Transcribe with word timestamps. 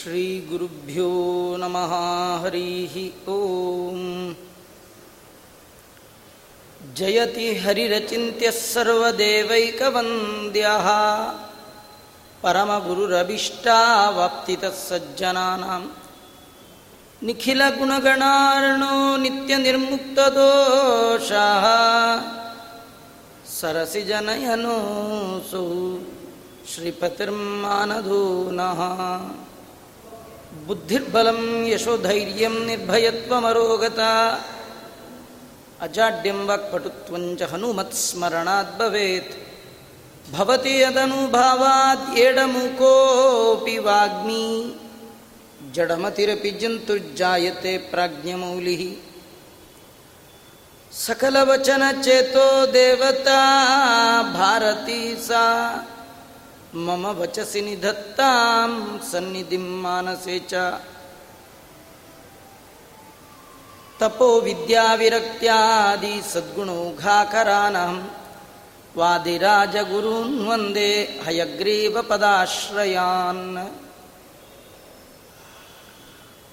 श्रीगुरुभ्यो 0.00 1.08
नमः 1.62 1.92
हरिः 2.42 2.94
ॐ 3.32 3.34
जयति 6.98 7.46
हरिरचिन्त्यः 7.64 8.56
सर्वदेवैकवन्द्यः 8.72 10.86
परमगुरुरभिष्टावाप्तितः 12.42 14.74
सज्जनानां 14.88 15.80
निखिलगुणगणार्णो 17.26 18.94
नित्यनिर्मुक्तदोषः 19.24 21.66
सरसिजनयनोऽसौ 23.58 25.64
श्रीपतिर्मानधूनः 26.72 28.80
ಬುದ್ಧಿರ್ಬಲಂ 30.67 31.67
ಯಶೋಧೈರ್ಯಂ 31.67 32.65
ನಿರ್ಭಯತ್ವಮರೋಗತ. 32.65 33.99
ಅಜಾಡ್ಯಂ 35.81 36.47
ವಾಕ್ಪಟುತ್ವಂಚ 36.47 37.41
ಹನುಮತ್ 37.41 37.93
ಸ್ಮರಣಾತ್ 37.93 38.79
ಭವೇತ್. 38.79 39.47
ಭವತಿ 40.33 40.79
ಯದನುಭಾವಾತ್ 40.79 42.17
ಏಡಮುಕೋಪಿ 42.17 43.77
ವಾಗ್ಮಿ. 43.77 44.75
ಜಡಮತಿರಪಿ 45.71 46.49
ಜಂತುರ್ಜಾಯತೆ 46.51 47.77
ಪ್ರಾಜ್ಞಮೌಲಿ 47.77 48.99
ಸಕಲವಚನ 50.91 51.83
ಚೇತೋ 52.03 52.73
ದೇವತಾ 52.73 53.39
ಭಾರತಿ 54.33 55.27
ಸಾ 55.27 55.43
मम 56.75 57.03
वचसि 57.19 57.61
निधत्तां 57.61 58.71
सन्निधिं 59.11 59.65
मानसे 59.83 60.37
च। 60.51 60.53
तपो 64.01 64.29
विद्याविरक्त्यादि 64.41 66.15
सद्गुणौघाकराणां 66.31 67.95
वादिराजगुरून् 68.99 70.45
वन्दे 70.47 70.91
हयग्रीवपदाश्रयान् 71.25 72.07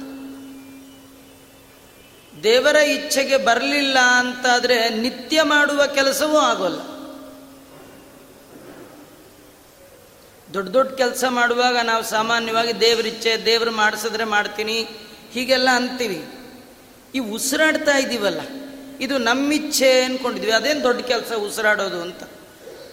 ದೇವರ 2.43 2.77
ಇಚ್ಛೆಗೆ 2.77 3.37
ಬರಲಿಲ್ಲ 3.37 3.99
ಅಂತಾದರೆ 3.99 4.89
ನಿತ್ಯ 4.89 5.43
ಮಾಡುವ 5.43 5.87
ಕೆಲಸವೂ 5.87 6.39
ಆಗೋಲ್ಲ. 6.39 6.96
ದೊಡ್ಡ 10.57 10.69
ದೊಡ್ಡ 10.77 10.91
ಕೆಲಸ 11.01 11.25
ಮಾಡುವಾಗ 11.39 11.77
ನಾವು 11.89 12.03
ಸಾಮಾನ್ಯವಾಗಿ 12.13 12.73
ದೇವರಿಚ್ಛೆ 12.85 13.33
ದೇವರು 13.49 13.73
ಮಾಡಿಸಿದ್ರೆ 13.81 14.27
ಮಾಡ್ತೀನಿ, 14.35 14.77
ಹೀಗೆಲ್ಲ 15.35 15.69
ಅಂತೀವಿ. 15.81 16.21
ಈ 17.17 17.21
ಉಸಿರಾಡ್ತಾ 17.37 17.95
ಇದ್ದೀವಲ್ಲ 18.05 18.41
ಇದು 19.05 19.15
ನಮ್ಮಿಚ್ಛೆ 19.29 19.91
ಅಂದ್ಕೊಂಡಿದ್ವಿ 20.05 20.53
ಅದೇನು 20.59 20.81
ದೊಡ್ಡ 20.87 21.01
ಕೆಲಸ 21.13 21.33
ಉಸಿರಾಡೋದು 21.47 21.99
ಅಂತ. 22.07 22.23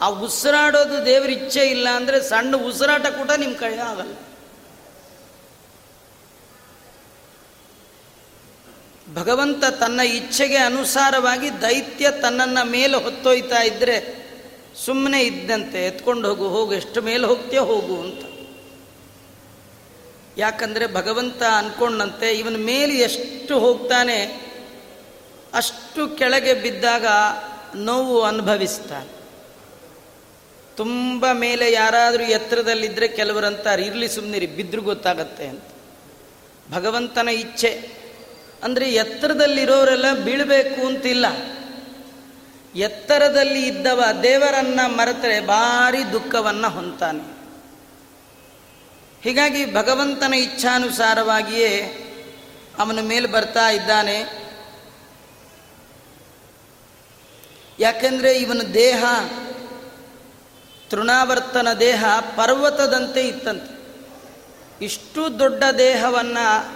ಆ 0.04 0.08
ಉಸಿರಾಡೋದು 0.26 0.98
ದೇವ್ರ 1.06 1.30
ಇಚ್ಛೆ 1.38 1.64
ಇಲ್ಲ 1.76 1.88
ಅಂದರೆ 2.00 2.18
ಸಣ್ಣ 2.30 2.56
ಉಸಿರಾಟ 2.70 3.06
ಕೂಡ 3.20 3.32
ನಿಮ್ಮ 3.44 3.56
ಕೈ 3.62 3.74
ಆಗಲ್ಲ. 3.92 4.14
ಭಗವಂತ 9.20 9.64
ತನ್ನ 9.80 10.02
ಇಚ್ಛೆಗೆ 10.18 10.60
ಅನುಸಾರವಾಗಿ 10.70 11.50
ದೈತ್ಯ 11.62 12.12
ತನ್ನನ್ನು 12.24 12.64
ಮೇಲೆ 12.76 12.98
ಹೊತ್ತೊಯ್ತಾ 13.06 13.62
ಇದ್ದರೆ 13.70 13.98
ಸುಮ್ಮನೆ 14.76 15.24
ಇದ್ದಂತೆ 15.24 15.86
ಎತ್ಕೊಂಡು 15.86 16.30
ಹೋಗು 16.30 16.48
ಹೋಗು, 16.50 16.74
ಎಷ್ಟು 16.74 17.02
ಮೇಲೆ 17.02 17.26
ಹೋಗ್ತೀಯೋ 17.26 17.66
ಹೋಗು 17.66 18.02
ಅಂತ. 18.02 18.26
ಯಾಕಂದರೆ 20.38 20.94
ಭಗವಂತ 20.94 21.44
ಅಂದ್ಕೊಂಡಂತೆ 21.44 22.32
ಇವನ 22.32 22.56
ಮೇಲೆ 22.58 22.94
ಎಷ್ಟು 22.98 23.60
ಹೋಗ್ತಾನೆ, 23.60 24.18
ಅಷ್ಟು 25.54 26.18
ಕೆಳಗೆ 26.18 26.54
ಬಿದ್ದಾಗ 26.54 27.06
ನೋವು 27.76 28.22
ಅನುಭವಿಸ್ತಾನೆ. 28.22 29.24
ತುಂಬ 30.78 31.26
ಮೇಲೆ 31.34 31.72
ಯಾರಾದರೂ 31.72 32.24
ಎತ್ತರದಲ್ಲಿದ್ದರೆ 32.24 33.08
ಕೆಲವರಂತಾರೆ, 33.08 33.84
ಇರಲಿ 33.84 34.08
ಸುಮ್ಮನಿರಿ 34.08 34.48
ಬಿದ್ದರೂ 34.48 34.82
ಗೊತ್ತಾಗತ್ತೆ 34.82 35.48
ಅಂತ. 35.48 35.64
ಭಗವಂತನ 36.72 37.30
ಇಚ್ಛೆ. 37.30 38.04
ಅಂದರೆ 38.64 38.94
ಎತ್ತರದಲ್ಲಿರೋರೆಲ್ಲ 38.94 40.14
ಬೀಳಬೇಕು 40.14 40.88
ಅಂತಿಲ್ಲ. 40.88 41.26
ಎತ್ತರದಲ್ಲಿ 42.76 43.68
ಇದ್ದವ 43.68 44.04
ದೇವರನ್ನ 44.24 44.80
ಮರೆತರೆ 44.86 45.40
ಭಾರಿ 45.42 46.12
ದುಃಖವನ್ನು 46.12 46.70
ಹೊಂತಾನೆ 46.70 47.44
ಹೀಗಾಗಿ 49.24 49.74
ಭಗವಂತನ 49.74 50.34
ಇಚ್ಛಾನುಸಾರವಾಗಿಯೇ 50.34 52.00
ಅವನ 52.80 53.00
ಮೇಲೆ 53.02 53.28
ಬರ್ತಾ 53.28 53.70
ಇದ್ದಾನೆ. 53.70 54.44
ಯಾಕೆಂದರೆ 57.80 58.34
ಇವನ 58.34 58.62
ದೇಹ 58.74 59.06
ತೃಣಾವರ್ತನ 60.90 61.68
ದೇಹ 61.80 62.06
ಪರ್ವತದಂತೆ 62.36 63.28
ಇತ್ತಂತೆ. 63.28 63.74
ಇಷ್ಟು 64.86 65.40
ದೊಡ್ಡ 65.40 65.64
ದೇಹವನ್ನು 65.78 66.74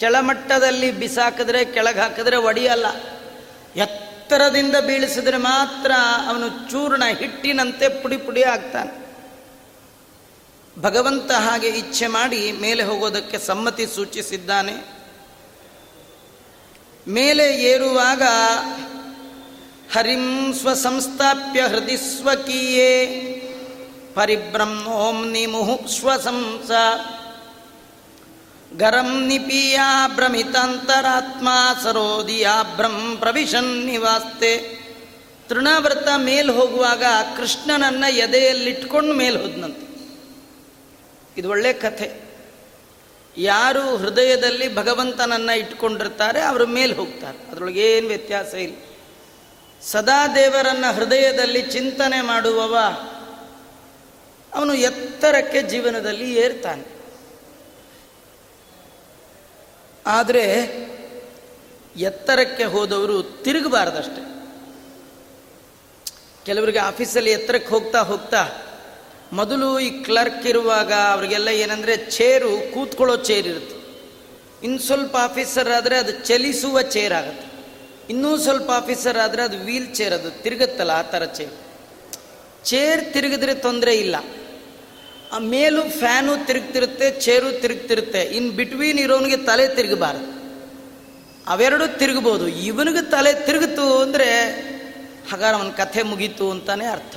ಕೆಳಮಟ್ಟದಲ್ಲಿ 0.00 0.92
ಬಿಸಾಕಿದ್ರೆ, 0.92 1.64
ಕೆಳಗೆ 1.64 2.00
ಹಾಕಿದ್ರೆ 2.00 2.36
ಒಡಿಯಲ್ಲ. 2.36 2.86
ಎತ್ತರದಿಂದ 4.28 4.76
ಬೀಳಿಸಿದ್ರೆ 4.76 5.36
ಮಾತ್ರ 5.36 5.92
ಅವನು 6.28 6.70
ಚೂರ್ಣ 6.70 7.02
ಹಿಟ್ಟಿನಂತೆ 7.18 8.02
ಪುಡಿ 8.02 8.16
ಪುಡಿ 8.16 8.42
ಆಗ್ತಾನೆ. 8.42 9.16
ಭಗವಂತ 10.80 11.30
ಹಾಗೆ 11.32 11.68
ಇಚ್ಛೆ 11.68 12.06
ಮಾಡಿ 12.06 12.52
ಮೇಲೆ 12.52 12.82
ಹೋಗೋದಕ್ಕೆ 12.82 13.38
ಸಮ್ಮತಿ 13.38 13.86
ಸೂಚಿಸಿದ್ದಾನೆ. 13.86 14.74
ಮೇಲೆ 17.08 17.54
ಏರುವಾಗ 17.62 18.22
ಹರಿಂ 19.96 20.54
ಸ್ವಸಂಸ್ಥಾಪ್ಯ 20.54 21.60
ಹೃದಯ 21.60 21.96
ಸ್ವಕೀಯೇ 21.96 23.06
ಪರಿಬ್ರಹ್ಮೋಂ 24.14 25.30
ನಿಮುಹು 25.30 25.88
ಸ್ವಸಂಸ 25.88 26.70
ಗರಂ 28.76 29.26
ನಿಪೀಯ 29.26 29.80
ಭ್ರಮಿತಾಂತರಾತ್ಮ 30.14 31.48
ಸರೋದಿಯ 31.82 32.48
ಬ್ರಹ್ಮ 32.76 33.14
ಪ್ರವಿಶನ್ 33.14 33.86
ನಿವಾಸ್ತೆ. 33.86 34.78
ತೃಣಾವ್ರತ 35.48 36.08
ಮೇಲ್ 36.16 36.50
ಹೋಗುವಾಗ 36.50 37.04
ಕೃಷ್ಣನನ್ನ 37.36 38.04
ಎದೆಯಲ್ಲಿಟ್ಕೊಂಡು 38.04 39.12
ಮೇಲೆ 39.12 39.40
ಹೋದ್ನಂತೆ. 39.40 39.88
ಇದು 41.40 41.50
ಒಳ್ಳೆ 41.50 41.72
ಕಥೆ. 41.72 42.28
ಯಾರು 43.36 43.96
ಹೃದಯದಲ್ಲಿ 43.96 44.74
ಭಗವಂತನನ್ನ 44.74 45.50
ಇಟ್ಕೊಂಡಿರ್ತಾರೆ 45.50 46.40
ಅವರು 46.40 46.66
ಮೇಲೆ 46.66 46.94
ಹೋಗ್ತಾರೆ. 46.94 47.50
ಅದರೊಳಗೆ 47.50 47.96
ಏನು 47.96 48.08
ವ್ಯತ್ಯಾಸ 48.08 48.54
ಇಲ್ಲ. 48.54 48.76
ಸದಾ 49.82 50.26
ದೇವರನ್ನ 50.26 50.84
ಹೃದಯದಲ್ಲಿ 50.92 51.62
ಚಿಂತನೆ 51.62 52.20
ಮಾಡುವವ 52.20 52.78
ಅವನು 54.54 54.74
ಎತ್ತರಕ್ಕೆ 54.74 55.62
ಜೀವನದಲ್ಲಿ 55.62 56.34
ಏರ್ತಾನೆ. 56.34 56.97
ಆದರೆ 60.08 60.44
ಎತ್ತರಕ್ಕೆ 61.96 62.64
ಹೋದವರು 62.64 63.22
ತಿರುಗಬಾರ್ದಷ್ಟೆ. 63.22 64.38
ಕೆಲವರಿಗೆ 66.46 66.78
ಆಫೀಸಲ್ಲಿ 66.78 67.30
ಎತ್ತರಕ್ಕೆ 67.30 67.68
ಹೋಗ್ತಾ 67.68 68.00
ಹೋಗ್ತಾ 68.00 68.48
ಮೊದಲು 69.32 69.80
ಈ 69.80 69.90
ಕ್ಲರ್ಕ್ 69.90 70.46
ಇರುವಾಗ 70.46 70.92
ಅವರಿಗೆಲ್ಲ 70.92 71.48
ಏನಂದರೆ 71.48 71.96
ಚೇರು 71.96 72.74
ಕೂತ್ಕೊಳ್ಳೋ 72.74 73.16
ಚೇರ್ 73.16 73.46
ಇರುತ್ತೆ. 73.46 73.78
ಇನ್ನು 74.62 74.78
ಸ್ವಲ್ಪ 74.78 75.16
ಆಫೀಸರ್ 75.16 75.68
ಆದರೆ 75.68 75.98
ಅದು 75.98 76.26
ಚಲಿಸುವ 76.26 76.82
ಚೇರ್ 76.82 77.12
ಆಗುತ್ತೆ. 77.12 77.48
ಇನ್ನೂ 78.10 78.36
ಸ್ವಲ್ಪ 78.36 78.70
ಆಫೀಸರ್ 78.70 79.18
ಆದರೆ 79.18 79.42
ಅದು 79.42 79.58
ವೀಲ್ 79.58 79.94
ಚೇರ್ 79.94 80.14
ಅದು 80.14 80.42
ತಿರುಗುತ್ತಲ್ಲ 80.42 80.90
ಆ 80.90 81.02
ಥರ 81.02 81.24
ಚೇರ್. 81.24 81.52
ಚೇರ್ 82.64 83.12
ತಿರುಗಿದ್ರೆ 83.12 83.54
ತೊಂದರೆ 83.54 83.94
ಇಲ್ಲ. 83.94 84.16
ಆ 85.32 85.38
ಮೇಲೂ 85.38 85.82
ಫ್ಯಾನು 85.82 86.46
ತಿರುಗ್ತಿರುತ್ತೆ, 86.46 87.10
ಚೇರು 87.10 87.60
ತಿರುಗ್ತಿರುತ್ತೆ. 87.60 88.20
ಇನ್ 88.20 88.50
ಬಿಟ್ವೀನ್ 88.50 88.98
ಇರೋನಿಗೆ 88.98 89.36
ತಲೆ 89.36 89.68
ತಿರುಗಬಾರ್ದು. 89.68 90.38
ಅವೆರಡೂ 91.46 91.86
ತಿರುಗಬಹುದು. 91.86 92.48
ಇವನಿಗೆ 92.48 93.10
ತಲೆ 93.10 93.46
ತಿರುಗಿತು 93.46 93.98
ಅಂದರೆ 93.98 94.50
ಹಾಗಾದ್ರೆ 95.30 95.62
ಅವನ 95.62 95.70
ಕಥೆ 95.70 96.02
ಮುಗೀತು 96.02 96.50
ಅಂತಾನೆ 96.50 96.86
ಅರ್ಥ. 96.86 97.16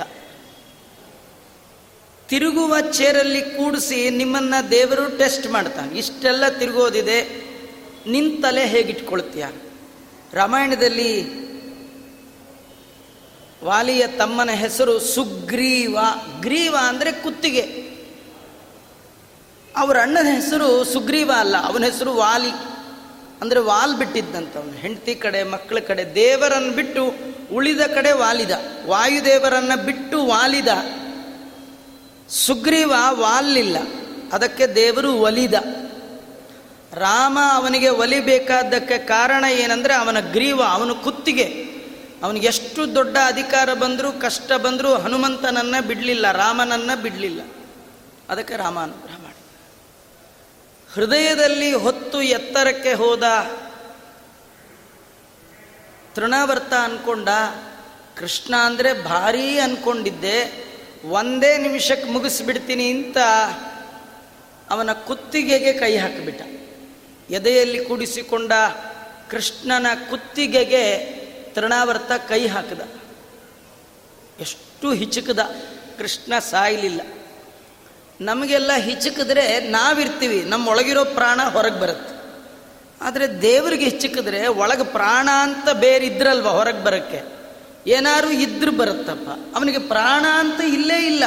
ತಿರುಗುವ 2.28 2.80
ಚೇರಲ್ಲಿ 2.80 3.40
ಕೂಡಿಸಿ 3.40 4.10
ನಿಮ್ಮನ್ನ 4.10 4.54
ದೇವರು 4.70 5.18
ಟೆಸ್ಟ್ 5.18 5.46
ಮಾಡ್ತಾನೆ. 5.46 5.98
ಇಷ್ಟೆಲ್ಲ 5.98 6.48
ತಿರುಗೋದಿದೆ 6.48 7.46
ನಿನ್ನ 8.06 8.42
ತಲೆ 8.42 8.66
ಹೇಗಿಟ್ಕೊಳ್ತೀಯ? 8.66 9.46
ರಾಮಾಯಣದಲ್ಲಿ 10.32 11.42
ವಾಲಿಯ 13.64 14.06
ತಮ್ಮನ 14.06 14.50
ಹೆಸರು 14.50 14.98
ಸುಗ್ರೀವ. 14.98 15.98
ಗ್ರೀವ 16.40 16.76
ಅಂದರೆ 16.80 17.12
ಕುತ್ತಿಗೆ. 17.12 17.81
ಅವರ 19.76 20.00
ಅಣ್ಣನ 20.00 20.26
ಹೆಸರು 20.34 20.84
ಸುಗ್ರೀವ 20.84 21.30
ಅಲ್ಲ, 21.36 21.56
ಅವನ 21.66 21.84
ಹೆಸರು 21.84 22.14
ವಾಲಿ. 22.14 22.50
ಅಂದರೆ 23.42 23.60
ವಾಲ್ 23.60 23.96
ಬಿಟ್ಟಿದ್ದಂತ 23.96 24.56
ಅವನು 24.56 24.72
ಹೆಂಡತಿ 24.72 25.14
ಕಡೆ 25.14 25.42
ಮಕ್ಕಳ 25.42 25.78
ಕಡೆ, 25.78 26.14
ದೇವರನ್ನು 26.14 26.72
ಬಿಟ್ಟು 26.72 27.14
ಉಳಿದ 27.54 27.80
ಕಡೆ 27.80 28.12
ವಾಲಿದ. 28.12 28.50
ವಾಯುದೇವರನ್ನು 28.86 29.84
ಬಿಟ್ಟು 29.84 30.26
ವಾಲಿದ. 30.26 30.68
ಸುಗ್ರೀವ 32.28 32.92
ವಾಲಿಲ್ಲ. 33.10 33.76
ಅದಕ್ಕೆ 34.32 34.66
ದೇವರು 34.66 35.12
ಒಲಿದ. 35.12 35.54
ರಾಮ 36.94 37.38
ಅವನಿಗೆ 37.54 37.88
ಒಲಿಬೇಕಾದ್ದಕ್ಕೆ 37.88 38.98
ಕಾರಣ 38.98 39.44
ಏನಂದರೆ 39.44 39.94
ಅವನ 39.94 40.20
ಗ್ರೀವ, 40.20 40.62
ಅವನ 40.62 40.92
ಕುತ್ತಿಗೆ. 40.92 41.72
ಅವನಿಗೆ 42.22 42.46
ಎಷ್ಟು 42.46 42.94
ದೊಡ್ಡ 42.94 43.16
ಅಧಿಕಾರ 43.26 43.74
ಬಂದರೂ, 43.74 44.12
ಕಷ್ಟ 44.12 44.52
ಬಂದರೂ 44.52 44.94
ಹನುಮಂತನನ್ನು 44.94 45.86
ಬಿಡಲಿಲ್ಲ, 45.86 46.32
ರಾಮನನ್ನು 46.32 47.02
ಬಿಡಲಿಲ್ಲ. 47.02 47.40
ಅದಕ್ಕೆ 48.28 48.56
ರಾಮ 48.56 48.78
ಅನುಗ್ರಹ 48.78 49.12
ಮಾಡಿ 49.12 49.21
ಹೃದಯದಲ್ಲಿ 50.94 51.72
ಹೊತ್ತು 51.72 52.22
ಎತ್ತರಕ್ಕೆ 52.22 52.92
ಹೋದ 52.92 53.22
ತೃಣಾವರ್ತ 56.14 56.72
ಅನ್ಕೊಂಡ 56.82 57.28
ಕೃಷ್ಣ 58.16 58.54
ಅಂದರೆ 58.56 59.02
ಭಾರೀ 59.02 59.58
ಅನ್ಕೊಂಡಿದ್ದೆ, 59.58 60.38
ಒಂದೇ 61.04 61.58
ನಿಮಿಷಕ್ಕೆ 61.58 62.10
ಮುಗಿಸ್ಬಿಡ್ತೀನಿ 62.10 62.90
ಅಂತ 62.90 63.18
ಅವನ 64.70 64.92
ಕುತ್ತಿಗೆಗೆ 64.92 65.72
ಕೈ 65.72 65.96
ಹಾಕಿಬಿಟ್ಟ. 65.96 66.42
ಎದೆಯಲ್ಲಿ 67.30 67.84
ಕೂಡಿಸಿಕೊಂಡ 67.84 68.52
ಕೃಷ್ಣನ 69.30 69.86
ಕುತ್ತಿಗೆಗೆ 70.10 70.84
ತೃಣಾವರ್ತ 71.54 72.12
ಕೈ 72.28 72.46
ಹಾಕಿದ. 72.46 72.80
ಎಷ್ಟು 74.40 74.92
ಹಿಚುಕದ, 74.92 75.42
ಕೃಷ್ಣ 75.98 76.38
ಸಾಯಲಿಲ್ಲ. 76.38 77.00
ನಮಗೆಲ್ಲ 78.24 78.70
ಹಿಚ್ಚಿಕಿದ್ರೆ 78.76 79.60
ನಾವಿರ್ತೀವಿ, 79.60 80.44
ನಮ್ಮೊಳಗಿರೋ 80.46 81.04
ಪ್ರಾಣ 81.04 81.42
ಹೊರಗೆ 81.42 81.80
ಬರುತ್ತೆ. 81.80 82.22
ಆದರೆ 83.04 83.42
ದೇವರಿಗೆ 83.42 83.84
ಹಿಚ್ಚಕಿದ್ರೆ 83.84 84.46
ಒಳಗೆ 84.46 84.84
ಪ್ರಾಣ 84.84 85.28
ಅಂತ 85.32 85.70
ಬೇರೆ 85.70 86.06
ಇದ್ರಲ್ವ 86.06 86.48
ಹೊರಗೆ 86.48 86.84
ಬರೋಕ್ಕೆ? 86.84 87.22
ಏನಾರು 87.90 88.30
ಇದ್ರೂ 88.30 88.72
ಬರುತ್ತಪ್ಪ. 88.72 89.56
ಅವನಿಗೆ 89.56 89.78
ಪ್ರಾಣ 89.78 90.26
ಅಂತ 90.34 90.60
ಇಲ್ಲೇ 90.60 91.06
ಇಲ್ಲ. 91.06 91.24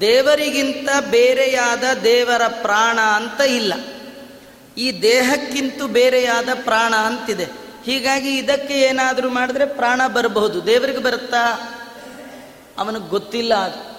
ದೇವರಿಗಿಂತ 0.00 0.88
ಬೇರೆಯಾದ 1.10 1.84
ದೇವರ 2.04 2.46
ಪ್ರಾಣ 2.46 3.00
ಅಂತ 3.00 3.40
ಇಲ್ಲ. 3.40 3.74
ಈ 4.78 5.02
ದೇಹಕ್ಕಿಂತ 5.02 5.82
ಬೇರೆಯಾದ 5.82 6.48
ಪ್ರಾಣ 6.64 6.94
ಅಂತಿದೆ. 6.94 7.44
ಹೀಗಾಗಿ 7.84 8.36
ಇದಕ್ಕೆ 8.36 8.74
ಏನಾದರೂ 8.74 9.28
ಮಾಡಿದ್ರೆ 9.28 9.66
ಪ್ರಾಣ 9.66 10.06
ಬರಬಹುದು. 10.06 10.66
ದೇವರಿಗೆ 10.66 10.98
ಬರುತ್ತಾ? 10.98 11.74
ಅವನಿಗೆ 12.78 13.08
ಗೊತ್ತಿಲ್ಲ 13.08 13.54
ಅದು. 13.54 13.95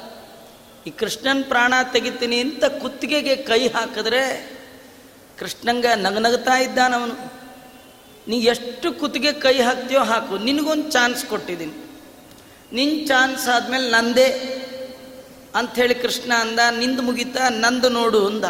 ಈ 0.87 0.91
ಕೃಷ್ಣನ್ 0.99 1.43
ಪ್ರಾಣ 1.43 1.73
ತೆಗಿತೀನಿ 1.93 2.37
ಅಂತ 2.39 2.65
ಕುತ್ತಿಗೆಗೆ 2.81 3.35
ಕೈ 3.49 3.61
ಹಾಕಿದ್ರೆ 3.67 4.21
ಕೃಷ್ಣಂಗ 5.39 5.85
ನಗನಗ್ತಾ 5.95 6.55
ಇದ್ದಾನವನು 6.57 7.15
ನೀ 8.27 8.37
ಎಷ್ಟು 8.53 8.87
ಕುತ್ತಿಗೆ 8.93 9.33
ಕೈ 9.33 9.55
ಹಾಕ್ತೀಯೋ 9.61 10.03
ಹಾಕು. 10.03 10.37
ನಿನಗೊಂದು 10.37 10.87
ಚಾನ್ಸ್ 10.91 11.25
ಕೊಟ್ಟಿದ್ದೀನಿ. 11.25 11.75
ನಿನ್ನ 12.73 12.95
ಚಾನ್ಸ್ 13.07 13.47
ಆದಮೇಲೆ 13.47 13.89
ನಂದೇ 13.89 14.29
ಅಂಥೇಳಿ 15.55 15.95
ಕೃಷ್ಣ 15.95 16.31
ಅಂದ, 16.33 16.59
ನಿಂದು 16.79 17.01
ಮುಗಿತಾ, 17.01 17.43
ನಂದು 17.49 17.89
ನೋಡು 17.89 18.19
ಅಂದ. 18.27 18.45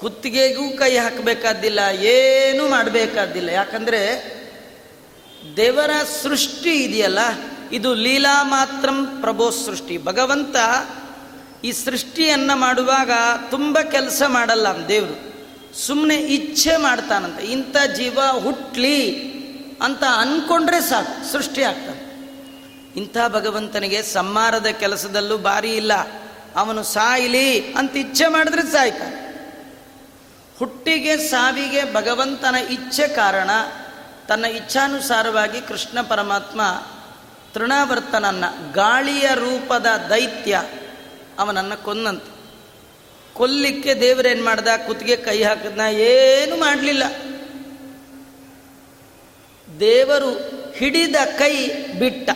ಕುತ್ತಿಗೆಗೂ 0.00 0.64
ಕೈ 0.76 0.90
ಹಾಕಬೇಕಾದ್ದಿಲ್ಲ, 0.96 1.80
ಏನೂ 2.14 2.68
ಮಾಡಬೇಕಾದ್ದಿಲ್ಲ. 2.68 3.48
ಯಾಕಂದರೆ 3.48 4.02
ದೇವರ 5.56 5.90
ಸೃಷ್ಟಿ 6.22 6.74
ಇದೆಯಲ್ಲ, 6.84 7.18
ಇದು 7.72 7.94
ಲೀಲಾ 7.94 8.36
ಮಾತ್ರಂ 8.42 8.98
ಪ್ರಭೋ 9.20 9.50
ಸೃಷ್ಟಿ. 9.50 9.98
ಭಗವಂತ 9.98 10.56
ಈ 11.64 11.72
ಸೃಷ್ಟಿಯನ್ನು 11.72 12.56
ಮಾಡುವಾಗ 12.56 13.10
ತುಂಬ 13.50 13.80
ಕೆಲಸ 13.80 14.22
ಮಾಡಲ್ಲ 14.26 14.88
ದೇವರು. 14.88 15.34
ಸುಮ್ಮನೆ 15.78 16.16
ಇಚ್ಛೆ 16.16 16.76
ಮಾಡ್ತಾನಂತೆ. 16.76 17.42
ಇಂಥ 17.42 17.76
ಜೀವ 17.96 18.18
ಹುಟ್ಲಿ 18.42 19.20
ಅಂತ 19.82 20.04
ಅನ್ಕೊಂಡ್ರೆ 20.16 20.80
ಸಾಕು, 20.80 21.32
ಸೃಷ್ಟಿ 21.32 21.62
ಆಗ್ತಾನೆ. 21.62 22.04
ಇಂಥ 23.00 23.16
ಭಗವಂತನಿಗೆ 23.28 24.02
ಸಂಹಾರದ 24.02 24.66
ಕೆಲಸದಲ್ಲೂ 24.66 25.38
ಬಾರಿ 25.38 25.76
ಇಲ್ಲ. 25.76 25.92
ಅವನು 26.56 26.82
ಸಾಯಿಲಿ 26.82 27.72
ಅಂತ 27.72 27.96
ಇಚ್ಛೆ 27.96 28.26
ಮಾಡಿದ್ರೆ 28.26 28.62
ಸಾಯ್ತಾನೆ. 28.62 29.24
ಹುಟ್ಟಿಗೆ 30.58 31.16
ಸಾವಿಗೆ 31.16 31.94
ಭಗವಂತನ 31.94 32.54
ಇಚ್ಛೆ 32.54 33.08
ಕಾರಣ 33.08 33.50
ತನ್ನ 34.28 34.44
ಇಚ್ಛಾನುಸಾರವಾಗಿ 34.44 35.60
ಕೃಷ್ಣ 35.60 36.00
ಪರಮಾತ್ಮ 36.00 36.60
ತೃಣಾವರ್ತನನ್ನ 37.54 38.44
ಗಾಳಿಯ 38.72 39.28
ರೂಪದ 39.34 39.86
ದೈತ್ಯ 40.10 40.62
ಅವನನ್ನು 41.38 41.84
ಕೊಂದಂತ 41.84 42.22
ಕೊಲ್ಲಿಕ್ಕೆ 43.34 43.94
ದೇವರೇನು 43.94 44.44
ಮಾಡ್ದ? 44.44 44.68
ಕುತ್ತಿಗೆ 44.86 45.16
ಕೈ 45.16 45.42
ಹಾಕಿದ್ನ 45.42 45.80
ಏನು 45.90 46.56
ಮಾಡಲಿಲ್ಲ. 46.56 47.02
ದೇವರು 49.80 50.30
ಹಿಡಿದ 50.76 51.14
ಕೈ 51.38 51.68
ಬಿಟ್ಟ. 51.98 52.30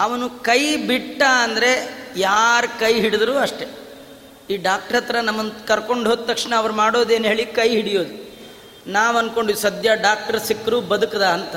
ಅವನು 0.00 0.30
ಕೈ 0.30 0.76
ಬಿಟ್ಟ 0.76 1.22
ಅಂದರೆ 1.22 1.88
ಯಾರ 2.16 2.64
ಕೈ 2.80 3.00
ಹಿಡಿದ್ರು 3.00 3.38
ಅಷ್ಟೆ. 3.38 3.66
ಈ 4.50 4.56
ಡಾಕ್ಟ್ರ್ 4.56 4.96
ಹತ್ರ 4.96 5.20
ನಮ್ಮನ್ನು 5.20 5.66
ಕರ್ಕೊಂಡು 5.66 6.10
ಹೋದ 6.10 6.18
ತಕ್ಷಣ 6.18 6.54
ಅವ್ರು 6.56 6.74
ಮಾಡೋದೇನು 6.74 7.24
ಹೇಳಿ 7.24 7.46
ಕೈ 7.46 7.68
ಹಿಡಿಯೋದು. 7.68 8.24
ನಾವು 8.86 9.18
ಅಂದ್ಕೊಂಡು 9.18 9.54
ಸದ್ಯ 9.54 9.90
ಡಾಕ್ಟರ್ 10.02 10.40
ಸಿಕ್ಕರು 10.40 10.80
ಬದುಕದ 10.80 11.22
ಅಂತ. 11.22 11.56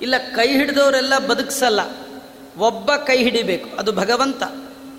ಇಲ್ಲ 0.00 0.14
ಕೈ 0.18 0.48
ಹಿಡಿದವರೆಲ್ಲ 0.48 1.18
ಬದುಕಿಸಲ್ಲ. 1.18 2.01
ಒಬ್ಬ 2.56 2.94
ಕೈ 2.96 3.16
ಹಿಡಿಬೇಕು. 3.16 3.76
ಅದು 3.76 3.92
ಭಗವಂತ. 3.92 4.42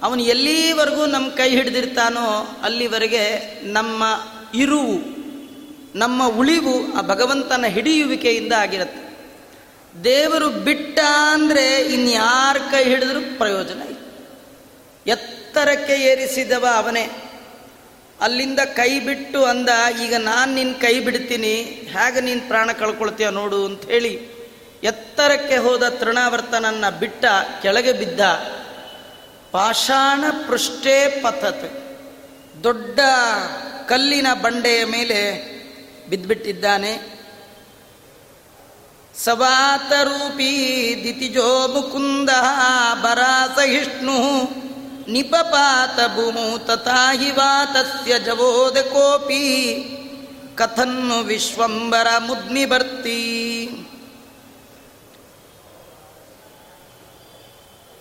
ಅವನು 0.03 0.21
ಎಲ್ಲಿವರೆಗೂ 0.21 1.05
ನಮ್ಮ 1.05 1.29
ಕೈ 1.29 1.49
ಹಿಡಿದಿರ್ತಾನೋ 1.49 2.59
ಅಲ್ಲಿವರೆಗೆ 2.63 3.23
ನಮ್ಮ 3.63 4.03
ಇರುವು, 4.55 4.97
ನಮ್ಮ 5.95 6.27
ಉಳಿವು 6.27 6.93
ಆ 6.93 7.01
ಭಗವಂತನ 7.01 7.65
ಹಿಡಿಯುವಿಕೆಯಿಂದ 7.65 8.53
ಆಗಿರುತ್ತೆ. 8.53 9.03
ದೇವರು 10.03 10.49
ಬಿಟ್ಟ 10.49 10.99
ಅಂದರೆ 11.31 11.81
ಇನ್ಯಾರ 11.81 12.57
ಕೈ 12.57 12.83
ಹಿಡಿದ್ರೂ 12.83 13.37
ಪ್ರಯೋಜನ 13.37 13.81
ಇಲ್ಲ. 13.81 13.99
ಎತ್ತರಕ್ಕೆ 15.07 15.93
ಏರಿಸಿದವ 15.93 16.67
ಅವನೇ. 16.75 17.11
ಅಲ್ಲಿಂದ 18.21 18.59
ಕೈ 18.59 18.99
ಬಿಟ್ಟು 18.99 19.45
ಅಂದ, 19.45 19.69
ಈಗ 20.03 20.13
ನಾನು 20.15 20.53
ನಿನ್ನ 20.53 20.71
ಕೈ 20.71 20.99
ಬಿಡ್ತೀನಿ. 20.99 21.53
ಹೇಗೆ 21.91 22.21
ನೀನು 22.21 22.47
ಪ್ರಾಣ 22.47 22.71
ಕಳ್ಕೊಳ್ತೀಯ 22.71 23.29
ನೋಡು 23.29 23.65
ಅಂತ 23.65 23.85
ಹೇಳಿ 23.85 24.32
ಎತ್ತರಕ್ಕೆ 24.83 25.57
ಹೋದ 25.57 25.89
ತೃಣಾವರ್ತನನ್ನ 25.89 26.89
ಬಿಟ್ಟ 26.89 27.25
ಕೆಳಗೆ 27.61 27.91
ಬಿದ್ದ 27.91 28.19
ಪಾಷಾಣ 29.51 30.23
ಪೃಷ್ಠೇ 30.47 31.21
ಪತತ್ 31.23 31.83
ದೊಡ್ಡ 32.63 32.99
ಕಲ್ಲಿನ 33.87 34.27
ಬಂಡೆಯ 34.41 34.85
ಮೇಲೆ 34.85 35.53
ಬಿದ್ದುಬಿಟ್ಟಿದ್ದಾನೆ 36.09 37.13
ಸವಾತರೂಪೀ 39.15 40.55
ದಿತಿಜೋ 41.03 41.67
ಮುಕುಂದ 41.67 42.29
ಬರಾಸಹಿಷ್ಣು. 43.01 44.17
ನಿಪಪಾತ 45.11 45.99
ಭೂಮು 46.15 46.65
ತಥಾಹಿ 46.65 47.31
ತಸ್ಯ 47.73 48.19
ಜವೋದ 48.19 48.77
ಕೋಪಿ 48.77 49.43
ಕಥನ್ನು 50.55 51.19
ವಿಶ್ವಂಬರ 51.19 52.07
ಮುದ್ಮಿ 52.19 52.65
ಬರ್ತಿ 52.65 53.19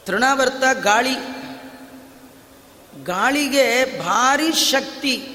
ತೃಣಾವರ್ತ 0.07 0.63
ಗಾಳಿ. 0.83 1.15
ಗಾಳಿಗೆ 3.05 3.99
ಭಾರಿ 4.01 4.53
ಶಕ್ತಿ. 4.53 5.29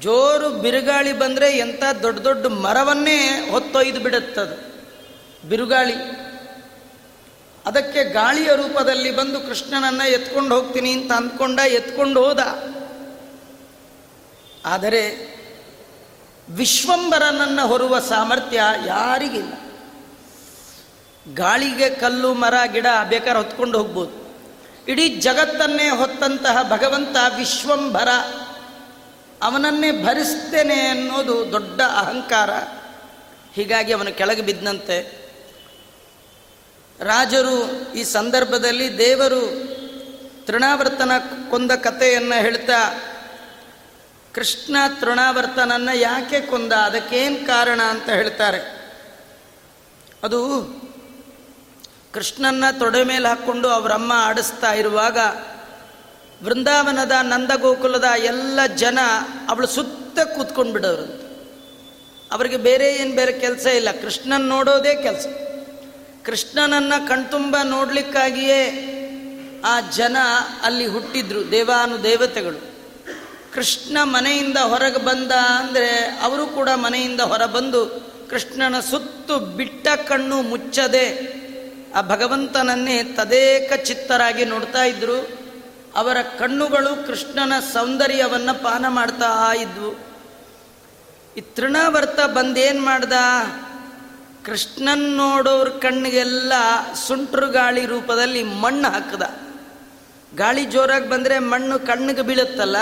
ಜೋರು 0.00 0.50
ಬಿರುಗಾಳಿ 0.50 1.12
ಬಂದರೆ 1.12 1.58
ಎಂಥ 1.58 1.82
ದೊಡ್ಡ 2.02 2.20
ದೊಡ್ಡ 2.20 2.46
ಮರವನ್ನೇ 2.46 3.48
ಹೊತ್ತೊಯ್ದು 3.50 4.00
ಬಿಡುತ್ತದು. 4.00 4.76
ಬಿರುಗಾಳಿ. 5.48 6.26
ಅದಕ್ಕೆ 7.66 8.12
ಗಾಳಿಯ 8.12 8.48
ರೂಪದಲ್ಲಿ 8.56 9.16
ಬಂದು 9.16 9.40
ಕೃಷ್ಣನನ್ನ 9.40 10.00
ಎತ್ಕೊಂಡು 10.00 10.54
ಹೋಗ್ತೀನಿ 10.54 10.92
ಅಂತ 10.92 11.12
ಅಂದ್ಕೊಂಡ 11.12 11.60
ಎತ್ಕೊಂಡು 11.60 12.24
ಹೋದ. 12.24 12.38
ಆದರೆ 14.64 15.36
ವಿಶ್ವಂಬರನನ್ನು 16.48 17.66
ಹೊರುವ 17.66 17.98
ಸಾಮರ್ಥ್ಯ 17.98 18.62
ಯಾರಿಗಿಲ್ಲ. 18.86 19.52
ಗಾಳಿಗೆ 21.34 21.90
ಕಲ್ಲು, 21.90 22.34
ಮರ, 22.34 22.54
ಗಿಡ 22.66 22.86
ಬೇಕಾದ್ರೆ 23.08 23.42
ಹೊತ್ಕೊಂಡು 23.42 23.78
ಹೋಗ್ಬೋದು. 23.78 24.26
ಇಡೀ 24.88 25.08
ಜಗತ್ತನ್ನೇ 25.08 25.88
ಹೊತ್ತಂತಹ 25.88 26.62
ಭಗವಂತ 26.62 27.16
ವಿಶ್ವಂಭರ, 27.36 28.08
ಅವನನ್ನೇ 29.42 30.04
ಭರಿಸ್ತೇನೆ 30.04 30.88
ಅನ್ನೋದು 30.88 31.52
ದೊಡ್ಡ 31.52 31.80
ಅಹಂಕಾರ. 31.80 32.50
ಹೀಗಾಗಿ 33.52 33.92
ಅವನು 33.92 34.12
ಕೆಳಗೆ 34.12 34.42
ಬಿದ್ದಂತೆ. 34.42 35.26
ರಾಜರು 37.00 37.70
ಈ 37.94 38.04
ಸಂದರ್ಭದಲ್ಲಿ 38.04 38.98
ದೇವರು 38.98 39.76
ತೃಣಾವರ್ತನ 40.46 41.10
ಕೊಂದ 41.50 41.70
ಕಥೆಯನ್ನು 41.70 42.40
ಹೇಳ್ತಾ, 42.40 43.02
ಕೃಷ್ಣ 44.34 44.76
ತೃಣಾವರ್ತನನ್ನು 45.00 45.96
ಯಾಕೆ 45.96 46.40
ಕೊಂದ, 46.40 46.72
ಅದಕ್ಕೇನು 46.72 47.46
ಕಾರಣ 47.46 47.80
ಅಂತ 47.82 48.08
ಹೇಳ್ತಾರೆ. 48.08 48.60
ಅದು 50.24 50.62
ಕೃಷ್ಣನ್ನ 52.16 52.64
ತೊಡೆ 52.78 53.04
ಮೇಲೆ 53.04 53.28
ಹಾಕ್ಕೊಂಡು 53.28 53.68
ಅವರಮ್ಮ 53.68 54.12
ಆಡಿಸ್ತಾ 54.16 54.72
ಇರುವಾಗ 54.72 55.18
ವೃಂದಾವನದ 56.44 57.12
ನಂದಗೋಕುಲದ 57.22 58.04
ಎಲ್ಲ 58.24 58.66
ಜನ 58.66 58.98
ಅವಳು 59.48 59.66
ಸುತ್ತ 59.66 60.18
ಕೂತ್ಕೊಂಡು 60.20 60.72
ಬಿಡೋರು 60.72 61.26
ಅವರಿಗೆ 62.32 62.56
ಬೇರೆ 62.56 62.92
ಏನು 62.92 63.16
ಬೇರೆ 63.16 63.32
ಕೆಲಸ 63.32 63.66
ಇಲ್ಲ. 63.66 63.88
ಕೃಷ್ಣನ್ 63.90 64.40
ನೋಡೋದೇ 64.40 64.94
ಕೆಲಸ. 64.94 65.26
ಕೃಷ್ಣನನ್ನ 66.24 66.92
ಕಣ್ತುಂಬ 67.08 67.56
ನೋಡಲಿಕ್ಕಾಗಿಯೇ 67.64 68.92
ಆ 69.64 69.80
ಜನ 69.80 70.16
ಅಲ್ಲಿ 70.62 70.86
ಹುಟ್ಟಿದ್ರು 70.86 71.50
ದೇವಾನು 71.50 72.02
ದೇವತೆಗಳು 72.02 72.76
ಕೃಷ್ಣ 73.54 73.98
ಮನೆಯಿಂದ 74.02 74.56
ಹೊರಗೆ 74.56 74.98
ಬಂದ 74.98 75.32
ಅಂದರೆ 75.32 76.18
ಅವರು 76.22 76.46
ಕೂಡ 76.46 76.68
ಮನೆಯಿಂದ 76.74 77.20
ಹೊರಬಂದು 77.20 77.86
ಕೃಷ್ಣನ 78.30 78.80
ಸುತ್ತು 78.80 79.38
ಬಿಟ್ಟ 79.38 79.88
ಕಣ್ಣು 79.88 80.42
ಮುಚ್ಚದೆ 80.42 81.35
ಆ 81.96 82.00
ಭಗವಂತನನ್ನೇ 82.00 83.02
ತದೇಕ 83.02 83.72
ಚಿತ್ತರಾಗಿ 83.84 84.44
ನೋಡ್ತಾ 84.44 84.84
ಇದ್ರು. 84.84 85.46
ಅವರ 85.96 86.16
ಕಣ್ಣುಗಳು 86.38 87.06
ಕೃಷ್ಣನ 87.06 87.52
ಸೌಂದರ್ಯವನ್ನು 87.72 88.62
ಪಾನ 88.62 88.84
ಮಾಡ್ತಾ 88.88 89.54
ಇದ್ವು. 89.54 89.98
ಈ 91.36 91.40
ತೃಣಾವರ್ತ 91.40 92.20
ಬಂದೇನು 92.20 92.80
ಮಾಡ್ದ? 92.80 93.12
ಕೃಷ್ಣನ್ 94.44 95.16
ನೋಡೋರ 95.16 95.68
ಕಣ್ಣಿಗೆಲ್ಲ 95.68 96.52
ಸುಂಟ್ರು 97.06 97.50
ಗಾಳಿ 97.50 97.86
ರೂಪದಲ್ಲಿ 97.86 98.42
ಮಣ್ಣು 98.42 98.88
ಹಾಕದ. 98.88 99.34
ಗಾಳಿ 100.36 100.64
ಜೋರಾಗಿ 100.64 101.08
ಬಂದರೆ 101.08 101.38
ಮಣ್ಣು 101.38 101.78
ಕಣ್ಣಿಗೆ 101.78 102.22
ಬೀಳುತ್ತಲ್ಲ? 102.22 102.76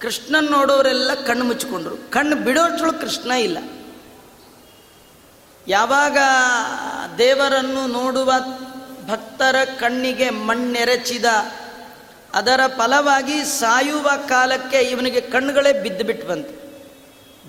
ಕೃಷ್ಣನ್ 0.00 0.50
ನೋಡೋರೆಲ್ಲ 0.50 1.14
ಕಣ್ಣು 1.14 1.44
ಮುಚ್ಕೊಂಡ್ರು 1.44 2.10
ಕಣ್ಣು 2.10 2.36
ಬಿಡೋಷ್ಟ್ರೊಳಗೆ 2.36 2.98
ಕೃಷ್ಣ 2.98 3.30
ಇಲ್ಲ. 3.30 3.58
ಯಾವಾಗ 5.68 6.18
ದೇವರನ್ನು 7.18 7.86
ನೋಡುವ 7.86 8.32
ಭಕ್ತರ 9.06 9.54
ಕಣ್ಣಿಗೆ 9.80 10.30
ಮಣ್ಣೆರಚಿದ, 10.30 11.24
ಅದರ 12.34 12.60
ಫಲವಾಗಿ 12.66 13.44
ಸಾಯುವ 13.44 14.10
ಕಾಲಕ್ಕೆ 14.28 14.78
ಇವನಿಗೆ 14.78 15.20
ಕಣ್ಣುಗಳೇ 15.20 15.72
ಬಿದ್ದು 15.72 16.04
ಬಿಟ್ಟು 16.04 16.28
ಬಂತು. 16.28 16.64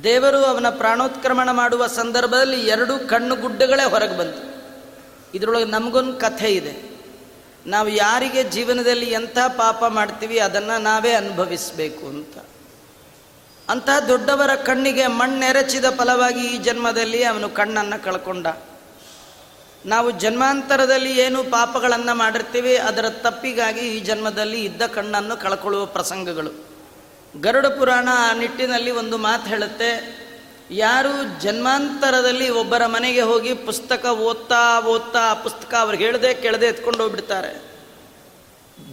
ದೇವರು 0.04 0.38
ಅವನ 0.38 0.70
ಪ್ರಾಣೋತ್ಕ್ರಮಣ 0.70 1.52
ಮಾಡುವ 1.52 1.88
ಸಂದರ್ಭದಲ್ಲಿ 1.88 2.62
ಎರಡು 2.62 3.08
ಕಣ್ಣು 3.08 3.36
ಗುಡ್ಡಗಳೇ 3.36 3.90
ಹೊರಗೆ 3.90 4.18
ಬಂತು. 4.18 4.56
ಇದರೊಳಗೆ 5.38 5.66
ನಮಗೊಂದು 5.66 6.14
ಕಥೆ 6.14 6.52
ಇದೆ. 6.52 6.96
ನಾವು 7.68 7.90
ಯಾರಿಗೆ 7.90 8.44
ಜೀವನದಲ್ಲಿ 8.44 9.06
ಎಂಥ 9.06 9.38
ಪಾಪ 9.48 9.86
ಮಾಡ್ತೀವಿ 9.86 10.40
ಅದನ್ನು 10.40 10.82
ನಾವೇ 10.82 11.12
ಅನುಭವಿಸಬೇಕು 11.12 12.06
ಅಂತ. 12.06 12.46
ಅಂಥ 13.70 13.90
ದೊಡ್ಡವರ 14.08 14.56
ಕಣ್ಣಿಗೆ 14.56 15.08
ಮಣ್ಣೆರಚಿದ 15.08 15.86
ಫಲವಾಗಿ 15.98 16.48
ಈ 16.48 16.58
ಜನ್ಮದಲ್ಲಿ 16.58 17.24
ಅವನು 17.24 17.50
ಕಣ್ಣನ್ನು 17.50 18.04
ಕಳ್ಕೊಂಡ. 18.04 18.48
ನಾವು 19.86 20.12
ಜನ್ಮಾಂತರದಲ್ಲಿ 20.12 21.20
ಏನು 21.20 21.44
ಪಾಪಗಳನ್ನು 21.44 22.18
ಮಾಡಿರ್ತೀವಿ, 22.18 22.78
ಅದರ 22.78 23.10
ತಪ್ಪಿಗಾಗಿ 23.10 23.80
ಈ 23.80 24.00
ಜನ್ಮದಲ್ಲಿ 24.00 24.64
ಇದ್ದ 24.64 24.82
ಕಣ್ಣನ್ನು 24.82 25.38
ಕಳ್ಕೊಳ್ಳುವ 25.38 25.86
ಪ್ರಸಂಗಗಳು. 25.86 26.66
ಗರುಡ 27.42 27.66
ಪುರಾಣ 27.66 28.10
ಆ 28.12 28.34
ನಿಟ್ಟಿನಲ್ಲಿ 28.34 28.92
ಒಂದು 28.92 29.18
ಮಾತು 29.18 29.48
ಹೇಳುತ್ತೆ, 29.48 29.90
ಯಾರು 30.72 31.42
ಜನ್ಮಾಂತರದಲ್ಲಿ 31.42 32.50
ಒಬ್ಬರ 32.50 32.86
ಮನೆಗೆ 32.86 33.22
ಹೋಗಿ 33.22 33.54
ಪುಸ್ತಕ 33.54 34.06
ಓದ್ತಾ 34.06 34.80
ಓದ್ತಾ 34.80 35.20
ಆ 35.20 35.34
ಪುಸ್ತಕ 35.34 35.74
ಅವ್ರಿಗೆ 35.74 36.06
ಹೇಳದೆ 36.06 36.34
ಕೆಳದೆ 36.34 36.66
ಎತ್ಕೊಂಡು 36.66 37.04
ಹೋಗ್ಬಿಡ್ತಾರೆ. 37.04 37.64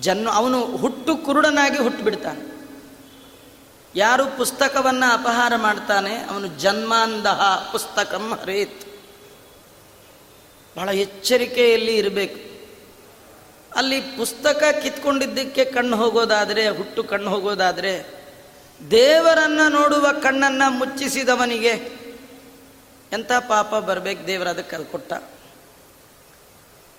ಜನ್ಮ, 0.01 0.31
ಅವನು 0.31 0.65
ಹುಟ್ಟು 0.65 1.17
ಕುರುಡನಾಗಿ 1.17 1.79
ಹುಟ್ಟುಬಿಡ್ತಾನೆ 1.79 2.52
ಯಾರು 3.95 4.27
ಪುಸ್ತಕವನ್ನು 4.27 5.13
ಅಪಹಾರ 5.13 5.53
ಮಾಡ್ತಾನೆ 5.57 6.17
ಅವನು 6.17 6.47
ಜನ್ಮಾಂದಹ 6.47 7.69
ಪುಸ್ತಕಂ 7.73 8.39
ಹರೇತ್. 8.43 8.87
ಬಹಳ 10.77 10.89
ಎಚ್ಚರಿಕೆಯಲ್ಲಿ 10.89 11.97
ಇರಬೇಕು. 11.97 12.53
ಅಲ್ಲಿ 13.77 14.01
ಪುಸ್ತಕ 14.01 14.63
ಕಿತ್ಕೊಂಡಿದ್ದಕ್ಕೆ 14.83 15.65
ಕಣ್ಣು 15.65 15.97
ಹೋಗೋದಾದರೆ, 15.97 16.69
ಹುಟ್ಟು 16.69 17.05
ಕಣ್ಣು 17.05 17.31
ಹೋಗೋದಾದರೆ, 17.31 18.23
ದೇವರನ್ನು 18.91 19.69
ನೋಡುವ 19.69 20.07
ಕಣ್ಣನ್ನು 20.23 20.71
ಮುಚ್ಚಿಸಿದವನಿಗೆ 20.71 22.03
ಎಂಥ 23.13 23.33
ಪಾಪ 23.33 23.75
ಬರಬೇಕು 23.75 24.27
ದೇವರ 24.27 24.49
ಅದಕ್ಕೆ 24.49 24.77
ಅದು 24.77 24.85
ಕೊಟ್ಟ. 24.85 25.13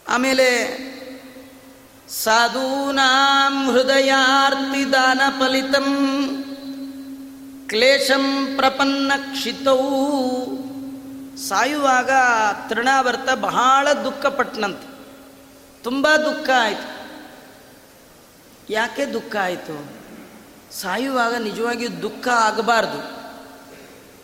ಆಮೇಲೆ 0.07 0.77
ಸಾಧೂನಾಂ 2.09 3.71
ಹೃದಯಾರ್ತಿ 3.71 4.93
ದಾನ 4.93 5.21
ಫಲಿತಂ 5.39 6.42
ಕ್ಲೇಶಂ 7.67 8.53
ಪ್ರಪನ್ನ 8.55 9.11
ಕ್ಷಿತವು 9.17 10.43
ಸಾಯುವಾಗ 11.37 12.09
ತೃಣಾವರ್ತ 12.69 13.29
ಬಹಳ 13.29 13.93
ದುಃಖಪಟ್ಟನಂತೆ 13.93 14.93
ತುಂಬ 15.83 16.15
ದುಃಖ 16.15 16.49
ಆಯಿತು. 16.61 16.93
ಯಾಕೆ 18.69 19.05
ದುಃಖ 19.05 19.35
ಆಯಿತು? 19.35 19.89
ಸಾಯುವಾಗ 20.73 21.35
ನಿಜವಾಗಿಯೂ 21.35 22.01
ದುಃಖ 22.01 22.27
ಆಗಬಾರ್ದು. 22.27 23.23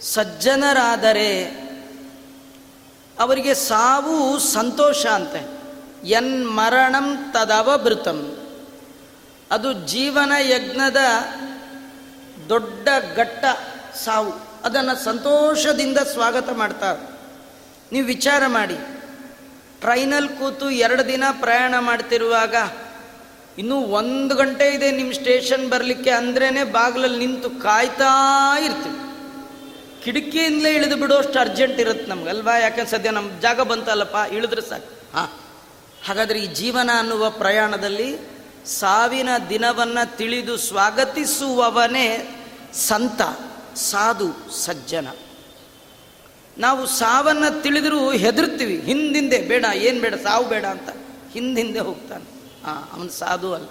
ಸಜ್ಜನರಾದರೆ 0.06 1.46
ಅವರಿಗೆ 3.20 3.54
ಸಾವು 3.54 4.40
ಸಂತೋಷ 4.40 5.06
ಅಂತೆ. 5.06 5.60
ಎನ್ 6.08 6.56
ಮರಣಂ 6.56 7.32
ತದವಭೃತಂ. 7.32 8.38
ಅದು 9.52 9.74
ಜೀವನ 9.74 10.32
ಯಜ್ಞದ 10.40 10.98
ದೊಡ್ಡ 12.50 12.88
ಘಟ್ಟ 13.16 13.46
ಸಾವು. 14.04 14.34
ಅದನ್ನು 14.64 15.04
ಸಂತೋಷದಿಂದ 15.04 15.98
ಸ್ವಾಗತ 15.98 16.50
ಮಾಡ್ತಾರೆ. 16.50 17.10
ನೀವು 17.92 18.08
ವಿಚಾರ 18.08 18.44
ಮಾಡಿ. 18.48 18.78
ಟ್ರೈನಲ್ಲಿ 19.80 20.30
ಕೂತು 20.30 20.70
ಎರಡು 20.70 21.08
ದಿನ 21.08 21.24
ಪ್ರಯಾಣ 21.32 21.76
ಮಾಡ್ತಿರುವಾಗ 21.80 22.56
ಇನ್ನೂ 23.58 23.76
ಒಂದು 23.76 24.36
ಗಂಟೆ 24.36 24.68
ಇದೆ 24.68 24.92
ನಿಮ್ಮ 24.92 25.14
ಸ್ಟೇಷನ್ 25.14 25.70
ಬರಲಿಕ್ಕೆ 25.70 26.10
ಅಂದ್ರೇ 26.10 26.64
ಬಾಗಿಲಲ್ಲಿ 26.64 27.26
ನಿಂತು 27.26 27.50
ಕಾಯ್ತಾ 27.50 28.60
ಇರ್ತೀವಿ. 28.60 29.00
ಕಿಟಕಿಯಿಂದಲೇ 30.04 30.72
ಇಳಿದು 30.72 30.96
ಬಿಡೋಷ್ಟು 30.96 31.40
ಅರ್ಜೆಂಟ್ 31.40 31.80
ಇರುತ್ತೆ 31.80 32.06
ನಮ್ಗೆ, 32.06 32.30
ಅಲ್ವಾ? 32.30 32.58
ಯಾಕಂದ್ರೆ 32.58 32.86
ಸದ್ಯ 32.86 33.10
ನಮ್ಮ 33.10 33.40
ಜಾಗ 33.40 33.62
ಬಂತಲ್ಲಪ್ಪ, 33.62 34.34
ಇಳಿದ್ರೆ 34.34 34.62
ಸಾಕು. 34.62 35.18
ಹಾಂ. 35.18 35.30
ಹಾಗಾದರೆ 36.08 36.40
ಈ 36.40 36.48
ಜೀವನ 36.48 36.90
ಅನ್ನುವ 37.00 37.30
ಪ್ರಯಾಣದಲ್ಲಿ 37.30 38.18
ಸಾವಿನ 38.66 39.30
ದಿನವನ್ನು 39.50 40.18
ತಿಳಿದು 40.18 40.58
ಸ್ವಾಗತಿಸುವವನೇ 40.58 42.36
ಸಂತ, 42.74 43.22
ಸಾಧು, 43.76 44.52
ಸಜ್ಜನ. 44.52 45.08
ನಾವು 46.58 46.86
ಸಾವನ್ನು 46.86 47.62
ತಿಳಿದರೂ 47.62 48.12
ಹೆದರ್ತೀವಿ, 48.12 48.82
ಹಿಂದಿಂದೆ, 48.86 49.42
ಬೇಡ, 49.42 49.66
ಏನು 49.74 50.02
ಬೇಡ, 50.02 50.16
ಸಾವು 50.16 50.50
ಬೇಡ 50.50 50.66
ಅಂತ. 50.66 50.90
ಹಿಂದಿಂದೆ 51.32 51.80
ಹೋಗ್ತಾನೆ. 51.80 52.24
ಹಾಂ 52.66 52.90
ಅವನು 52.94 53.10
ಸಾಧು 53.10 53.54
ಅಲ್ಲ. 53.54 53.68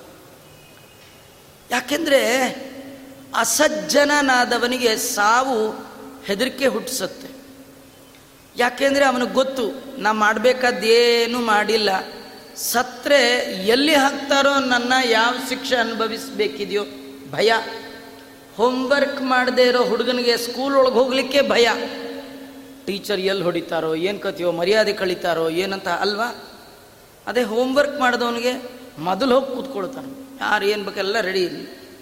ಯಾಕೆಂದರೆ 1.71 2.49
ಅಸಜ್ಜನನಾದವನಿಗೆ 3.35 4.97
ಸಾವು 4.97 5.71
ಹೆದರಿಕೆ 6.25 6.67
ಹುಟ್ಟಿಸುತ್ತೆ. 6.67 7.29
ಯಾಕೆಂದರೆ 8.57 9.05
ಅವನಿಗೆ 9.05 9.33
ಗೊತ್ತು, 9.33 9.85
ನಾ 10.01 10.13
ಮಾಡಬೇಕಾದೇನು 10.13 11.41
ಮಾಡಿಲ್ಲ. 11.41 11.91
ಸತ್ರೆ 12.57 13.25
ಎಲ್ಲಿ 13.67 13.95
ಹಾಕ್ತಾರೋ 13.95 14.55
ನನ್ನ 14.55 14.93
ಯಾವ 15.05 15.35
ಶಿಕ್ಷೆ 15.49 15.77
ಅನುಭವಿಸಬೇಕಿದೆಯೋ 15.77 16.85
ಭಯ. 17.31 17.53
ಹೋಮ್ವರ್ಕ್ 18.59 19.23
ಮಾಡದೇ 19.23 19.63
ಇರೋ 19.63 19.85
ಹುಡುಗನಿಗೆ 19.85 20.37
ಸ್ಕೂಲ್ 20.37 20.77
ಒಳಗೆ 20.77 20.95
ಹೋಗಲಿಕ್ಕೆ 20.95 21.49
ಭಯ. 21.49 21.69
ಟೀಚರ್ 22.87 23.21
ಎಲ್ಲಿ 23.21 23.45
ಹೊಡಿತಾರೋ, 23.45 23.95
ಏನು 23.95 24.19
ಕತಿಯೋ 24.19 24.53
ಮರ್ಯಾದೆ 24.53 24.93
ಕಳೀತಾರೋ, 24.93 25.49
ಏನಂತ 25.49 25.89
ಅಲ್ವಾ? 25.89 26.59
ಅದೇ 27.27 27.43
ಹೋಮ್ವರ್ಕ್ 27.43 28.01
ಮಾಡಿದವನಿಗೆ 28.01 28.53
ಮೊದಲು 28.99 29.41
ಹೋಗಿ 29.41 29.55
ಕೂತ್ಕೊಳ್ತಾನೆ. 29.55 30.39
ಯಾರು 30.41 30.65
ಏನು 30.65 30.85
ಬೇಕೆಲ್ಲ 30.85 31.21
ರೆಡಿ 31.21 31.41
ಇರಲಿ. 31.41 31.95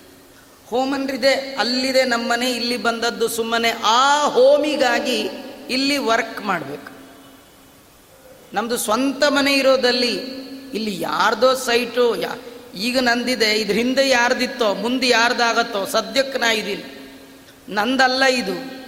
ಹೋಮನ್ರಿದೆ 0.71 1.33
ಅಲ್ಲಿದೆ 1.33 2.05
ನಮ್ಮನೆ, 2.05 2.51
ಇಲ್ಲಿ 2.51 2.77
ಬಂದದ್ದು 2.77 3.29
ಸುಮ್ಮನೆ. 3.29 3.71
ಆ 3.71 4.29
ಹೋಮಿಗಾಗಿ 4.29 5.29
ಇಲ್ಲಿ 5.71 5.99
ವರ್ಕ್ 5.99 6.41
ಮಾಡಬೇಕು. 6.43 6.97
ನಮ್ಮದು 8.55 8.77
ಸ್ವಂತ 8.77 9.25
ಮನೆ 9.29 9.53
ಇರೋದಲ್ಲಿ 9.53 10.15
ಇಲ್ಲಿ 10.75 11.01
ಯಾರ್ದೋ 11.01 11.55
ಸೈಟು 11.55 12.17
ಯಾ 12.17 12.33
ಈಗ 12.77 12.99
ನಂದಿದೆ, 12.99 13.55
ಇದ್ರ 13.55 13.75
ಹಿಂದೆ 13.75 14.09
ಯಾರ್ದಿತ್ತೋ, 14.09 14.75
ಮುಂದೆ 14.75 15.09
ಯಾರ್ದಾಗತ್ತೋ, 15.09 15.87
ಸದ್ಯಕ್ಕೆ 15.87 16.39
ನಾ 16.39 16.53
ಇದ್ದೀನಿ 16.53 16.85
ನಂದಲ್ಲ 17.69 18.25
ಇದು. 18.25 18.87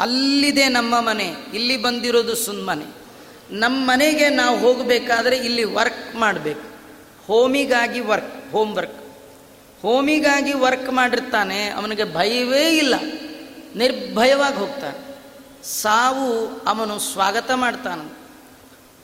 ಅಲ್ಲಿದೆ 0.00 0.68
ನಮ್ಮ 0.68 1.00
ಮನೆ, 1.00 1.34
ಇಲ್ಲಿ 1.54 1.76
ಬಂದಿರೋದು 1.76 2.34
ಸುಮ್ಮನೆ 2.34 3.04
ನಮ್ಮ 3.50 3.90
ಮನೆಗೆ 3.90 4.28
ನಾವು 4.28 4.58
ಹೋಗಬೇಕಾದ್ರೆ 4.58 5.36
ಇಲ್ಲಿ 5.36 5.64
ವರ್ಕ್ 5.64 6.16
ಮಾಡಬೇಕು. 6.16 6.74
ಹೋಮಿಗಾಗಿ 7.26 8.00
ವರ್ಕ್ 8.00 8.52
ಹೋಮ್ 8.52 8.76
ವರ್ಕ್ 8.76 8.98
ಹೋಮಿಗಾಗಿ 9.82 10.52
ವರ್ಕ್ 10.52 10.90
ಮಾಡಿರ್ತಾನೆ, 10.90 11.68
ಅವನಿಗೆ 11.68 12.14
ಭಯವೇ 12.14 12.76
ಇಲ್ಲ. 12.76 12.94
ನಿರ್ಭಯವಾಗಿ 13.76 14.56
ಹೋಗ್ತಾನೆ. 14.56 15.14
ಸಾವು 15.66 16.58
ಅವನು 16.58 16.98
ಸ್ವಾಗತ 16.98 17.50
ಮಾಡ್ತಾನ. 17.50 18.08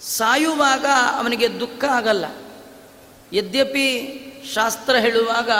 ಸಾಯುವಾಗ 0.00 0.86
ಅವನಿಗೆ 1.16 1.60
ದುಃಖ 1.60 1.84
ಆಗಲ್ಲ. 1.84 2.24
ಯದ್ಯಪಿ 3.32 4.16
ಶಾಸ್ತ್ರ 4.54 4.96
ಹೇಳುವಾಗ 4.96 5.50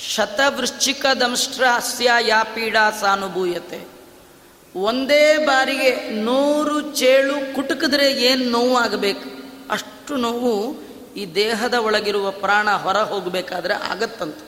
ಶತವೃಶ್ಚಿಕ 0.00 1.06
ದಂಷ್ಟ್ರಾಸ್ಯ 1.20 2.10
ಯಾ 2.20 2.42
ಪೀಡಾ 2.42 2.90
ಸಾನುಭೂಯತೆ. 2.90 3.88
ಒಂದೇ 4.76 5.36
ಬಾರಿಗೆ 5.36 6.10
ನೂರು 6.10 6.94
ಚೇಳು 6.94 7.54
ಕುಟುಕಿದ್ರೆ 7.54 8.12
ಏನು 8.12 8.50
ನೋವು 8.50 8.76
ಆಗಬೇಕು? 8.76 9.30
ಅಷ್ಟು 9.70 10.16
ನೋವು 10.16 10.82
ಈ 11.16 11.34
ದೇಹದ 11.34 11.74
ಒಳಗಿರುವ 11.74 12.30
ಪ್ರಾಣ 12.30 12.70
ಹೊರ 12.70 12.96
ಹೋಗಬೇಕಾದ್ರೆ 12.96 13.74
ಆಗತ್ತಂತ. 13.74 14.38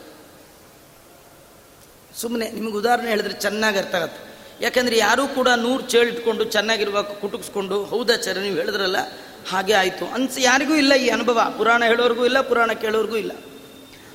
ಸುಮ್ಮನೆ 2.16 2.51
ನಿಮಗೆ 2.51 2.72
ಉದಾಹರಣೆ 2.72 3.11
ಹೇಳಿದ್ರೆ 3.11 3.35
ಚೆನ್ನಾಗಿ 3.35 3.79
ಯಾಕಂದ್ರೆ 4.61 4.99
ಯಾರೂ 4.99 5.27
ಕೂಡ 5.27 5.49
ನೂರು 5.49 5.83
ಚೇಳು 5.83 6.09
ಇಟ್ಕೊಂಡು 6.09 6.44
ಕುಟುಕಿಸ್ಕೊಂಡು 7.21 7.85
ಹೌದಾಚಾರ್ಯ 7.85 8.40
ನೀವು 8.40 8.57
ಹೇಳಿದ್ರಲ್ಲ? 8.57 8.97
ಹಾಗೆ 9.51 9.73
ಆಯಿತು. 9.73 10.07
ಅನ್ಸ 10.07 10.37
ಯಾರಿಗೂ 10.38 10.75
ಇಲ್ಲ 10.75 10.94
ಈ 10.94 11.09
ಅನುಭವ. 11.09 11.55
ಪುರಾಣ 11.57 11.85
ಹೇಳೋರ್ಗೂ 11.85 12.25
ಇಲ್ಲ, 12.25 12.40
ಪುರಾಣ 12.40 12.73
ಕೇಳೋರ್ಗೂ 12.73 13.16
ಇಲ್ಲ. 13.16 13.33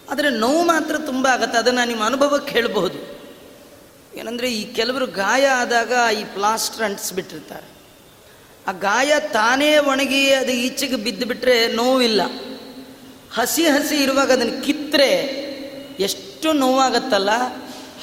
ಆದರೆ 0.09 0.29
ನೋವು 0.29 0.63
ಮಾತ್ರ 0.63 0.97
ತುಂಬ 0.97 1.27
ಆಗತ್ತೆ. 1.27 1.57
ಅದನ್ನು 1.57 1.87
ನಿಮ್ಮ 1.87 2.05
ಅನುಭವಕ್ಕೆ 2.05 2.53
ಹೇಳಬಹುದು 2.53 3.23
ಏನಂದರೆ 4.17 4.53
ಈ 4.53 4.73
ಕೆಲವರು 4.73 5.07
ಗಾಯ 5.07 5.45
ಆದಾಗ 5.45 5.91
ಈ 6.19 6.23
ಪ್ಲಾಸ್ಟರ್ 6.23 6.83
ಅಂಟಿಸ್ಬಿಟ್ಟಿರ್ತಾರೆ 6.83 7.67
ಆ 8.67 8.71
ಗಾಯ 8.71 9.13
ತಾನೇ 9.19 9.77
ಒಣಗಿ 9.77 10.31
ಅದು 10.31 10.51
ಈಚೆಗೆ 10.51 10.95
ಬಿದ್ದು 10.95 11.25
ಬಿಟ್ಟರೆ 11.25 11.67
ನೋವಿಲ್ಲ. 11.67 12.21
ಹಸಿ 13.33 13.63
ಹಸಿ 13.65 13.95
ಇರುವಾಗ 13.95 14.31
ಅದನ್ನು 14.31 14.65
ಕಿತ್ತರೆ 14.65 15.09
ಎಷ್ಟು 15.99 16.53
ನೋವಾಗತ್ತಲ್ಲ? 16.53 17.29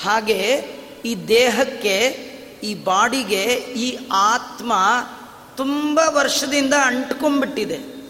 ಹಾಗೆ 0.03 0.65
ಈ 1.05 1.15
ದೇಹಕ್ಕೆ 1.29 2.30
ಈ 2.63 2.75
ಬಾಡಿಗೆ 2.75 3.45
ಈ 3.55 3.99
ಆತ್ಮ 4.13 4.73
ತುಂಬ 5.57 6.01
ವರ್ಷದಿಂದ 6.09 6.75
ಅಂಟ್ಕೊಂಡ್ಬಿಟ್ಟಿದೆ. 6.75 8.01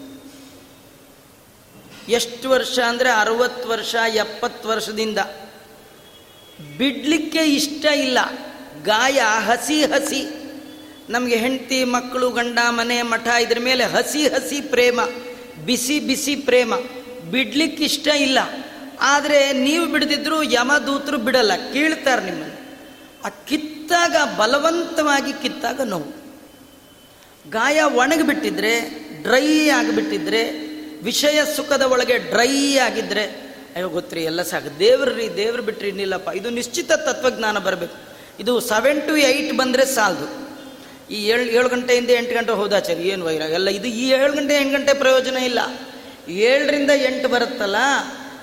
ಎಷ್ಟು 2.09 2.49
ವರ್ಷ 2.49 2.79
ಅಂದರೆ 2.79 3.11
ಅರವತ್ತು 3.11 3.69
ವರ್ಷ, 3.69 3.95
ಎಪ್ಪತ್ತು 3.95 4.69
ವರ್ಷದಿಂದ. 4.69 5.17
ಬಿಡಲಿಕ್ಕೆ 6.77 7.39
ಇಷ್ಟ 7.39 7.85
ಇಲ್ಲ. 7.85 8.19
ಗಾಯ 8.83 9.21
ಹಸಿ 9.45 9.83
ಹಸಿ. 9.83 10.41
ನಮಗೆ 11.09 11.35
ಹೆಂಡತಿ, 11.35 11.83
ಮಕ್ಕಳು, 11.83 12.31
ಗಂಡ, 12.31 12.59
ಮನೆ, 12.69 13.01
ಮಠ 13.01 13.27
ಇದ್ರ 13.27 13.57
ಮೇಲೆ 13.59 13.83
ಹಸಿ 13.83 14.27
ಹಸಿ 14.27 14.61
ಪ್ರೇಮ, 14.61 14.99
ಬಿಸಿ 15.65 15.99
ಬಿಸಿ 15.99 16.35
ಪ್ರೇಮ. 16.35 16.73
ಬಿಡ್ಲಿಕ್ಕೆ 17.31 17.83
ಇಷ್ಟ 17.83 18.07
ಇಲ್ಲ. 18.07 18.39
ಆದರೆ 19.01 19.53
ನೀವು 19.53 19.85
ಬಿಡದಿದ್ರು 19.85 20.43
ಯಮದೂತರು 20.43 21.17
ಬಿಡಲ್ಲ, 21.17 21.51
ಕೀಳ್ತಾರೆ 21.73 22.21
ನಿಮ್ಮನ್ನು. 22.21 22.60
ಆ 23.25 23.29
ಕಿತ್ತಾಗ 23.29 24.15
ಬಲವಂತವಾಗಿ 24.37 25.33
ಕಿತ್ತಾಗ 25.41 25.81
ನೋವು. 25.81 26.21
ಗಾಯ 27.51 27.81
ಒಣಗಿಬಿಟ್ಟಿದ್ರೆ, 27.81 28.79
ಡ್ರೈ 29.23 29.69
ಆಗಿಬಿಟ್ಟಿದ್ರೆ, 29.69 30.51
ವಿಷಯ 31.03 31.39
ಸುಖದ 31.55 31.81
ಒಳಗೆ 31.81 32.17
ಡ್ರೈ 32.17 32.77
ಆಗಿದ್ರೆ, 32.77 33.23
ಅಯ್ಯೋ 33.75 33.89
ಗೊತ್ತ್ರಿ, 33.89 34.23
ಎಲ್ಲ 34.23 34.41
ಸಾಕು. 34.41 34.79
ದೇವ್ರಿ 34.79 35.37
ದೇವ್ರು 35.37 35.63
ಬಿಟ್ರಿ 35.63 35.87
ಇನ್ನಿಲ್ಲಪ್ಪ. 35.87 36.29
ಇದು 36.29 36.49
ನಿಶ್ಚಿತ 36.49 36.91
ತತ್ವಜ್ಞಾನ 36.91 37.59
ಬರಬೇಕು. 37.59 37.95
ಇದು 38.39 38.59
ಸೆವೆನ್ 38.59 39.01
ಟು 39.01 39.17
ಏಯ್ಟ್ 39.17 39.57
ಬಂದರೆ 39.57 39.85
ಸಾಲದು. 39.85 40.51
ಈ 41.13 41.27
ಏಳು 41.27 41.41
ಏಳು 41.41 41.69
ಗಂಟೆಯಿಂದ 41.69 42.09
ಎಂಟು 42.09 42.35
ಗಂಟೆ 42.35 42.51
ಹೋದಾಚಾರಿ 42.51 43.03
ಏನು 43.03 43.25
ವೈರ? 43.25 43.41
ಎಲ್ಲ 43.41 43.69
ಇದು 43.69 43.87
ಈ 43.87 44.09
ಏಳು 44.09 44.33
ಗಂಟೆ, 44.33 44.55
ಎಂಟು 44.55 44.79
ಗಂಟೆ 44.79 44.93
ಪ್ರಯೋಜನ 44.93 45.37
ಇಲ್ಲ. 45.37 45.59
ಏಳರಿಂದ 46.29 46.91
ಎಂಟು 46.91 47.29
ಬರುತ್ತಲ್ಲ, 47.29 47.75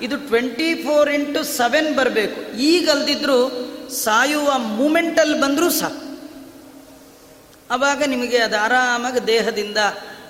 ಇದು 0.02 0.16
ಟ್ವೆಂಟಿ 0.16 0.74
ಫೋರ್ 0.74 1.10
ಇಂಟು 1.10 1.42
ಸೆವೆನ್ 1.42 1.96
ಬರಬೇಕು. 1.96 2.58
ಈಗ 2.58 2.90
ಅಲ್ದಿದ್ರು 2.90 3.68
ಸಾಯುವ 3.90 4.58
ಮೂಮೆಂಟಲ್ಲಿ 4.58 5.40
ಬಂದರೂ 5.40 5.70
ಸಾಕು. 5.70 6.08
ಆವಾಗ 7.70 8.02
ನಿಮಗೆ 8.06 8.38
ಅದು 8.38 8.58
ಆರಾಮಾಗಿ 8.58 9.26
ದೇಹದಿಂದ 9.26 9.76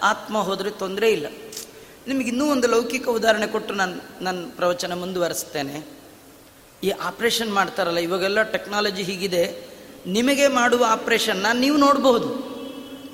ಆತ್ಮ 0.02 0.38
ಹೋದರೆ 0.38 0.70
ತೊಂದರೆ 0.70 1.12
ಇಲ್ಲ. 1.12 1.26
ನಿಮಗೆ 2.08 2.28
ಇನ್ನೂ 2.28 2.50
ಒಂದು 2.50 2.68
ಲೌಕಿಕ 2.68 3.08
ಉದಾಹರಣೆ 3.08 3.46
ಕೊಟ್ಟು 3.46 3.74
ನಾನು 3.74 4.24
ನನ್ನ 4.24 4.46
ಪ್ರವಚನ 4.56 4.94
ಮುಂದುವರೆಸ್ತೇನೆ. 4.94 5.86
ಈ 6.84 6.90
ಆಪ್ರೇಷನ್ 6.90 7.52
ಮಾಡ್ತಾರಲ್ಲ, 7.52 7.98
ಇವಾಗೆಲ್ಲ 7.98 8.42
ಟೆಕ್ನಾಲಜಿ 8.42 9.02
ಹೀಗಿದೆ. 9.02 9.66
ನಿಮಗೆ 10.06 10.48
ಮಾಡುವ 10.48 10.86
ಆಪ್ರೇಷನ್ನ 10.88 11.46
ನೀವು 11.52 11.76
ನೋಡಬಹುದು. 11.76 12.48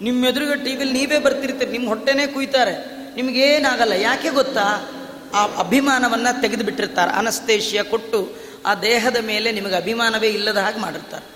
ನಿಮ್ಮ 0.00 0.26
ಎದುರುಗೆ 0.26 0.64
ಟಿ 0.64 0.76
ವಿಲಿ 0.76 0.92
ನೀವೇ 0.92 1.18
ಬರ್ತಿರ್ತೀರಿ, 1.18 1.70
ನಿಮ್ಮ 1.70 1.88
ಹೊಟ್ಟೆನೇ 1.88 2.26
ಕುಯ್ತಾರೆ. 2.26 3.04
ನಿಮಗೇನಾಗಲ್ಲ, 3.14 3.92
ಯಾಕೆ 3.92 4.30
ಗೊತ್ತಾ? 4.30 4.90
ಆ 5.34 5.46
ಅಭಿಮಾನವನ್ನು 5.58 6.40
ತೆಗೆದುಬಿಟ್ಟಿರ್ತಾರೆ 6.40 7.10
ಅನಸ್ತೇಶಿಯ 7.10 7.82
ಕೊಟ್ಟು 7.82 8.43
ಆ 8.66 8.74
ದೇಹದ 8.74 9.16
ಮೇಲೆ 9.16 9.52
ನಿಮಗೆ 9.52 9.74
ಅಭಿಮಾನವೇ 9.74 10.28
ಇಲ್ಲದ 10.28 10.56
ಹಾಗೆ 10.56 10.78
ಮಾಡಿರ್ತಾರೆ. 10.78 11.34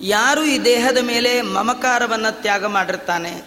ಯಾರು 0.00 0.44
ಈ 0.44 0.58
ದೇಹದ 0.58 0.98
ಮೇಲೆ 0.98 1.42
ಮಮಕಾರವನ್ನು 1.42 2.42
ತ್ಯಾಗ 2.42 2.66
ಮಾಡಿರ್ತಾನೆ? 2.66 3.42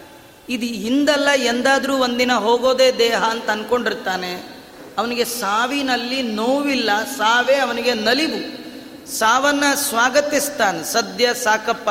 ಇದು 0.48 0.66
ಹಿಂದಲ್ಲ, 0.66 1.28
ಎಂದಾದರೂ 1.28 1.96
ಒಂದಿನ 1.96 2.32
ಹೋಗೋದೇ 2.32 2.92
ದೇಹ 2.92 3.24
ಅಂತ 3.24 3.50
ಅಂದ್ಕೊಂಡಿರ್ತಾನೆ 3.50 4.56
ಅವನಿಗೆ 4.98 5.24
ಸಾವಿನಲ್ಲಿ 5.24 6.22
ನೋವಿಲ್ಲ, 6.22 6.90
ಸಾವೇ 7.04 7.54
ಅವನಿಗೆ 7.54 7.94
ನಲಿವು. 7.94 8.66
ಸಾವನ್ನ 9.12 9.64
ಸ್ವಾಗತಿಸ್ತಾನೆ. 9.74 10.84
ಸದ್ಯ 10.92 11.34
ಸಾಕಪ್ಪ, 11.34 11.90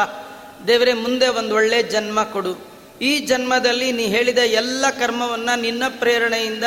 ದೇವರೇ 0.68 0.94
ಮುಂದೆ 0.94 1.28
ಒಂದು 1.28 1.56
ಒಳ್ಳೆ 1.56 1.84
ಜನ್ಮ 1.84 2.24
ಕೊಡು. 2.24 2.76
ಈ 3.02 3.20
ಜನ್ಮದಲ್ಲಿ 3.20 3.92
ನೀ 3.92 4.06
ಹೇಳಿದ 4.06 4.38
ಎಲ್ಲ 4.38 4.86
ಕರ್ಮವನ್ನು 4.90 5.62
ನಿನ್ನ 5.62 5.84
ಪ್ರೇರಣೆಯಿಂದ, 5.90 6.64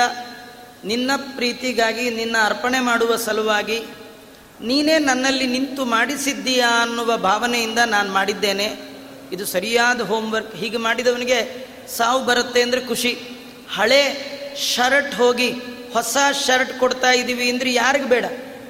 ನಿನ್ನ 0.84 1.10
ಪ್ರೀತಿಗಾಗಿ, 1.16 2.10
ನಿನ್ನ 2.10 2.36
ಅರ್ಪಣೆ 2.44 2.80
ಮಾಡುವ 2.80 3.16
ಸಲುವಾಗಿ 3.16 3.84
ನೀನೇ 4.62 4.98
ನನ್ನಲ್ಲಿ 4.98 5.46
ನಿಂತು 5.46 5.84
ಮಾಡಿಸಿದ್ದೀಯಾ 5.84 6.82
ಅನ್ನುವ 6.82 7.16
ಭಾವನೆಯಿಂದ 7.16 7.78
ನಾನು 7.78 8.12
ಮಾಡಿದ್ದೇನೆ. 8.12 8.76
ಇದು 9.32 9.46
ಸರಿಯಾದ 9.46 10.00
ಹೋಮ್ವರ್ಕ್ 10.00 10.56
ಹೀಗೆ 10.56 10.76
ಮಾಡಿದವನಿಗೆ 10.76 11.68
ಸಾವು 11.96 12.24
ಬರುತ್ತೆ 12.24 12.62
ಅಂದರೆ 12.62 12.80
ಖುಷಿ. 12.80 13.18
ಹಳೆ 13.74 14.02
ಶರ್ಟ್ 14.56 15.14
ಹೋಗಿ 15.14 15.50
ಹೊಸ 15.92 16.16
ಶರ್ಟ್ 16.46 16.78
ಕೊಡ್ತಾ 16.78 17.12
ಇದ್ದೀವಿ 17.12 17.50
ಅಂದರೆ 17.50 17.74
ಯಾರಿಗೆ 17.74 18.04
ಬೇಡ? 18.04 18.24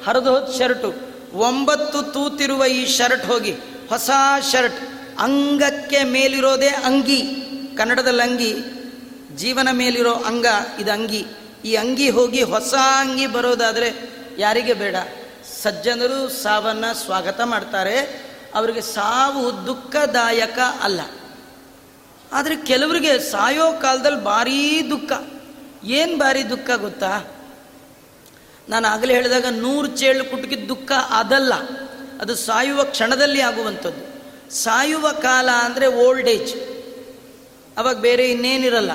ಹರಿದು 0.07 0.31
ಹೋದ 0.31 0.59
ಶರ್ಟು. 0.59 0.95
ಒಂಬತ್ತು 1.33 2.03
ತೂತಿರುವ 2.03 2.65
ಈ 2.65 2.87
ಶರ್ಟ್ 2.87 3.27
ಹೋಗಿ 3.27 3.53
ಹೊಸ 3.89 4.11
ಶರ್ಟ್. 4.53 4.77
ಅಂಗಕ್ಕೆ 5.19 6.05
ಮೇಲಿರೋದೇ 6.05 6.69
ಅಂಗಿ. 6.69 7.23
ಕನ್ನಡದಲ್ಲಿ 7.77 8.23
ಅಂಗಿ. 8.23 8.55
ಜೀವನ 9.37 9.69
ಮೇಲಿರೋ 9.73 10.13
ಅಂಗ, 10.13 10.47
ಇದು 10.81 10.93
ಅಂಗಿ. 10.93 11.27
ಈ 11.65 11.75
ಅಂಗಿ 11.75 12.11
ಹೋಗಿ 12.11 12.43
ಹೊಸ 12.43 12.75
ಅಂಗಿ 12.75 13.27
ಬರೋದಾದರೆ 13.27 14.11
ಯಾರಿಗೆ 14.39 14.73
ಬೇಡ? 14.73 14.97
ಸಜ್ಜನರು 15.63 16.29
ಸಾವನ್ನು 16.29 16.95
ಸ್ವಾಗತ 16.95 17.41
ಮಾಡ್ತಾರೆ. 17.41 18.29
ಅವರಿಗೆ 18.55 18.81
ಸಾವು 18.81 19.67
ದುಃಖದಾಯಕ 19.67 20.59
ಅಲ್ಲ. 20.83 21.01
ಆದರೆ 22.33 22.57
ಕೆಲವರಿಗೆ 22.57 23.19
ಸಾಯೋ 23.19 23.73
ಕಾಲದಲ್ಲಿ 23.73 24.25
ಭಾರೀ 24.25 24.91
ದುಃಖ. 24.91 25.13
ಏನು 25.85 26.19
ಭಾರಿ 26.19 26.51
ದುಃಖ 26.51 26.71
ಗೊತ್ತಾ? 26.77 27.21
ನಾನು 28.69 28.89
ಆಗಲೇ 28.89 29.15
ಹೇಳಿದಾಗ 29.15 29.47
ನೂರು 29.51 29.87
ಚೇಳು 29.87 30.25
ಕುಟುಕಿದ 30.25 30.67
ದುಃಖ 30.69 30.93
ಅದಲ್ಲ. 31.11 31.55
ಅದು 32.21 32.35
ಸಾಯುವ 32.35 32.85
ಕ್ಷಣದಲ್ಲಿ 32.85 33.41
ಆಗುವಂಥದ್ದು. 33.41 34.19
ಸಾಯುವ 34.55 35.13
ಕಾಲ 35.13 35.49
ಅಂದರೆ 35.51 35.87
ಓಲ್ಡ್ 35.87 36.29
ಏಜ್ 36.29 36.55
ಅವಾಗ 37.79 37.97
ಬೇರೆ 37.97 38.31
ಇನ್ನೇನಿರಲ್ಲ. 38.31 38.91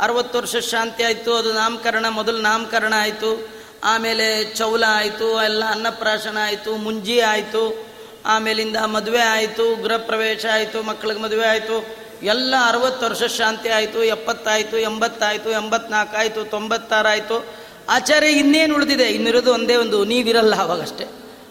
ಅರವತ್ತು 0.00 0.38
ವರ್ಷ 0.38 0.56
ಶಾಂತಿ 0.56 1.02
ಆಯಿತು, 1.02 1.34
ಅದು 1.34 1.52
ನಾಮಕರಣ, 1.52 2.08
ಮೊದಲು 2.08 2.38
ನಾಮಕರಣ 2.38 2.94
ಆಯಿತು. 2.96 3.53
ಆಮೇಲೆ 3.84 4.44
ಚೌಲ 4.44 4.84
ಆಯಿತು, 4.88 5.42
ಎಲ್ಲ 5.42 5.64
ಅನ್ನಪ್ರಾಶನ 5.70 6.38
ಆಯಿತು, 6.42 6.76
ಮುಂಜಿ 6.76 7.20
ಆಯಿತು, 7.20 7.86
ಆಮೇಲಿಂದ 8.26 8.76
ಮದುವೆ 8.76 9.20
ಆಯಿತು 9.20 9.82
ಗೃಹ 9.82 9.96
ಪ್ರವೇಶ 9.96 10.46
ಆಯಿತು, 10.52 10.82
ಮಕ್ಕಳಿಗೆ 10.82 11.20
ಮದುವೆ 11.20 11.46
ಆಯಿತು, 11.46 11.96
ಎಲ್ಲ 12.22 12.54
ಅರವತ್ತು 12.66 13.06
ವರ್ಷ 13.06 13.22
ಶಾಂತಿ 13.22 13.68
ಆಯಿತು, 13.68 14.04
ಎಪ್ಪತ್ತಾಯಿತು, 14.04 14.78
ಎಂಬತ್ತಾಯಿತು, 14.78 15.50
ಎಂಬತ್ನಾಲ್ಕು 15.50 16.16
ಆಯಿತು 16.16 16.44
ತೊಂಬತ್ತಾರಾಯಿತು 16.44 17.54
ಆಚಾರ್ಯ, 17.88 18.28
ಇನ್ನೇನು 18.28 18.74
ಉಳಿದಿದೆ? 18.74 19.04
ಇನ್ನಿರೋದು 19.04 19.54
ಒಂದೇ 19.54 19.76
ಒಂದು, 19.76 20.04
ನೀವಿರಲ್ಲ 20.04 20.56
ಅವಾಗಷ್ಟೇ. 20.56 21.04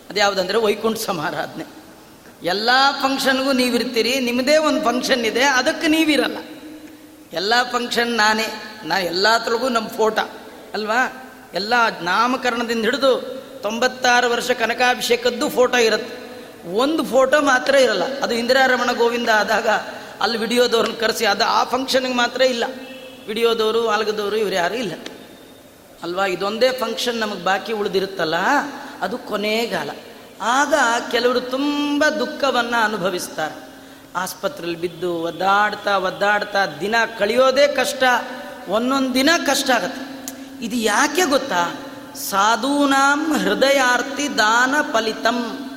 ಅದ್ಯಾವುದಂದರೆ 0.09 0.57
ವೈಕುಂಠ 0.57 0.97
ಸಮಾರಾಧನೆ. 0.97 1.65
ಎಲ್ಲ 2.43 2.69
ಫಂಕ್ಷನ್ಗೂ 3.01 3.51
ನೀವಿರ್ತೀರಿ 3.51 4.19
ನಿಮ್ಮದೇ 4.19 4.57
ಒಂದು 4.57 4.85
ಫಂಕ್ಷನ್ 4.85 5.25
ಇದೆ, 5.25 5.43
ಅದಕ್ಕೆ 5.43 5.87
ನೀವಿರಲ್ಲ. 5.87 6.37
ಎಲ್ಲ 7.33 7.53
ಫಂಕ್ಷನ್ 7.71 8.11
ನಾನೇ, 8.11 8.45
ನಾ 8.83 8.97
ಎಲ್ಲತ್ರಗೂ 8.97 9.69
ನಮ್ಮ 9.69 9.87
ಫೋಟೋ, 9.87 10.29
ಅಲ್ವಾ? 10.73 11.22
ಎಲ್ಲ 11.53 11.73
ನಾಮಕರಣದಿಂದ 12.01 12.85
ಹಿಡಿದು 12.85 13.43
ತೊಂಬತ್ತಾರು 13.61 14.29
ವರ್ಷ 14.29 14.51
ಕನಕಾಭಿಷೇಕದ್ದು 14.51 15.49
ಫೋಟೋ 15.49 15.77
ಇರುತ್ತೆ. 15.77 16.23
ಒಂದು 16.73 17.03
ಫೋಟೋ 17.03 17.41
ಮಾತ್ರ 17.41 17.75
ಇರಲ್ಲ. 17.75 18.19
ಅದು 18.19 18.33
ಇಂದಿರಾರಮಣ 18.33 18.91
ಗೋವಿಂದ 18.91 19.29
ಆದಾಗ 19.29 19.67
ಅಲ್ಲಿ 20.21 20.37
ವಿಡಿಯೋದವ್ರನ್ನ 20.37 20.93
ಕರೆಸಿ, 20.93 21.25
ಅದು 21.25 21.43
ಆ 21.43 21.63
ಫಂಕ್ಷನ್ಗೆ 21.63 22.13
ಮಾತ್ರ 22.13 22.41
ಇಲ್ಲ. 22.41 22.63
ವಿಡಿಯೋದವರು 23.27 23.87
ಆಲ್ಗದವರು 23.87 24.35
ಇವ್ರು 24.35 24.55
ಯಾರು 24.55 24.75
ಇಲ್ಲ. 24.75 24.91
ಅಲ್ವಾ? 26.03 26.25
ಇದೊಂದೇ 26.25 26.69
ಫಂಕ್ಷನ್ 26.69 27.15
ನಮಗೆ 27.15 27.43
ಬಾಕಿ 27.43 27.73
ಉಳಿದಿರುತ್ತಲ್ಲ, 27.73 28.35
ಅದು 29.01 29.17
ಕೊನೆಗಾಲ 29.17 29.89
ಆಗ 30.41 30.73
ಕೆಲವರು 31.11 31.41
ತುಂಬ 31.41 32.05
ದುಃಖವನ್ನು 32.05 32.83
ಅನುಭವಿಸ್ತಾರೆ. 32.83 33.73
ಆಸ್ಪತ್ರೆಯಲ್ಲಿ 34.15 34.81
ಬಿದ್ದು 34.81 35.15
ಒದ್ದಾಡ್ತಾ 35.15 35.97
ಒದ್ದಾಡ್ತಾ 35.97 36.65
ದಿನ 36.65 36.95
ಕಳೆಯೋದೇ 37.19 37.67
ಕಷ್ಟ. 37.67 38.03
ಒಂದೊಂದು 38.67 39.13
ದಿನ 39.13 39.29
ಕಷ್ಟ 39.45 39.69
ಆಗತ್ತೆ. 39.69 40.12
ಇದು 40.63 40.75
ಯಾಕೆ 40.75 41.25
ಗೊತ್ತಾ? 41.25 41.75
ಸಾಧೂನಾಂ 42.29 43.37
ಹೃದಯಾರ್ತಿ 43.37 44.37
ದಾನ 44.37 44.75
ಫಲಿತಂ. 44.93 45.69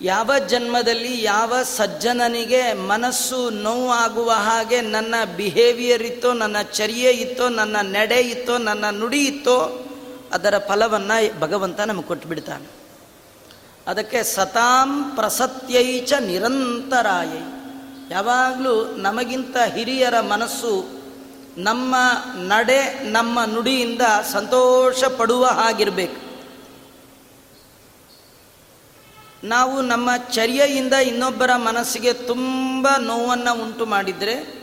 ಯಾವ 0.00 0.38
ಜನ್ಮದಲ್ಲಿ 0.48 1.22
ಯಾವ 1.22 1.62
ಸಜ್ಜನನಿಗೆ 1.62 2.72
ಮನಸ್ಸು 2.72 3.50
ನೋವಾಗುವ 3.50 4.30
ಹಾಗೆ 4.30 4.80
ನನ್ನ 4.80 5.14
ಬಿಹೇವಿಯರ್ 5.36 6.02
ಇತ್ತೋ, 6.02 6.32
ನನ್ನ 6.32 6.56
ಚರ್ಯೆ 6.62 7.10
ಇತ್ತೋ, 7.10 7.48
ನನ್ನ 7.48 7.76
ನಡೆ 7.82 8.20
ಇತ್ತೋ, 8.20 8.58
ನನ್ನ 8.58 8.84
ನುಡಿ 8.90 9.24
ಇತ್ತೋ, 9.24 9.88
ಅದರ 10.32 10.58
ಫಲವನ್ನು 10.58 11.40
ಭಗವಂತ 11.40 11.80
ನಮಗೆ 11.80 12.06
ಕೊಟ್ಟುಬಿಡ್ತಾನೆ 12.06 12.66
ಅದಕ್ಕೆ 13.86 14.22
ಸತಾಂ 14.22 15.12
ಪ್ರಸತ್ಯೈಚ 15.14 16.12
ನಿರಂತರಾಯೈ. 16.12 17.42
ಯಾವಾಗಲೂ 18.10 18.96
ನಮಗಿಂತ 18.96 19.56
ಹಿರಿಯರ 19.74 20.20
ಮನಸ್ಸು 20.20 20.97
ನಮ್ಮ 21.58 21.94
ನಡೆ 22.34 23.10
ನಮ್ಮ 23.10 23.44
ನುಡಿಯಿಂದ 23.44 24.02
ಸಂತೋಷ 24.32 25.04
ಪಡುವ 25.04 25.46
ಹಾಗಿರಬೇಕು. 25.46 26.28
ನಾವು 29.46 29.82
ನಮ್ಮ 29.82 30.10
ಚರ್ಯೆಯಿಂದ 30.16 30.92
ಇನ್ನೊಬ್ಬರ 30.92 31.50
ಮನಸ್ಸಿಗೆ 31.56 32.12
ತುಂಬ 32.12 32.88
ನೋವನ್ನು 33.00 33.62
ಉಂಟು 33.62 33.86
ಮಾಡಿದರೆ, 33.86 34.58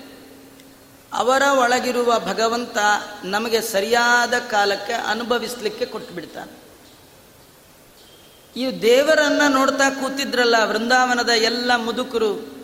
ಅವರ 1.14 1.44
ಒಳಗಿರುವ 1.52 2.20
ಭಗವಂತ 2.20 2.78
ನಮಗೆ 3.24 3.62
ಸರಿಯಾದ 3.62 4.34
ಕಾಲಕ್ಕೆ 4.34 4.94
ಅನುಭವಿಸಲಿಕ್ಕೆ 4.94 5.86
ಕೊಟ್ಟು 5.86 6.14
ಬಿಡ್ತಾನೆ 6.14 6.66
ಈ 8.60 8.82
ದೇವರನ್ನು 8.82 9.52
ನೋಡ್ತಾ 9.52 9.90
ಕೂತಿದ್ರಲ್ಲ 9.90 10.56
ವೃಂದಾವನದ 10.64 11.30
ಎಲ್ಲ 11.30 11.76
ಮುದುಕರು 11.76 12.55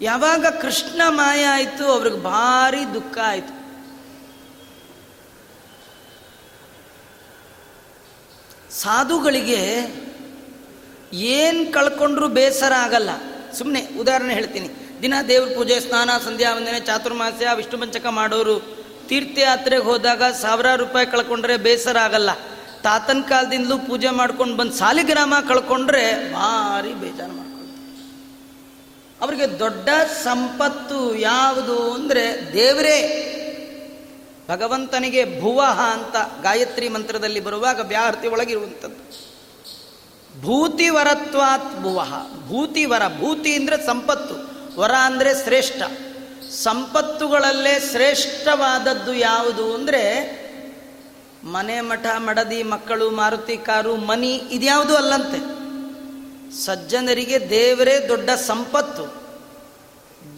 ಯಾವಾಗ 0.00 0.46
ಕೃಷ್ಣ 0.46 1.02
ಮಾಯ 1.08 1.44
ಆಯಿತು, 1.44 1.84
ಅವ್ರಿಗೆ 1.84 2.16
ಭಾರಿ 2.16 2.94
ದುಃಖ 2.94 3.18
ಆಯಿತು. 3.24 3.58
ಸಾಧುಗಳಿಗೆ 8.72 9.62
ಏನು 11.12 11.72
ಕಳ್ಕೊಂಡ್ರೂ 11.72 12.28
ಬೇಸರ 12.28 12.72
ಆಗಲ್ಲ. 12.72 13.10
ಸುಮ್ಮನೆ 13.52 13.86
ಉದಾಹರಣೆ 13.86 14.34
ಹೇಳ್ತೀನಿ. 14.34 14.68
ದಿನ 15.02 15.14
ದೇವ್ರ 15.28 15.54
ಪೂಜೆ, 15.54 15.80
ಸ್ನಾನ, 15.80 16.10
ಸಂಧ್ಯಾ, 16.24 16.54
ವಂದನೆ, 16.54 16.80
ಚಾತುರ್ಮಾಸ್ಯ, 16.80 17.48
ವಿಷ್ಣು 17.54 17.78
ಪಂಚಕ 17.78 18.06
ಮಾಡೋರು 18.06 18.78
ತೀರ್ಥಯಾತ್ರೆಗೆ 19.08 19.82
ಹೋದಾಗ 19.82 20.22
ಸಾವಿರಾರು 20.22 20.86
ರೂಪಾಯಿ 20.86 21.06
ಕಳ್ಕೊಂಡ್ರೆ 21.06 21.56
ಬೇಸರ 21.56 21.98
ಆಗಲ್ಲ. 21.98 22.34
ತಾತನ 22.82 23.20
ಕಾಲದಿಂದಲೂ 23.28 23.78
ಪೂಜೆ 23.78 24.10
ಮಾಡ್ಕೊಂಡು 24.10 24.56
ಬಂದು 24.56 24.72
ಸಾಲಿಗ್ರಾಮ 24.72 25.34
ಕಳ್ಕೊಂಡ್ರೆ 25.48 26.32
ಭಾರಿ 26.32 26.94
ಬೇಜಾರು 26.94 27.47
ಅವರಿಗೆ 29.20 29.58
ದೊಡ್ಡ 29.58 29.88
ಸಂಪತ್ತು 30.22 31.16
ಯಾವುದು 31.16 31.92
ಅಂದರೆ 31.92 32.52
ದೇವರೇ. 32.52 33.24
ಭಗವಂತನಿಗೆ 34.50 35.40
ಭುವಹ 35.40 35.80
ಅಂತ 35.80 36.42
ಗಾಯತ್ರಿ 36.42 36.88
ಮಂತ್ರದಲ್ಲಿ 36.88 37.40
ಬರುವಾಗ 37.40 37.80
ವ್ಯಾಹೃತಿ 37.80 38.28
ಒಳಗಿರುವಂಥದ್ದು. 38.28 39.28
ಭೂತಿವರತ್ವಾತ್ 40.42 41.82
ಭುವಹ. 41.82 42.14
ಭೂತಿವರ 42.48 43.02
ಭೂತಿ 43.18 43.54
ಅಂದರೆ 43.54 43.86
ಸಂಪತ್ತು. 43.86 44.48
ವರ 44.80 44.90
ಅಂದರೆ 44.92 45.44
ಶ್ರೇಷ್ಠ. 45.44 45.82
ಸಂಪತ್ತುಗಳಲ್ಲೇ 46.50 47.80
ಶ್ರೇಷ್ಠವಾದದ್ದು 47.90 49.14
ಯಾವುದು 49.14 49.74
ಅಂದರೆ 49.74 50.38
ಮನೆ 51.44 51.80
ಮಠ, 51.80 52.06
ಮಡದಿ, 52.16 52.62
ಮಕ್ಕಳು, 52.62 53.10
ಮಾರುತಿ 53.10 53.56
ಕಾರು, 53.56 53.96
ಮನಿ 53.96 54.34
ಇದ್ಯಾವುದೂ 54.34 54.94
ಅಲ್ಲಂತೆ. 54.94 55.57
ಸಜ್ಜನರಿಗೆ 56.52 57.50
ದೇವರೇ 57.50 58.04
ದೊಡ್ಡ 58.08 58.30
ಸಂಪತ್ತು. 58.30 59.28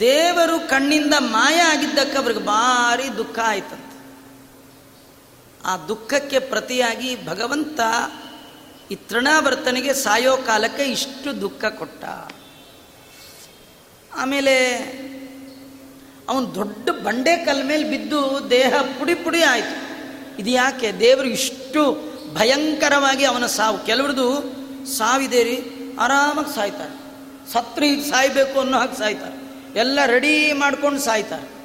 ದೇವರು 0.01 0.68
ಕಣ್ಣಿಂದ 0.68 1.14
ಮಾಯ 1.18 1.61
ಆಗಿದ್ದಕ್ಕೆ 1.61 2.18
ಅವ್ರಿಗೆ 2.18 2.40
ಭಾರಿ 2.40 3.16
ದುಃಖ 3.16 3.38
ಆಯ್ತಂತೆ. 3.44 3.90
ಆ 5.64 5.77
ದುಃಖಕ್ಕೆ 5.77 6.38
ಪ್ರತಿಯಾಗಿ 6.38 7.27
ಭಗವಂತ 7.27 7.81
ಈ 8.90 8.94
ತೃಣಾವರ್ತನಿಗೆ 8.94 9.94
ಸಾಯೋ 9.94 10.37
ಕಾಲಕ್ಕೆ 10.37 10.83
ಇಷ್ಟು 10.83 11.40
ದುಃಖ 11.40 11.64
ಕೊಟ್ಟ. 11.64 12.05
ಆಮೇಲೆ 14.14 14.77
ಅವನು 16.29 16.55
ದೊಡ್ಡ 16.55 16.90
ಬಂಡೆ 16.90 17.37
ಕಲ್ 17.37 17.64
ಮೇಲೆ 17.64 17.85
ಬಿದ್ದು 17.85 18.51
ದೇಹ 18.51 18.75
ಪುಡಿ 18.99 19.14
ಪುಡಿ 19.14 19.42
ಆಯಿತು. 19.42 19.90
ಇದು 20.38 20.51
ಯಾಕೆ? 20.51 20.92
ದೇವರು 20.92 21.29
ಇಷ್ಟು 21.29 22.11
ಭಯಂಕರವಾಗಿ 22.35 23.25
ಅವನ 23.25 23.46
ಸಾವು. 23.46 23.79
ಕೆಲವ್ರದ್ದು 23.79 24.61
ಸಾವಿದೆ 24.87 25.42
ರೀ 25.42 25.80
ಆರಾಮಾಗಿ 25.98 26.55
ಸಾಯ್ತಾರೆ. 26.55 27.11
ಸತ್ರು 27.53 27.85
ಈಗ 27.85 28.03
ಸಾಯ್ಬೇಕು 28.11 28.61
ಅನ್ನೋ 28.61 28.79
ಹಾಗೆ 28.79 28.98
ಸಾಯ್ತಾರೆ. 28.98 29.40
ಎಲ್ಲ 29.79 29.98
ರೆಡಿ 30.07 30.53
ಮಾಡ್ಕೊಂಡು 30.53 31.00
ಸಾಯ್ತಾರೆ. 31.00 31.61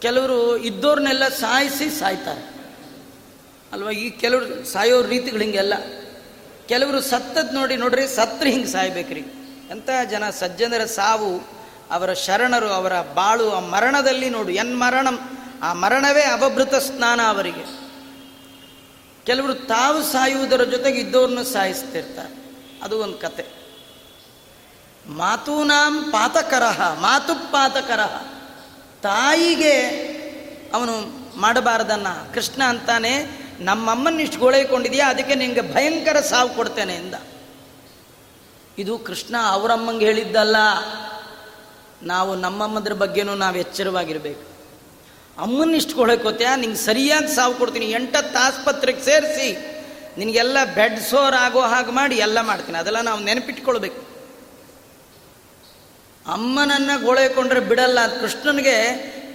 ಕೆಲವರು 0.00 0.56
ಇದ್ದವ್ರನ್ನೆಲ್ಲ 0.56 1.28
ಸಾಯಿಸಿ 1.28 1.90
ಸಾಯ್ತಾರೆ. 1.90 2.54
ಅಲ್ವಾ? 3.72 3.90
ಈ 3.90 4.10
ಕೆಲವರು 4.10 4.64
ಸಾಯೋ 4.64 5.02
ರೀತಿಗಳು 5.02 5.42
ಹಿಂಗೆಲ್ಲ. 5.42 5.74
ಕೆಲವರು 6.66 7.00
ಸತ್ತದ್ 7.00 7.54
ನೋಡಿ 7.54 7.76
ನೋಡ್ರಿ 7.76 8.06
ಸತ್ರು 8.06 8.50
ಹಿಂಗೆ 8.50 8.66
ಸಾಯ್ಬೇಕ್ರಿ. 8.66 9.20
ಎಂತ 9.70 9.90
ಜನ 10.10 10.30
ಸಜ್ಜನರ 10.30 10.84
ಸಾವು, 10.84 11.48
ಅವರ 11.90 12.12
ಶರಣರು, 12.12 12.66
ಅವರ 12.66 13.00
ಬಾಳು 13.00 13.50
ಆ 13.50 13.60
ಮರಣದಲ್ಲಿ 13.60 14.30
ನೋಡು. 14.30 14.50
ಎನ್ 14.50 14.78
ಮರಣಂ? 14.78 15.18
ಆ 15.62 15.72
ಮರಣವೇ 15.72 16.22
ಅವಭೃತ 16.22 16.74
ಸ್ನಾನ 16.74 17.20
ಅವರಿಗೆ. 17.28 17.84
ಕೆಲವರು 19.26 19.54
ತಾವು 19.54 20.02
ಸಾಯುವುದರ 20.02 20.64
ಜೊತೆಗೆ 20.64 21.00
ಇದ್ದವ್ರನ್ನ 21.00 21.42
ಸಾಯಿಸ್ತಿರ್ತಾರೆ. 21.42 22.43
ಅದು 22.84 22.98
ಒಂದು 22.98 23.18
ಕತೆ. 23.18 23.46
ಮಾತೂನಾಂ 25.08 26.04
ಪಾತಕರಹ 26.04 27.00
ಮಾತು 27.00 27.52
ಪಾತಕರಹ 27.52 28.16
ತಾಯಿಗೆ 29.02 29.80
ಅವನು 30.74 30.92
ಮಾಡಬಾರ್ದನ್ನ, 31.40 32.06
ಕೃಷ್ಣ 32.34 32.62
ಅಂತಾನೆ, 32.64 33.44
ನಮ್ಮಮ್ಮನ 33.60 34.20
ಇಷ್ಟು 34.20 34.38
ಗೋಳೈಕೊಂಡಿದೆಯಾ 34.38 35.10
ಅದಕ್ಕೆ 35.10 35.34
ನಿಂಗೆ 35.34 35.74
ಭಯಂಕರ 35.74 36.20
ಸಾವು 36.20 36.54
ಕೊಡ್ತೇನೆ 36.54 36.94
ಎಂದ. 36.94 37.14
ಇದು 38.78 38.98
ಕೃಷ್ಣ 38.98 39.36
ಅವರಮ್ಮಂಗೆ 39.48 40.06
ಹೇಳಿದ್ದಲ್ಲ. 40.06 40.56
ನಾವು 42.02 42.34
ನಮ್ಮಮ್ಮದ್ರ 42.34 42.92
ಬಗ್ಗೆನೂ 42.92 43.34
ನಾವು 43.34 43.56
ಎಚ್ಚರವಾಗಿರ್ಬೇಕು. 43.56 44.44
ಅಮ್ಮನ 45.40 45.74
ಇಷ್ಟು 45.74 45.94
ಕೊಳಕೋತ್ಯಾ 45.94 46.56
ನಿಂಗೆ 46.56 46.76
ಸರಿಯಾಗಿ 46.76 47.34
ಸಾವು 47.34 47.54
ಕೊಡ್ತೀನಿ, 47.54 47.86
ಎಂಟತ್ತು 47.86 48.38
ಆಸ್ಪತ್ರೆಗೆ 48.38 49.02
ಸೇರಿಸಿ 49.02 49.73
ನಿನಗೆಲ್ಲ 50.18 50.64
ಬೆಡ್ 50.64 51.00
ಸೋರ್ 51.00 51.34
ಆಗೋ 51.34 51.60
ಹಾಗೆ 51.60 51.90
ಮಾಡಿ 51.90 52.16
ಎಲ್ಲ 52.16 52.40
ಮಾಡ್ತೀನಿ. 52.40 52.78
ಅದೆಲ್ಲ 52.78 53.00
ನಾವು 53.00 53.20
ನೆನಪಿಟ್ಕೊಳ್ಬೇಕು. 53.20 54.14
ಅಮ್ಮನನ್ನ 56.32 56.90
ಗೋಳೆಕೊಂಡ್ರೆ 57.02 57.60
ಬಿಡಲ್ಲ 57.60 58.20
ಕೃಷ್ಣನಿಗೆ 58.20 58.76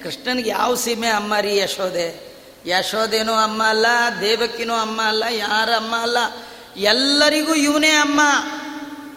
ಕೃಷ್ಣನಿಗೆ 0.04 0.50
ಯಾವ 0.50 0.76
ಸೀಮೆ 0.76 1.08
ಅಮ್ಮ 1.08 1.38
ರೀ 1.38 1.58
ಯಶೋದೆ 1.58 2.30
ಯಶೋದೇನೂ 2.66 3.34
ಅಮ್ಮ 3.34 3.64
ಅಲ್ಲ 3.64 3.86
ದೇವಕ್ಕಿನೂ 4.22 4.74
ಅಮ್ಮ 4.74 5.02
ಅಲ್ಲ, 5.02 5.24
ಯಾರ 5.30 5.70
ಅಮ್ಮ 5.70 5.96
ಅಲ್ಲ? 5.96 6.18
ಎಲ್ಲರಿಗೂ 6.78 7.56
ಇವನೇ 7.56 7.90
ಅಮ್ಮ. 7.90 8.22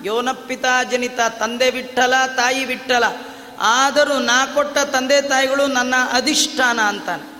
ಯೋನಪ್ಪಿತ 0.04 0.64
ಜನಿತ, 0.90 1.20
ತಂದೆ 1.38 1.70
ಬಿಟ್ಟಲ 1.70 2.14
ತಾಯಿ 2.36 2.64
ಬಿಟ್ಟಲ 2.64 3.04
ಆದರೂ 3.58 4.18
ನಾ 4.18 4.46
ಕೊಟ್ಟ 4.46 4.78
ತಂದೆ 4.78 5.22
ತಾಯಿಗಳು 5.22 5.66
ನನ್ನ 5.66 5.94
ಅಧಿಷ್ಠಾನ 6.12 6.80
ಅಂತಾನೆ. 6.80 7.32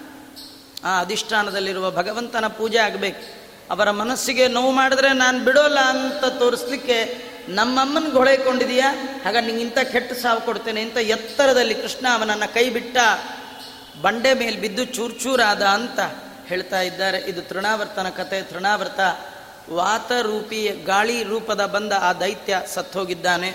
ಆ 0.85 1.00
ಅಧಿಷ್ಠಾನದಲ್ಲಿರುವ 1.00 1.90
ಭಗವಂತನ 1.90 2.46
ಪೂಜೆ 2.46 2.78
ಆಗಬೇಕು. 2.78 3.41
ಅವರ 3.72 3.90
ಮನಸ್ಸಿಗೆ 3.90 4.48
ನೋವು 4.48 4.72
ಮಾಡಿದ್ರೆ 4.72 5.12
ನಾನು 5.12 5.44
ಬಿಡೋಲ್ಲ 5.44 5.78
ಅಂತ 5.80 6.24
ತೋರಿಸ್ಲಿಕ್ಕೆ 6.24 7.24
ನಮ್ಮಮ್ಮನ 7.48 8.11
ಗೊಳೈಕೊಂಡಿದೀಯಾ 8.11 8.94
ಹಾಗ 9.24 9.37
ನಿಂಗಿಂತ 9.37 9.78
ಕೆಟ್ಟ 9.78 10.12
ಸಾವು 10.12 10.40
ಕೊಡ್ತೇನೆ 10.40 10.82
ಇಂಥ 10.82 10.96
ಎತ್ತರದಲ್ಲಿ 10.96 11.74
ಕೃಷ್ಣ 11.74 12.06
ಅವನನ್ನು 12.14 12.54
ಕೈ 12.54 12.70
ಬಿಟ್ಟ 12.70 12.96
ಬಂಡೆ 14.02 14.35
ಮೇಲೆ 14.35 14.56
ಬಿದ್ದು 14.56 14.85
ಚೂರ್ಚೂರಾದ 14.85 15.62
ಅಂತ 15.62 16.00
ಹೇಳ್ತಾ 16.46 16.80
ಇದ್ದಾರೆ. 16.80 17.18
ಇದು 17.18 17.42
ತೃಣಾವರ್ತನ 17.42 18.08
ಕತೆ. 18.08 18.42
ತೃಣಾವರ್ತ 18.42 19.00
ವಾತರೂಪಿ 19.70 20.68
ಗಾಳಿ 20.85 21.22
ರೂಪದ 21.22 21.66
ಬಂದ 21.66 21.92
ಆ 22.00 22.12
ದೈತ್ಯ 22.12 22.62
ಸತ್ತೋಗಿದ್ದಾನೆ. 22.74 23.52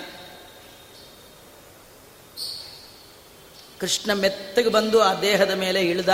ಕೃಷ್ಣ 3.80 4.12
ಮೆತ್ತಗೆ 4.12 4.68
ಬಂದು 4.68 5.02
ಆ 5.02 5.14
ದೇಹದ 5.20 5.50
ಮೇಲೆ 5.50 5.80
ಇಳಿದ. 5.80 6.08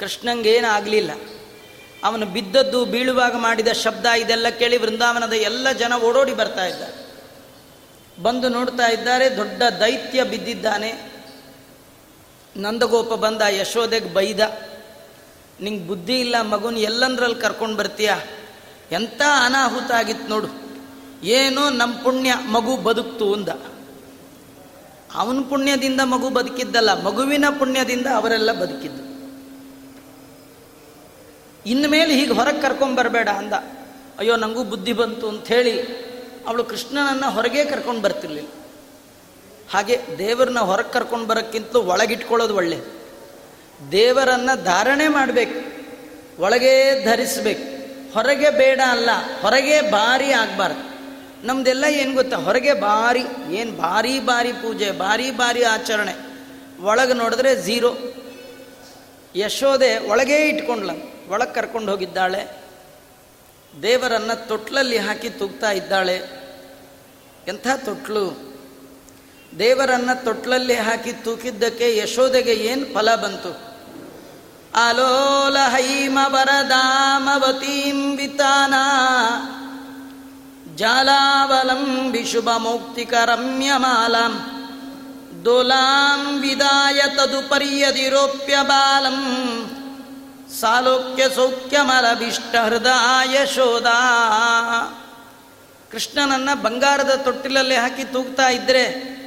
ಕೃಷ್ಣಂಗೇನು 0.00 0.68
ಆಗಲಿಲ್ಲ. 0.68 1.10
ಅವನು 2.04 2.26
ಬಿದ್ದದ್ದು, 2.26 2.84
ಬೀಳುವಾಗ 2.84 3.36
ಮಾಡಿದ 3.36 3.68
ಶಬ್ದ 3.68 4.06
ಇದೆಲ್ಲ 4.06 4.48
ಕೇಳಿ 4.48 4.76
ವೃಂದಾವನದ 4.76 5.32
ಎಲ್ಲ 5.32 5.72
ಜನ 5.72 5.92
ಓಡೋಡಿ 5.94 6.34
ಬರ್ತಾ 6.34 6.66
ಇದ್ದಾರೆ. 6.66 7.08
ಬಂದು 8.22 8.48
ನೋಡ್ತಾ 8.48 8.86
ಇದ್ದಾರೆ, 8.86 9.36
ದೊಡ್ಡ 9.36 9.62
ದೈತ್ಯ 9.80 10.24
ಬಿದ್ದಿದ್ದಾನೆ. 10.24 11.12
ನಂದಗೋಪ 12.56 13.12
ಬಂದ, 13.12 13.42
ಯಶೋದೆಗೆ 13.48 14.14
ಬೈದ. 14.14 14.40
ನಿಂಗೆ 15.60 15.86
ಬುದ್ಧಿ 15.86 16.20
ಇಲ್ಲ, 16.20 16.40
ಮಗುನ 16.40 16.76
ಎಲ್ಲಂದ್ರಲ್ಲಿ 16.76 17.40
ಕರ್ಕೊಂಡು 17.40 17.76
ಬರ್ತೀಯ? 17.76 18.10
ಎಂಥ 18.92 19.22
ಅನಾಹುತ 19.44 19.92
ಆಗಿತ್ತು 19.92 20.28
ನೋಡು. 20.28 20.48
ಏನು 21.22 21.70
ನಮ್ಮ 21.70 21.94
ಪುಣ್ಯ, 21.94 22.34
ಮಗು 22.34 22.76
ಬದುಕ್ತು 22.76 23.32
ಅಂದ. 23.32 23.48
ಅವನ 25.14 25.38
ಪುಣ್ಯದಿಂದ 25.48 26.00
ಮಗು 26.04 26.30
ಬದುಕಿದ್ದಲ್ಲ, 26.30 27.02
ಮಗುವಿನ 27.02 27.44
ಪುಣ್ಯದಿಂದ 27.58 28.06
ಅವರೆಲ್ಲ 28.14 28.52
ಬದುಕಿದ್ದು. 28.52 29.07
ಇನ್ಮೇಲೆ 31.66 32.14
ಹೀಗೆ 32.14 32.32
ಹೊರಗೆ 32.32 32.60
ಕರ್ಕೊಂಬರಬೇಡ 32.60 33.28
ಅಂದ. 33.28 33.52
ಅಯ್ಯೋ 34.18 34.36
ನನಗೂ 34.36 34.64
ಬುದ್ಧಿ 34.64 34.92
ಬಂತು 34.92 35.28
ಅಂಥೇಳಿ 35.28 35.82
ಅವಳು 36.48 36.64
ಕೃಷ್ಣನನ್ನು 36.64 37.30
ಹೊರಗೆ 37.30 37.64
ಕರ್ಕೊಂಡು 37.64 38.00
ಬರ್ತಿರ್ಲಿಲ್ಲ. 38.00 38.48
ಹಾಗೆ 39.70 40.00
ದೇವರನ್ನ 40.18 40.60
ಹೊರಗೆ 40.60 40.92
ಕರ್ಕೊಂಡು 40.92 41.26
ಬರೋಕ್ಕಿಂತಲೂ 41.26 41.82
ಒಳಗಿಟ್ಕೊಳ್ಳೋದು 41.82 42.56
ಒಳ್ಳೆ. 42.56 42.80
ದೇವರನ್ನು 43.92 44.64
ಧಾರಣೆ 44.64 45.08
ಮಾಡಬೇಕು, 45.08 45.58
ಒಳಗೆ 46.42 47.04
ಧರಿಸ್ಬೇಕು. 47.04 47.64
ಹೊರಗೆ 48.14 48.50
ಬೇಡ 48.50 48.80
ಅಲ್ಲ, 48.90 49.10
ಹೊರಗೆ 49.42 49.80
ಭಾರಿ 49.80 50.32
ಆಗಬಾರ್ದು. 50.32 50.98
ನಮ್ದೆಲ್ಲ 51.46 51.84
ಏನು 51.84 52.14
ಗೊತ್ತಾ? 52.14 52.36
ಹೊರಗೆ 52.36 52.72
ಭಾರಿ, 52.72 53.54
ಏನು 53.54 53.72
ಭಾರಿ 53.72 54.20
ಭಾರಿ 54.20 54.52
ಪೂಜೆ, 54.52 54.90
ಭಾರಿ 54.90 55.30
ಭಾರಿ 55.30 55.62
ಆಚರಣೆ. 55.62 56.14
ಒಳಗೆ 56.82 57.12
ನೋಡಿದ್ರೆ 57.12 57.62
ಝೀರೋ. 57.62 57.94
ಯಶೋದೆ 59.36 60.10
ಒಳಗೇ 60.10 60.36
ಇಟ್ಕೊಂಡ್ಲ 60.36 60.90
ಒಳಗೆ 61.28 61.54
ಕರ್ಕೊಂಡು 61.54 61.92
ಹೋಗಿದ್ದಾಳೆ. 61.92 62.64
ದೇವರನ್ನ 63.82 64.32
ತೊಟ್ಲಲ್ಲಿ 64.32 64.98
ಹಾಕಿ 64.98 65.30
ತೂಗ್ತಾ 65.30 65.70
ಇದ್ದಾಳೆ. 65.70 66.14
ಎಂಥ 67.48 67.66
ತೊಟ್ಲು? 67.84 68.48
ದೇವರನ್ನ 69.58 70.12
ತೊಟ್ಲಲ್ಲಿ 70.12 70.74
ಹಾಕಿ 70.74 71.12
ತೂಕಿದ್ದಕ್ಕೆ 71.12 71.96
ಯಶೋದೆಗೆ 71.96 72.52
ಏನು 72.52 72.94
ಫಲ 72.94 73.14
ಬಂತು? 73.14 73.68
ಅಲೋಲ 74.74 75.56
ಹೈಮ 75.68 76.18
ವರದಾಮವತೀಂ 76.26 78.16
ಜಾಲಾವಲಂಬಿ 80.76 82.24
ಶುಭ 82.24 82.50
ಮೌಕ್ತಿಕ 82.56 83.14
ದೋಲಾಂ 85.44 86.40
ವಿದಾಯ 86.40 87.02
ತದುಪರ್ಯದಿರೋಪ್ಯ 87.16 88.58
ಬಾಲಂ 88.62 89.24
ಸಾಲೋಕ್ಯ 90.50 91.28
ಸೌಖ್ಯಮಲಭಿಷ್ಟ 91.28 92.56
ಹೃದಯ 92.56 93.46
ಶೋಧ. 93.46 93.86
ಕೃಷ್ಣನನ್ನ 95.90 96.48
ಬಂಗಾರದ 96.62 97.10
ತೊಟ್ಟಿಲಲ್ಲಿ 97.24 97.74
ಹಾಕಿ 97.74 98.04
ತೂಗ್ತಾ 98.04 98.48
ಇದ್ದರೆ 98.48 99.18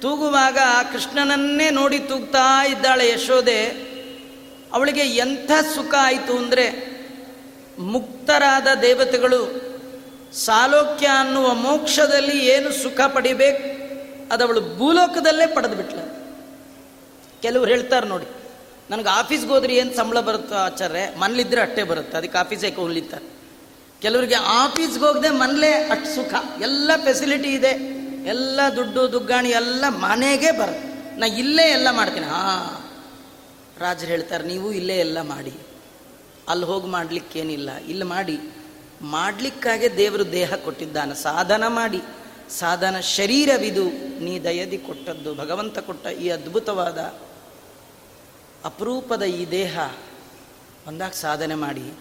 ತೂಗುವಾಗ 0.00 0.58
ಕೃಷ್ಣನನ್ನೇ 0.92 1.70
ನೋಡಿ 1.70 1.98
ತೂಗ್ತಾ 1.98 2.64
ಇದ್ದಾಳೆ 2.66 3.08
ಯಶೋದೆ 3.08 3.66
ಅವಳಿಗೆ 4.72 5.00
ಎಂಥ 5.00 5.50
ಸುಖ 5.74 5.94
ಆಯಿತು 6.00 6.36
ಅಂದರೆ, 6.36 6.66
ಮುಕ್ತರಾದ 7.78 8.68
ದೇವತೆಗಳು 8.82 9.72
ಸಾಲೋಕ್ಯ 10.34 11.06
ಅನ್ನುವ 11.06 11.54
ಮೋಕ್ಷದಲ್ಲಿ 11.54 12.46
ಏನು 12.46 12.72
ಸುಖ 12.72 13.00
ಪಡಿಬೇಕು, 13.00 13.64
ಅದವಳು 14.32 14.78
ಭೂಲೋಕದಲ್ಲೇ 14.78 15.46
ಪಡೆದು 15.46 15.76
ಬಿಟ್ಲ 15.76 15.98
ಕೆಲವ್ರು 17.42 17.70
ಹೇಳ್ತಾರೆ 17.70 18.06
ನೋಡಿ 18.06 18.41
ನನಗೆ 18.92 19.08
ಆಫೀಸ್ಗೆ 19.08 19.48
ಹೋದ್ರೆ 19.48 19.74
ಏನು 19.74 19.96
ಸಂಬಳ 19.96 20.20
ಬರುತ್ತೋ 20.20 20.54
ಆಚಾರ್ಯ, 20.54 21.02
ಮನೇಲಿದ್ರೆ 21.18 21.60
ಅಟ್ಟೆ 21.60 21.82
ಬರುತ್ತೆ, 21.82 22.16
ಅದಕ್ಕೆ 22.16 22.38
ಆಫೀಸೇ 22.38 22.70
ಹೋಗ್ಲಿತ್ತಾರೆ 22.70 23.26
ಕೆಲವರಿಗೆ 24.02 24.34
ಆಫೀಸ್ಗೆ 24.34 25.04
ಹೋಗದೆ 25.04 25.28
ಮನೇಲೇ 25.30 25.70
ಅಷ್ಟು 25.94 26.14
ಸುಖ, 26.14 26.34
ಎಲ್ಲ 26.62 26.90
ಫೆಸಿಲಿಟಿ 27.04 27.48
ಇದೆ, 27.48 27.72
ಎಲ್ಲ 28.26 28.60
ದುಡ್ಡು, 28.76 29.12
ದುಗ್ಗಾಣಿ, 29.12 29.50
ಎಲ್ಲ 29.50 29.84
ಮನೆಗೆ 29.88 30.50
ಬರುತ್ತೆ. 30.50 30.88
ನಾ 31.20 31.26
ಇಲ್ಲೇ 31.26 31.66
ಎಲ್ಲ 31.70 31.88
ಮಾಡ್ತೀನಿ. 31.90 32.26
ಹಾ, 32.26 32.42
ರಾಜರು 33.78 34.08
ಹೇಳ್ತಾರೆ, 34.08 34.44
ನೀವು 34.44 34.72
ಇಲ್ಲೇ 34.72 34.96
ಎಲ್ಲ 34.98 35.18
ಮಾಡಿ, 35.20 35.54
ಅಲ್ಲಿ 36.48 36.64
ಹೋಗಿ 36.64 36.86
ಮಾಡಲಿಕ್ಕೇನಿಲ್ಲ, 36.86 37.70
ಇಲ್ಲಿ 37.88 38.04
ಮಾಡಿ. 38.04 38.38
ಮಾಡಲಿಕ್ಕಾಗೆ 39.02 39.96
ದೇವರು 39.96 40.32
ದೇಹ 40.32 40.54
ಕೊಟ್ಟಿದ್ದಾನೆ, 40.54 41.14
ಸಾಧನ 41.14 41.64
ಮಾಡಿ. 41.66 42.02
ಸಾಧನ 42.50 42.96
ಶರೀರವಿದು, 43.00 43.86
ನೀ 44.24 44.32
ದಯದಿ 44.44 44.78
ಕೊಟ್ಟದ್ದು, 44.78 45.34
ಭಗವಂತ 45.34 45.78
ಕೊಟ್ಟ 45.78 46.06
ಈ 46.06 46.28
ಅದ್ಭುತವಾದ 46.28 46.98
ಅಪರೂಪದ 48.64 49.22
ಈ 49.22 49.50
ದೇಹ 49.50 49.78
ಒಂದಾಗ 50.88 51.10
ಸಾಧನೆ 51.10 51.54
ಮಾಡಿ 51.54 51.92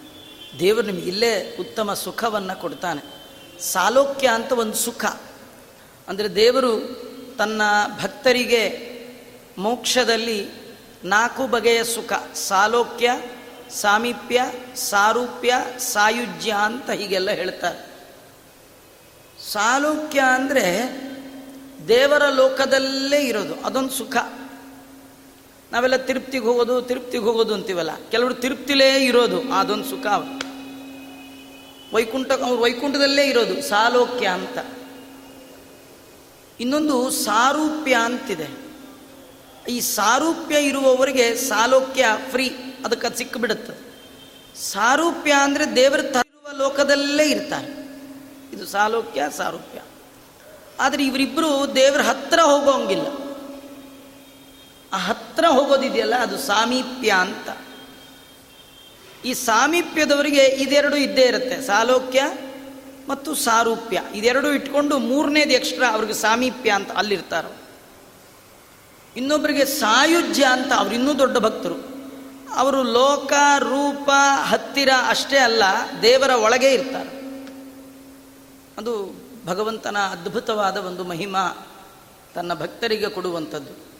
ದೇವರು 0.59 0.85
ನಿಮಗೆ 0.85 1.01
ಇಲ್ಲೇ 1.01 1.55
ಉತ್ತಮ 1.59 1.93
ಸುಖವನ್ನು 1.93 2.61
ಕೊಡ್ತಾನೆ. 2.61 3.21
ಸಾಲೋಕ್ಯ 3.61 4.27
ಅಂತ 4.27 4.51
ಒಂದು 4.51 4.73
ಸುಖ. 4.73 5.05
ಅಂದರೆ 6.07 6.35
ದೇವರು 6.35 7.01
ತನ್ನ 7.37 7.61
ಭಕ್ತರಿಗೆ 8.01 8.91
ಮೋಕ್ಷದಲ್ಲಿ 9.57 10.49
ನಾಲ್ಕು 11.03 11.47
ಬಗೆಯ 11.47 11.83
ಸುಖ. 11.83 12.13
ಸಾಲೋಕ್ಯ, 12.35 13.11
ಸಾಮೀಪ್ಯ, 13.69 14.41
ಸಾರೂಪ್ಯ, 14.75 15.53
ಸಾಯುಜ್ಯ 15.77 16.55
ಅಂತ 16.63 16.89
ಹೀಗೆಲ್ಲ 16.89 17.31
ಹೇಳ್ತಾರೆ. 17.31 17.91
ಸಾಲೋಕ್ಯ 19.51 20.19
ಅಂದರೆ 20.19 20.77
ದೇವರ 21.87 22.29
ಲೋಕದಲ್ಲೇ 22.29 23.21
ಇರೋದು. 23.21 23.55
ಅದೊಂದು 23.55 23.89
ಸುಖ. 23.89 24.15
ನಾವೆಲ್ಲ 25.71 25.95
ತಿರುಪ್ತಿಗೆ 25.95 26.43
ಹೋಗೋದು 26.43 26.81
ತಿರುಪ್ತಿಗೆ 26.81 27.23
ಹೋಗೋದು 27.23 27.53
ಅಂತೀವಲ್ಲ? 27.53 27.89
ಕೆಲವರು 28.09 28.33
ತಿರುಪ್ತಿಲೇ 28.33 29.03
ಇರೋದು, 29.03 29.41
ಅದೊಂದು 29.53 29.83
ಸುಖ 29.83 30.05
ವೈಕುಂಠ, 31.93 32.31
ಅವ್ರು 32.31 32.63
ವೈಕುಂಠದಲ್ಲೇ 32.63 33.25
ಇರೋದು, 33.25 33.61
ಸಾಲೋಕ್ಯ 33.61 34.27
ಅಂತ. 34.27 34.57
ಇನ್ನೊಂದು 36.59 37.09
ಸಾರೂಪ್ಯ 37.09 37.97
ಅಂತಿದೆ. 38.03 38.71
ಈ 39.69 39.79
ಸಾರೂಪ್ಯ 39.79 40.55
ಇರುವವರಿಗೆ 40.55 41.35
ಸಾಲೋಕ್ಯ 41.35 42.05
ಫ್ರೀ, 42.29 42.49
ಅದಕ್ಕೆ 42.85 43.07
ಅದು 43.07 43.17
ಸಿಕ್ಕಿಬಿಡುತ್ತೆ 43.17 43.91
ಸಾರೂಪ್ಯ 44.59 45.33
ಅಂದರೆ 45.33 45.75
ದೇವರ 45.75 46.01
ತರುವ 46.01 46.57
ಲೋಕದಲ್ಲೇ 46.57 47.29
ಇರ್ತಾರೆ. 47.29 47.67
ಇದು 48.53 48.65
ಸಾಲೋಕ್ಯ, 48.65 49.23
ಸಾರೂಪ್ಯ. 49.37 49.81
ಆದರೆ 50.79 51.05
ಇವರಿಬ್ಬರು 51.05 51.75
ದೇವರ 51.75 52.01
ಹತ್ರ 52.01 52.39
ಹೋಗೋಂಗಿಲ್ಲ. 52.39 53.07
ಆ 54.93 54.97
ಹತ್ರ 54.97 55.45
ಹೋಗೋದಿದೆಯಲ್ಲ, 55.47 56.15
ಅದು 56.15 56.37
ಸಾಮೀಪ್ಯ 56.37 57.11
ಅಂತ. 57.11 57.57
ಈ 59.25 59.33
ಸಾಮೀಪ್ಯದವರಿಗೆ 59.33 60.43
ಇದೆರಡು 60.43 60.95
ಇದ್ದೇ 60.95 61.21
ಇರುತ್ತೆ, 61.21 61.61
ಸಾಲೋಕ್ಯ 61.61 62.23
ಮತ್ತು 63.09 63.35
ಸಾರೂಪ್ಯ. 63.35 64.03
ಇದೆರಡು 64.15 64.51
ಇಟ್ಕೊಂಡು 64.51 64.97
ಮೂರನೇದು 64.97 65.51
ಎಕ್ಸ್ಟ್ರಾ 65.51 65.91
ಅವ್ರಿಗೆ 65.91 66.13
ಸಾಮೀಪ್ಯ 66.13 66.71
ಅಂತ 66.71 66.91
ಅಲ್ಲಿರ್ತಾರೆ. 66.91 67.61
ಇನ್ನೊಬ್ಬರಿಗೆ 69.17 69.65
ಸಾಯುಜ್ಯ 69.65 70.45
ಅಂತ 70.45 70.73
ಅವ್ರು 70.73 70.95
ಇನ್ನೂ 70.95 71.19
ದೊಡ್ಡ 71.19 71.37
ಭಕ್ತರು. 71.37 71.91
ಅವರು 72.55 72.83
ಲೋಕ, 72.83 73.33
ರೂಪ, 73.59 74.09
ಹತ್ತಿರ 74.43 74.89
ಅಷ್ಟೇ 75.07 75.37
ಅಲ್ಲ, 75.37 75.63
ದೇವರ 76.01 76.29
ಒಳಗೆ 76.29 76.73
ಇರ್ತಾರೆ. 76.73 77.21
ಅದು 78.77 79.21
ಭಗವಂತನ 79.45 79.97
ಅದ್ಭುತವಾದ 79.97 80.77
ಒಂದು 80.77 81.03
ಮಹಿಮಾ 81.03 81.67
ತನ್ನ 82.35 82.53
ಭಕ್ತರಿಗೆ 82.53 83.09
ಕೊಡುವಂಥದ್ದು. 83.09 83.90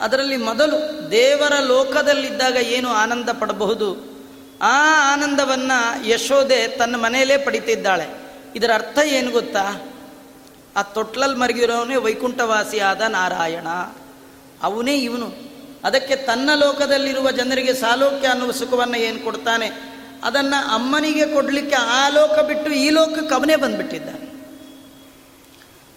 ಅದರಲ್ಲಿ 0.00 0.36
ಮೊದಲು 0.36 1.10
ದೇವರ 1.10 1.52
ಲೋಕದಲ್ಲಿದ್ದಾಗ 1.64 2.56
ಏನು 2.56 2.88
ಆನಂದ 2.88 3.28
ಪಡಬಹುದು? 3.28 4.12
ಆ 4.62 5.12
ಆನಂದವನ್ನು 5.12 6.08
ಯಶೋದೆ 6.08 6.68
ತನ್ನ 6.68 6.96
ಮನೆಯಲ್ಲೇ 6.96 7.38
ಪಡಿತಿದ್ದಾಳೆ. 7.38 8.06
ಇದರ 8.56 8.70
ಅರ್ಥ 8.74 8.98
ಏನು 9.04 9.30
ಗೊತ್ತಾ? 9.30 9.92
ಆ 10.76 10.82
ತೊಟ್ಲಲ್ಲಿ 10.82 11.36
ಮರಗಿರೋನೇ 11.36 11.96
ವೈಕುಂಠವಾಸಿಯಾದ 11.96 13.00
ನಾರಾಯಣ. 13.00 13.66
ಅವನೇ 14.62 14.96
ಇವನು. 14.96 15.32
ಅದಕ್ಕೆ 15.84 16.16
ತನ್ನ 16.16 16.50
ಲೋಕದಲ್ಲಿರುವ 16.54 17.30
ಜನರಿಗೆ 17.30 17.74
ಸಾಲೋಕ್ಯ 17.74 18.28
ಅನ್ನುವ 18.28 18.50
ಸುಖವನ್ನು 18.50 18.98
ಏನು 18.98 19.18
ಕೊಡ್ತಾನೆ? 19.18 19.70
ಅದನ್ನು 20.24 20.74
ಅಮ್ಮನಿಗೆ 20.74 21.26
ಕೊಡಲಿಕ್ಕೆ 21.26 21.76
ಆ 21.76 22.08
ಲೋಕ 22.08 22.40
ಬಿಟ್ಟು 22.40 22.72
ಈ 22.72 22.88
ಲೋಕಕ್ಕೆ 22.88 23.34
ಅವನೇ 23.34 23.56
ಬಂದ್ಬಿಟ್ಟಿದ್ದಾನೆ. 23.56 24.32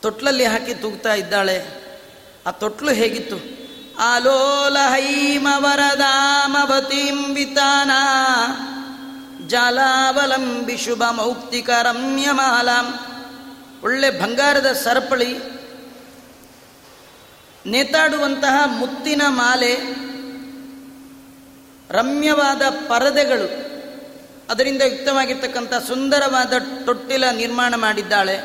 ತೊಟ್ಲಲ್ಲಿ 0.01 0.45
ಹಾಕಿ 0.45 0.73
ತೂಗ್ತಾ 0.73 1.13
ಇದ್ದಾಳೆ. 1.13 1.65
ಆ 2.45 2.51
ತೊಟ್ಲು 2.51 2.91
ಹೇಗಿತ್ತು? 2.91 3.64
ವಿತಾನ 7.33 7.91
ಜಾಲಾವಲಂಬಿ 9.47 10.77
ಶುಭ 10.77 11.03
ಮೌಕ್ತಿಕ 11.11 11.69
ರಮ್ಯಮಾಲಾಂ 11.69 12.99
ಒಳ್ಳೆ 13.83 14.09
ಬಂಗಾರದ 14.09 14.71
ಸರಪಳಿ, 14.71 15.37
ನೇತಾಡುವಂತಹ 17.65 18.63
ಮುತ್ತಿನ 18.65 19.21
ಮಾಲೆ, 19.27 19.75
ರಮ್ಯವಾದ 21.89 22.61
ಪರದೆಗಳು, 22.69 23.75
ಅದರಿಂದ 24.51 24.81
ಯುಕ್ತವಾಗಿರ್ತಕ್ಕಂಥ 24.81 25.73
ಸುಂದರವಾದ 25.87 26.53
ತೊಟ್ಟಿಲ 26.85 27.29
ನಿರ್ಮಾಣ 27.29 27.75
ಮಾಡಿದ್ದಾಳೆ. 27.75 28.37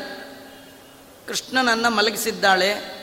ಕೃಷ್ಣನನ್ನು 1.27 1.89
ಮಲಗಿಸಿದ್ದಾಳೆ. 1.89 3.00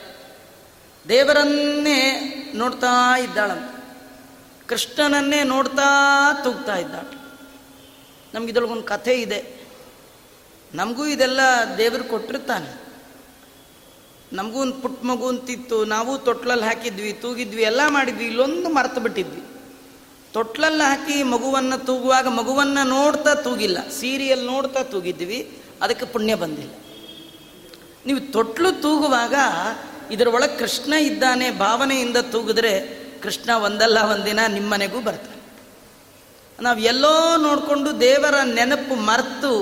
ದೇವರನ್ನೇ 1.08 2.24
ನೋಡ್ತಾ 2.54 3.18
ಇದ್ದಾಳ 3.18 3.50
ಕೃಷ್ಣನನ್ನೇ 4.66 5.42
ನೋಡ್ತಾ 5.42 5.88
ತೂಗ್ತಾ 6.44 6.76
ಇದ್ದಾಳೆ. 6.76 7.18
ನಮಗಿದೊಳಗೊಂದು 8.34 8.82
ಕಥೆ 8.82 9.14
ಇದೆ. 9.14 9.58
ನಮಗೂ 10.74 11.06
ಇದೆಲ್ಲ 11.06 11.40
ದೇವರು 11.78 12.04
ಕೊಟ್ಟಿರ್ತಾನೆ. 12.04 12.88
ನಮಗೂ 14.32 14.60
ಒಂದು 14.60 14.74
ಪುಟ್ಟ 14.74 15.04
ಮಗು 15.04 15.28
ಅಂತಿತ್ತು, 15.28 15.84
ನಾವು 15.84 16.18
ತೊಟ್ಲಲ್ಲಿ 16.18 16.64
ಹಾಕಿದ್ವಿ, 16.64 17.12
ತೂಗಿದ್ವಿ, 17.12 17.62
ಎಲ್ಲ 17.62 17.80
ಮಾಡಿದ್ವಿ, 17.88 18.24
ಇಲ್ಲೊಂದು 18.24 18.68
ಮರೆತು 18.68 19.00
ಬಿಟ್ಟಿದ್ವಿ. 19.00 19.42
ತೊಟ್ಲಲ್ಲಿ 20.32 20.82
ಹಾಕಿ 20.82 21.22
ಮಗುವನ್ನು 21.22 21.86
ತೂಗುವಾಗ 21.86 22.28
ಮಗುವನ್ನು 22.28 22.88
ನೋಡ್ತಾ 22.88 23.34
ತೂಗಿಲ್ಲ, 23.34 23.88
ಸೀರಿಯಲ್ 23.88 24.46
ನೋಡ್ತಾ 24.46 24.82
ತೂಗಿದ್ವಿ, 24.82 25.58
ಅದಕ್ಕೆ 25.82 26.06
ಪುಣ್ಯ 26.06 26.34
ಬಂದಿಲ್ಲ. 26.34 26.70
ನೀವು 28.06 28.32
ತೊಟ್ಲು 28.32 28.72
ತೂಗುವಾಗ 28.72 29.34
ಇದರ 30.10 30.28
ಒಳಗೆ 30.28 30.58
ಕೃಷ್ಣ 30.58 30.92
ಇದ್ದಾನೆ 30.92 31.50
ಭಾವನೆಯಿಂದ 31.50 32.16
ತೂಗಿದ್ರೆ 32.16 32.98
ಕೃಷ್ಣ 33.22 33.50
ಒಂದಲ್ಲ 33.62 33.98
ಒಂದಿನ 33.98 34.38
ನಿಮ್ಮನೆಗೂ 34.48 35.00
ಬರ್ತಾನೆ. 35.00 35.38
ನಾವು 36.62 36.78
ಎಲ್ಲೋ 36.78 37.36
ನೋಡಿಕೊಂಡು 37.36 38.00
ದೇವರ 38.00 38.34
ನೆನಪು 38.44 38.94
ಮರೆತು, 38.94 39.52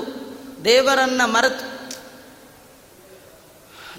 ದೇವರನ್ನು 0.63 1.31
ಮರೆತು, 1.31 1.77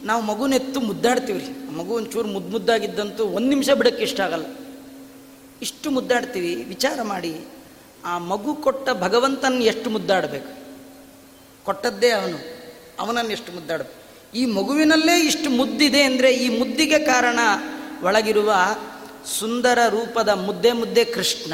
ನಾವು 0.07 0.23
ಮಗುನೆತ್ತು 0.23 0.81
ಮುದ್ದಾಡ್ತೀವಿ 0.81 1.39
ರೀ 1.39 1.47
ಮಗು 1.75 1.95
ಒಂಚೂರು 1.95 2.29
ಮುದ್ದು 2.29 2.49
ಮುದ್ದಾಗಿದ್ದಂತೂ 2.49 3.25
ಒಂದು 3.25 3.49
ನಿಮಿಷ 3.49 3.71
ಬಿಡೋಕ್ಕೆ 3.71 4.03
ಇಷ್ಟ 4.03 4.21
ಆಗಲ್ಲ. 4.21 4.45
ಇಷ್ಟು 5.63 5.91
ಮುದ್ದಾಡ್ತೀವಿ, 5.91 6.55
ವಿಚಾರ 6.55 7.03
ಮಾಡಿ, 7.03 7.45
ಆ 8.05 8.19
ಮಗು 8.19 8.55
ಕೊಟ್ಟ 8.55 8.91
ಭಗವಂತನ 8.91 9.63
ಎಷ್ಟು 9.63 9.91
ಮುದ್ದಾಡಬೇಕು? 9.91 10.53
ಕೊಟ್ಟದ್ದೇ 11.65 12.11
ಅವನು 12.11 12.39
ಅವನನ್ನು 13.01 13.31
ಎಷ್ಟು 13.31 13.53
ಮುದ್ದಾಡಬೇಕು? 13.53 13.98
ಈ 14.35 14.47
ಮಗುವಿನಲ್ಲೇ 14.47 15.21
ಇಷ್ಟು 15.21 15.51
ಮುದ್ದಿದೆ 15.51 16.03
ಅಂದರೆ 16.03 16.35
ಈ 16.35 16.59
ಮುದ್ದಿಗೆ 16.59 16.99
ಕಾರಣ 16.99 17.39
ಒಳಗಿರುವ 18.03 18.55
ಸುಂದರ 19.39 19.79
ರೂಪದ 19.89 20.29
ಮುದ್ದೆ 20.29 20.73
ಮುದ್ದೆ 20.73 21.05
ಕೃಷ್ಣ. 21.05 21.53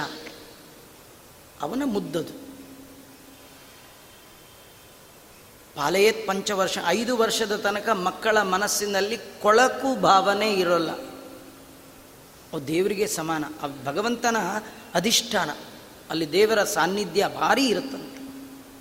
ಅವನ 1.63 1.83
ಮುದ್ದದು. 1.85 2.45
ಪಾಲಯೇತ್ 5.75 6.27
ಪಂಚವರ್ಷ, 6.27 6.79
ಐದು 6.87 7.17
ವರ್ಷದ 7.17 7.57
ತನಕ 7.57 7.89
ಮಕ್ಕಳ 7.89 8.43
ಮನಸ್ಸಿನಲ್ಲಿ 8.43 9.17
ಕೊಳಕು 9.17 10.01
ಭಾವನೆ 10.01 10.55
ಇರೋಲ್ಲ. 10.55 10.91
ಅವು 12.53 12.67
ದೇವರಿಗೆ 12.67 13.07
ಸಮಾನ. 13.07 13.45
ಭಗವಂತನ 13.85 14.37
ಅಧಿಷ್ಠಾನ. 14.95 15.51
ಅಲ್ಲಿ 16.11 16.33
ದೇವರ 16.33 16.65
ಸಾನ್ನಿಧ್ಯ 16.65 17.31
ಭಾರಿ 17.39 17.67
ಇರುತ್ತಂತೆ. 17.67 18.13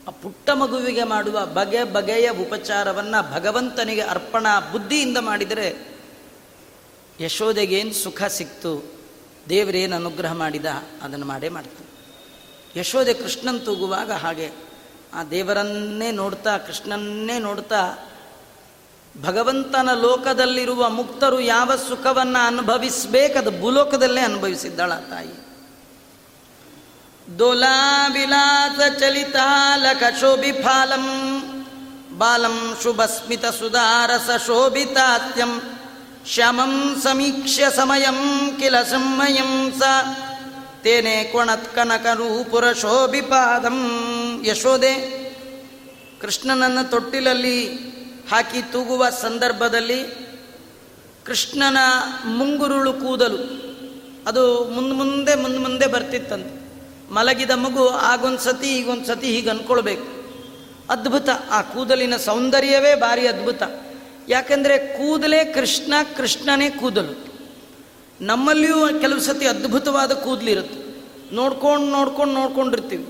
ಆ 0.08 0.12
ಪುಟ್ಟ 0.12 0.50
ಮಗುವಿಗೆ 0.50 1.04
ಮಾಡುವ 1.04 1.46
ಬಗೆ 1.46 1.84
ಬಗೆಯ 1.84 2.30
ಉಪಚಾರವನ್ನು 2.30 3.34
ಭಗವಂತನಿಗೆ 3.34 4.02
ಅರ್ಪಣಾ 4.02 4.60
ಬುದ್ಧಿಯಿಂದ 4.60 5.18
ಮಾಡಿದರೆ 5.18 5.98
ಯಶೋದೆಗೇನು 7.20 7.94
ಸುಖ 7.94 8.24
ಸಿಕ್ತು, 8.24 9.02
ದೇವರೇನು 9.50 9.96
ಅನುಗ್ರಹ 9.96 10.34
ಮಾಡಿದ, 10.34 10.66
ಅದನ್ನು 11.02 11.26
ಮಾಡೇ 11.26 11.50
ಮಾಡ್ತು 11.50 11.84
ಯಶೋದೆ 12.80 13.14
ಕೃಷ್ಣನ್ 13.14 13.66
ತೂಗುವಾಗ 13.66 14.12
ಹಾಗೆ, 14.12 14.52
ಆ 15.14 15.24
ದೇವರನ್ನೇ 15.24 16.12
ನೋಡ್ತಾ, 16.12 16.58
ಕೃಷ್ಣನ್ನೇ 16.58 17.40
ನೋಡ್ತಾ, 17.40 18.10
ಭಗವಂತನ 19.22 19.90
ಲೋಕದಲ್ಲಿರುವ 19.94 20.90
ಮುಕ್ತರು 20.90 21.40
ಯಾವ 21.40 21.72
ಸುಖವನ್ನು 21.76 22.48
ಅನುಭವಿಸಬೇಕದು 22.48 23.62
ಭೂಲೋಕದಲ್ಲೇ 23.62 24.22
ಅನುಭವಿಸಿದ್ದಾಳ 24.22 24.94
ತಾಯಿ. 24.94 25.53
ದೋಲಾ 27.28 28.08
ವಿಲಾಸ 28.08 28.80
शुभस्मितसुधारसशोभितात्यं 32.84 35.62
ಶ್ಯಾಮಂ 36.28 37.02
ಸಮೀಕ್ಷ್ಯ 37.04 37.66
ಸಮಯಂ 37.76 38.56
ಕಿಲ 38.60 38.82
ಸಮಯಂ 38.82 39.74
ಸ 39.80 39.82
ತೇನೆ 40.84 41.24
ಕೊಣತ್ಕನಕರೂಪುರ 41.24 42.74
ಶೋಭಿಪಾದಂ 42.74 43.80
ಯಶೋದೆ 44.46 44.96
ಕೃಷ್ಣನನ್ನ 46.22 46.82
ತೊಟ್ಟಿಲಲ್ಲಿ 46.82 47.68
ಹಾಕಿ 48.32 48.72
ತೂಗುವ 48.72 49.10
ಸಂದರ್ಭದಲ್ಲಿ 49.10 50.04
ಕೃಷ್ಣನ 51.26 51.78
ಮುಂಗುರುಳು 52.26 52.94
ಕೂದಲು, 52.94 53.38
ಅದು 54.28 54.70
ಮುಂದೆ 54.70 55.36
ಮುಂದೆ 55.36 55.60
ಮುಂದೆ 55.60 55.88
ಬರ್ತಿತ್ತಂತೆ. 55.88 56.63
ಮಲಗಿದ 57.14 57.52
ಮಗು 57.52 57.88
ಆಗೊಂದು 57.88 58.40
ಸತಿ, 58.40 58.78
ಈಗೊಂದು 58.78 59.06
ಸತಿ 59.06 59.28
ಹೀಗೆ 59.28 59.50
ಅಂದ್ಕೊಳ್ಬೇಕು 59.50 60.24
ಅದ್ಭುತ. 60.90 61.30
ಆ 61.52 61.62
ಕೂದಲಿನ 61.62 62.18
ಸೌಂದರ್ಯವೇ 62.18 62.96
ಭಾರಿ 62.96 63.28
ಅದ್ಭುತ. 63.28 63.64
ಯಾಕಂದರೆ 64.30 64.78
ಕೂದಲೇ 64.78 65.44
ಕೃಷ್ಣ, 65.44 65.94
ಕೃಷ್ಣನೇ 66.18 66.70
ಕೂದಲು. 66.70 67.34
ನಮ್ಮಲ್ಲಿಯೂ 68.22 69.00
ಕೆಲವು 69.00 69.20
ಸತಿ 69.20 69.48
ಅದ್ಭುತವಾದ 69.48 70.12
ಕೂದಲಿರುತ್ತೆ. 70.12 70.84
ನೋಡ್ಕೊಂಡು 71.36 71.88
ನೋಡ್ಕೊಂಡು, 71.88 72.34
ನೋಡ್ಕೊಂಡಿರ್ತೀವಿ. 72.34 73.06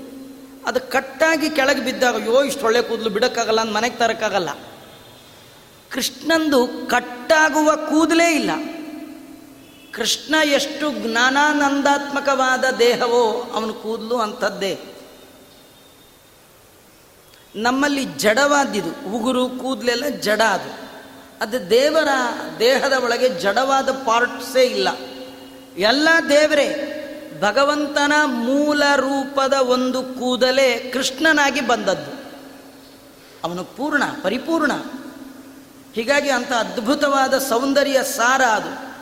ಅದು 0.66 0.80
ಕಟ್ಟಾಗಿ 0.80 1.50
ಕೆಳಗೆ 1.50 1.84
ಬಿದ್ದಾಗ, 1.84 2.16
ಅಯ್ಯೋ, 2.16 2.42
ಇಷ್ಟು 2.42 2.66
ಒಳ್ಳೆ 2.66 2.82
ಕೂದಲು, 2.82 3.10
ಬಿಡೋಕ್ಕಾಗಲ್ಲ 3.10 3.60
ಅಂತ 3.60 3.72
ಮನೆಗೆ 3.72 3.96
ತರೋಕ್ಕಾಗಲ್ಲ. 3.96 4.48
ಕೃಷ್ಣಂದು 5.90 6.66
ಕಟ್ಟಾಗುವ 6.66 7.76
ಕೂದಲೇ 7.76 8.32
ಇಲ್ಲ. 8.32 8.50
ಕೃಷ್ಣ 9.94 10.34
ಎಷ್ಟು 10.44 10.90
ಜ್ಞಾನಾನಂದಾತ್ಮಕವಾದ 10.90 12.64
ದೇಹವೋ 12.78 13.50
ಅವನ 13.54 13.70
ಕೂದಲು 13.70 14.18
ಅಂಥದ್ದೇ. 14.18 14.78
ನಮ್ಮಲ್ಲಿ 17.56 18.04
ಜಡವಾದಿದು, 18.04 19.16
ಉಗುರು, 19.16 19.48
ಕೂದಲೆಲ್ಲ 19.48 20.08
ಜಡ 20.08 20.42
ಅದು. 20.42 20.84
ಅದು 21.40 21.70
ದೇವರ 21.70 22.08
ದೇಹದ 22.58 22.92
ಒಳಗೆ 22.92 23.28
ಜಡವಾದ 23.28 23.90
ಪಾರ್ಟ್ಸೇ 23.90 24.62
ಇಲ್ಲ. 24.62 24.88
ಎಲ್ಲ 25.76 26.08
ದೇವರೇ, 26.28 26.90
ಭಗವಂತನ 27.40 28.12
ಮೂಲ 28.24 28.82
ರೂಪದ 28.96 29.52
ಒಂದು 29.52 30.02
ಕೂದಲೇ 30.02 30.90
ಕೃಷ್ಣನಾಗಿ 30.92 31.60
ಬಂದದ್ದು. 31.60 32.40
ಅವನು 33.44 33.64
ಪೂರ್ಣ, 33.64 34.02
ಪರಿಪೂರ್ಣ. 34.22 34.72
ಹೀಗಾಗಿ 35.94 36.30
ಅಂಥ 36.30 36.52
ಅದ್ಭುತವಾದ 36.52 37.38
ಸೌಂದರ್ಯ 37.38 38.02
ಸಾರ 38.02 38.42
ಅದು. 38.42 38.93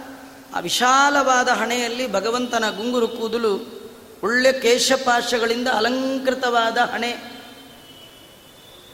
ಆ 0.54 0.60
ವಿಶಾಲವಾದ 0.60 1.48
ಹಣೆಯಲ್ಲಿ 1.48 2.12
ಭಗವಂತನ 2.12 2.64
ಗುಂಗುರು 2.76 3.08
ಕೂದಲು 3.08 3.82
ಒಳ್ಳೆ 4.22 4.52
ಕೇಶಪಾಶಗಳಿಂದ 4.52 5.68
ಅಲಂಕೃತವಾದ 5.68 6.78
ಹಣೆ. 6.78 7.42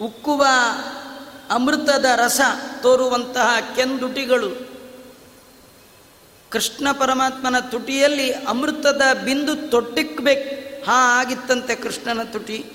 ಉಕ್ಕುವ 0.03 0.47
ಅಮೃತದ 1.51 2.05
ರಸ 2.17 2.41
ತೋರುವಂತಹ 2.83 3.49
ಕೆಂದುಟಿಗಳು. 3.77 4.69
ಕೃಷ್ಣ 6.51 6.93
ಪರಮಾತ್ಮನ 6.93 7.59
ತುಟಿಯಲ್ಲಿ 7.59 8.33
ಅಮೃತದ 8.33 9.03
ಬಿಂದು 9.25 9.71
ತೊಟ್ಟಿಕ್ಬೇಕು. 9.71 10.69
ಹಾ 10.87 11.21
ಆಗಿತ್ತಂತೆ 11.21 11.75
ಕೃಷ್ಣನ 11.75 12.23
ತುಟಿ. 12.23 12.73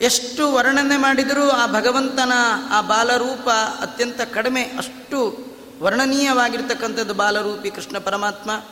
ಎಷ್ಟು 0.00 0.52
ವರ್ಣನೆ 0.52 0.96
ಮಾಡಿದರೂ 0.96 1.48
ಆ 1.48 1.66
ಭಗವಂತನ 1.66 2.32
ಆ 2.70 2.80
ಬಾಲರೂಪ 2.80 3.48
ಅತ್ಯಂತ 3.80 4.20
ಕಡಿಮೆ. 4.20 4.62
ಅಷ್ಟು 4.62 5.53
ವರ್ಣನೀಯವಾಗಿರ್ತಕ್ಕಂಥದ್ದು 5.80 7.14
ಬಾಲರೂಪಿ 7.14 7.70
ಕೃಷ್ಣ 7.70 7.98
ಪರಮಾತ್ಮ. 7.98 8.64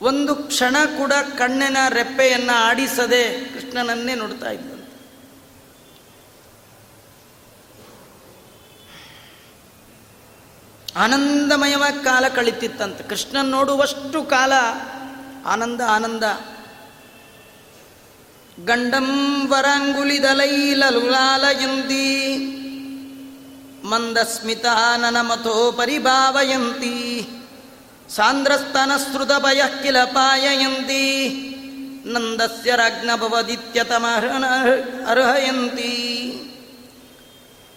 ಒಂದು 0.00 0.34
ಕ್ಷಣ 0.34 0.76
ಕೂಡ 0.98 1.12
ಕಣ್ಣಿನ 1.38 1.76
ರೆಪ್ಪೆಯನ್ನು 1.88 2.52
ಆಡಿಸದೆ 2.52 3.44
ಕೃಷ್ಣನನ್ನೇ 3.44 4.14
ನೋಡ್ತಾ 4.14 4.50
ಇದ್ದಂತೆ. 4.50 4.82
ಆನಂದಮಯವಾಗಿ 10.96 12.04
ಕಾಲ 12.04 12.28
ಕಳಿತಿತ್ತಂತೆ. 12.28 13.04
ಕೃಷ್ಣನ್ 13.04 13.50
ನೋಡುವಷ್ಟು 13.50 14.22
ಕಾಲ 14.22 14.52
ಆನಂದ 15.46 15.80
ಆನಂದ. 15.88 16.22
ಗಂಡಂ 18.64 19.48
ವರಾಂಗುಲಿದಲೈಲಲುಲಾಲಯಂತಿ 19.48 20.82
ಭಯ 29.40 29.62
ಕಿಲ 29.82 30.04
ಪಾಯಯಂತಿ 30.04 31.02
ನಂದಸ್ಯ 32.06 32.72
ರಾಜ್ಞಭವದಿತ್ಯತಮಹನ 32.76 34.44
ಅರ್ಹಯಂತಿ. 35.08 35.92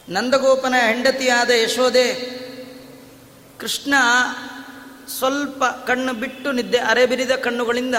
ನಂದಗೋಪನ 0.09 0.75
ಹೆಂಡತಿಯಾದ 0.87 1.49
ಯಶೋದೆ 1.49 2.35
ಕೃಷ್ಣ 3.59 3.93
ಸ್ವಲ್ಪ 5.19 5.63
ಕಣ್ಣು 5.65 6.13
ಬಿಟ್ಟು 6.13 6.51
ನಿದ್ದೆ 6.51 6.77
ಅರೆಬಿರಿದ 6.77 7.31
ಕಣ್ಣುಗಳಿಂದ 7.31 7.95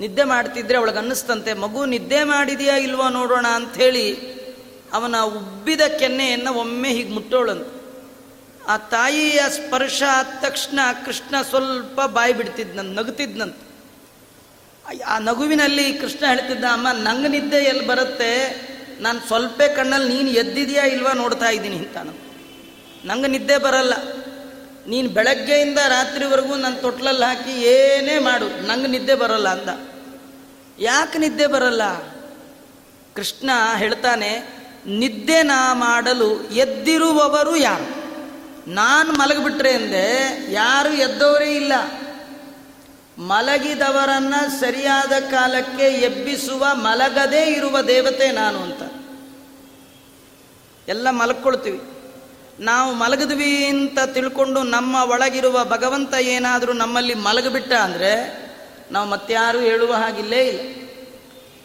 ನಿದ್ದೆ 0.00 0.24
ಮಾಡ್ತಿದ್ರೆ 0.24 0.78
ಅವಳಿಗೆ 0.78 0.98
ಅನ್ನಿಸ್ತಂತೆ 0.98 1.52
ಮಗು 1.52 1.84
ನಿದ್ದೆ 1.84 2.24
ಮಾಡಿದೆಯಾ 2.24 2.76
ಇಲ್ವೋ 2.76 3.08
ನೋಡೋಣ 3.08 3.46
ಅಂಥೇಳಿ 3.48 4.39
ಅವನ 4.92 5.16
ಉಬ್ಬಿದ 5.18 5.80
ಕೆನ್ನೆಯನ್ನು 5.80 6.54
ಒಮ್ಮೆ 6.54 6.90
ಹೀಗೆ 6.92 7.12
ಮುಟ್ಟೋಳಂತ. 7.12 7.66
ಆ 8.68 8.76
ತಾಯಿಯ 8.76 9.40
ಸ್ಪರ್ಶ 9.48 10.02
ಆದ 10.12 10.26
ತಕ್ಷಣ 10.40 10.78
ಕೃಷ್ಣ 11.06 11.42
ಸ್ವಲ್ಪ 11.42 12.00
ಬಾಯಿ 12.00 12.32
ಬಿಡ್ತಿದ್ನಂತ 12.32 12.98
ನಗುತ್ತಿದ್ನಂತ. 12.98 13.56
ಆ 15.06 15.18
ನಗುವಿನಲ್ಲಿ 15.18 15.92
ಕೃಷ್ಣ 15.92 16.26
ಹೇಳ್ತಿದ್ದ, 16.26 16.64
ಅಮ್ಮ, 16.72 16.88
ನಂಗೆ 16.92 17.28
ನಿದ್ದೆ 17.28 17.56
ಎಲ್ಲಿ 17.56 17.86
ಬರುತ್ತೆ? 17.86 18.32
ನಾನು 19.00 19.20
ಸ್ವಲ್ಪ 19.20 19.62
ಕಣ್ಣಲ್ಲಿ 19.76 20.14
ನೀನು 20.14 20.30
ಎದ್ದಿದೆಯಾ 20.30 20.84
ಇಲ್ವಾ 20.84 21.12
ನೋಡ್ತಾ 21.12 21.48
ಇದ್ದೀನಿ 21.48 21.76
ಅಂತ 21.76 21.96
ನಂಗೆ 23.04 23.26
ನಿದ್ದೆ 23.26 23.58
ಬರಲ್ಲ. 23.58 23.94
ನೀನು 24.86 25.08
ಬೆಳಗ್ಗೆಯಿಂದ 25.08 25.78
ರಾತ್ರಿವರೆಗೂ 25.78 26.56
ನನ್ನ 26.56 26.74
ತೊಟ್ಲಲ್ಲಿ 26.74 27.24
ಹಾಕಿ 27.24 27.50
ಏನೇ 27.50 28.18
ಮಾಡು, 28.18 28.66
ನಂಗೆ 28.66 28.86
ನಿದ್ದೆ 28.86 29.14
ಬರಲ್ಲ 29.14 29.48
ಅಂದ. 29.48 29.70
ಯಾಕೆ 30.78 31.18
ನಿದ್ದೆ 31.18 31.46
ಬರಲ್ಲ? 31.46 31.82
ಕೃಷ್ಣ 33.14 33.50
ಹೇಳ್ತಾನೆ 33.76 34.59
ನಿದ್ದೆ 34.86 35.42
ನಾ 35.42 35.74
ಮಾಡಲು 35.74 36.42
ಎದ್ದಿರುವವರು 36.42 37.56
ಯಾರು? 37.56 38.00
ನಾನು 38.70 39.12
ಮಲಗಿಬಿಟ್ರೆ 39.12 39.72
ಅಂದೆ 39.72 40.36
ಯಾರು 40.52 40.88
ಎದ್ದವರೇ 40.88 41.56
ಇಲ್ಲ. 41.56 41.72
ಮಲಗಿದವರನ್ನ 43.18 44.34
ಸರಿಯಾದ 44.60 45.12
ಕಾಲಕ್ಕೆ 45.30 45.82
ಎಬ್ಬಿಸುವ 45.82 46.66
ಮಲಗದೇ 46.72 47.52
ಇರುವ 47.52 47.80
ದೇವತೆ 47.80 48.32
ನಾನು 48.32 48.58
ಅಂತ. 48.58 48.82
ಎಲ್ಲ 50.88 51.10
ಮಲಕ್ಕೊಳ್ತೀವಿ 51.10 51.80
ನಾವು 52.60 52.94
ಮಲಗಿದ್ವಿ 52.94 53.66
ಅಂತ 53.66 53.98
ತಿಳ್ಕೊಂಡು 54.00 54.62
ನಮ್ಮ 54.62 54.96
ಒಳಗಿರುವ 54.96 55.64
ಭಗವಂತ 55.64 56.14
ಏನಾದರೂ 56.14 56.72
ನಮ್ಮಲ್ಲಿ 56.72 57.14
ಮಲಗಿಬಿಟ್ಟ 57.14 57.72
ಅಂದರೆ 57.72 58.40
ನಾವು 58.92 59.08
ಮತ್ತಾರೂ 59.08 59.60
ಹೇಳುವ 59.60 59.94
ಹಾಗಿಲ್ಲೇ 59.94 60.44
ಇಲ್ಲ. 60.44 60.79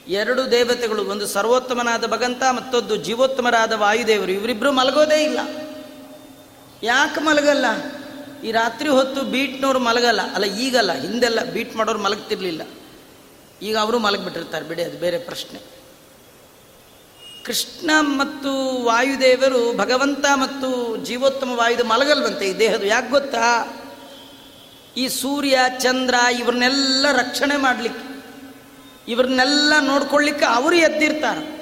ಎರಡು 0.08 0.52
ದೇವತೆಗಳು, 0.52 1.06
ಒಂದು 1.06 1.28
ಸರ್ವೋತ್ತಮನಾದ 1.28 2.06
ಭಗಂತ, 2.06 2.44
ಮತ್ತೊಂದು 2.52 2.96
ಜೀವೋತ್ತಮರಾದ 2.96 3.74
ವಾಯುದೇವರು. 3.74 4.32
ಇವರಿಬ್ಬರು 4.32 4.72
ಮಲಗೋದೇ 4.72 5.24
ಇಲ್ಲ. 5.24 5.40
ಯಾಕೆ 6.84 7.20
ಮಲಗಲ್ಲ? 7.20 7.66
ಈ 8.44 8.52
ರಾತ್ರಿ 8.52 8.90
ಹೊತ್ತು 8.90 9.22
ಬೀಟ್ನವ್ರು 9.22 9.80
ಮಲಗಲ್ಲ. 9.80 10.34
ಅಲ್ಲ, 10.34 10.46
ಈಗಲ್ಲ, 10.46 10.94
ಹಿಂದೆಲ್ಲ 10.94 11.44
ಬೀಟ್ 11.44 11.76
ಮಾಡೋರು 11.76 12.00
ಮಲಗ್ತಿರ್ಲಿಲ್ಲ. 12.00 12.62
ಈಗ 13.62 13.78
ಅವರು 13.78 14.00
ಮಲಗಿಬಿಟ್ಟಿರ್ತಾರೆ. 14.00 14.66
ಬಿಡಿ, 14.66 14.84
ಅದು 14.84 14.98
ಬೇರೆ 14.98 15.18
ಪ್ರಶ್ನೆ. 15.18 15.62
ಕೃಷ್ಣ 17.46 17.92
ಮತ್ತು 18.00 18.84
ವಾಯುದೇವರು 18.84 19.78
ಭಗವಂತ 19.78 20.26
ಮತ್ತು 20.36 20.98
ಜೀವೋತ್ತಮ 20.98 21.52
ವಾಯುದ 21.54 21.80
ಮಲಗಲ್ವಂತೆ 21.80 22.50
ಈ 22.50 22.60
ದೇಹದ 22.60 22.84
ಯಾಕೆ 22.84 23.10
ಗೊತ್ತಾ? 23.10 23.78
ಈ 24.98 25.08
ಸೂರ್ಯ, 25.08 25.60
ಚಂದ್ರ, 25.80 26.16
ಇವ್ರನ್ನೆಲ್ಲ 26.40 27.06
ರಕ್ಷಣೆ 27.12 27.58
ಮಾಡಲಿಕ್ಕೆ. 27.58 28.15
ಇವ್ರನ್ನೆಲ್ಲ 29.08 29.74
ನೋಡ್ಕೊಳ್ಳಿಕ್ಕೆ 29.82 30.46
ಅವರು 30.46 30.76
ಎದ್ದಿರ್ತಾರೆ. 30.76 31.56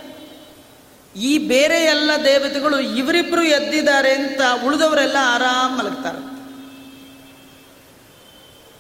ಈ 1.16 1.38
ಬೇರೆ 1.38 1.84
ಎಲ್ಲ 1.84 2.12
ದೇವತೆಗಳು 2.26 2.80
ಇವರಿಬ್ಬರು 2.80 3.44
ಎದ್ದಿದ್ದಾರೆ 3.44 4.12
ಅಂತ 4.12 4.66
ಉಳಿದವರೆಲ್ಲ 4.66 5.18
ಆರಾಮ್ 5.22 5.80
ಮಲಗ್ತಾರೆ. 5.80 6.34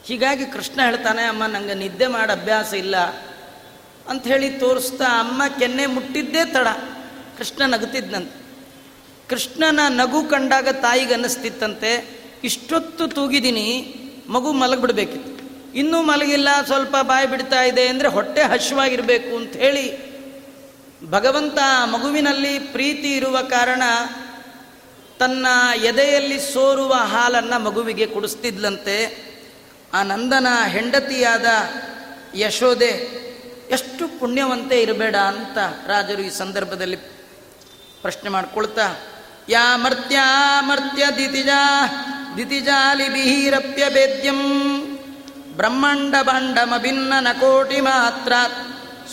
ಹೀಗಾಗಿ 0.05 0.45
ಕೃಷ್ಣ 0.45 0.81
ಹೇಳ್ತಾನೆ, 0.85 1.21
ಅಮ್ಮ, 1.21 1.45
ನಂಗೆ 1.45 1.73
ನಿದ್ದೆ 1.73 2.07
ಮಾಡಿ 2.07 2.41
ಅಭ್ಯಾಸ 2.41 2.73
ಇಲ್ಲ. 2.73 2.97
ಅಂತ 4.09 4.27
ಹೇಳಿ 4.27 4.49
ತೋರಿಸ್ತಾ, 4.49 5.05
ಅಮ್ಮ, 5.05 5.43
ಕೆನ್ನೆ 5.59 5.85
ಮುಟ್ಟಿದ್ದೇ 5.85 6.45
ತಡ. 6.45 6.67
ಕೃಷ್ಣ 7.37 7.63
ನಗುತ್ತಿದ್ದಂತೆ 7.65 8.43
ಕೃಷ್ಣನ 9.29 9.79
ನಗು 9.87 10.23
ಕಂಡಾಗ 10.23 10.67
ತಾಯಿಗೆ 10.69 11.13
ಅನ್ನಿಸ್ತಿತ್ತಂತೆ 11.13 12.21
ಇಷ್ಟೊತ್ತು 12.43 13.07
ತೂಗಿದ್ದೀನಿ 13.07 13.95
ಮಗು 14.29 14.53
ಮಲಗಿಬಿಡ್ಬೇಕಿತ್ತು. 14.53 15.32
ಇನ್ನೂ 15.75 16.01
ಮಲಗಿಲ್ಲ, 16.01 16.49
ಸ್ವಲ್ಪ 16.65 16.95
ಬಾಯಿ 17.01 17.27
ಬಿಡ್ತಾ 17.27 17.61
ಇದೆ 17.61 17.87
ಅಂದರೆ 17.87 18.07
ಹೊಟ್ಟೆ 18.07 18.41
ಹಶ್ವಾಗಿರಬೇಕು 18.43 19.37
ಅಂತ 19.37 19.53
ಹೇಳಿ 19.55 19.85
ಭಗವಂತ 21.09 21.59
ಮಗುವಿನಲ್ಲಿ 21.85 22.59
ಪ್ರೀತಿ 22.59 23.15
ಇರುವ 23.15 23.41
ಕಾರಣ 23.41 23.83
ತನ್ನ 25.19 25.47
ಎದೆಯಲ್ಲಿ 25.83 26.53
ಸೋರುವ 26.53 26.93
ಹಾಲನ್ನು 26.93 27.59
ಮಗುವಿಗೆ 27.59 28.05
ಕುಡಿಸ್ತಿದ್ಲಂತೆ. 28.05 28.97
ಆ 29.93 30.03
ನಂದನ 30.03 30.47
ಹೆಂಡತಿಯಾದ 30.67 31.45
ಯಶೋದೆ 32.35 32.91
ಎಷ್ಟು 33.69 34.19
ಪುಣ್ಯವಂತೆ 34.19 34.81
ಇರಬೇಡ 34.81 35.15
ಅಂತ 35.15 35.57
ರಾಜರು 35.87 36.21
ಈ 36.21 36.29
ಸಂದರ್ಭದಲ್ಲಿ 36.29 36.95
ಪ್ರಶ್ನೆ 38.01 38.29
ಮಾಡಿಕೊಳ್ತಾ, 38.29 38.95
ಯಾ 39.49 39.77
ಮರ್ತ್ಯ 39.77 40.17
ಮರ್ತ್ಯ 40.59 41.05
ದಿತಿಜಾ 41.17 41.61
ದಿತಿಜಾಲಿಭಿರಪ್ಯ 42.37 43.83
ಭೇದ್ಯಂ 43.89 44.41
ಬ್ರಹ್ಮಾಂಡ 45.55 46.15
ಭಾಂಡಮಭಿನ್ನ 46.21 47.13
ನಕೋಟಿ 47.19 47.81
ಮಾತ್ರ. 47.81 48.33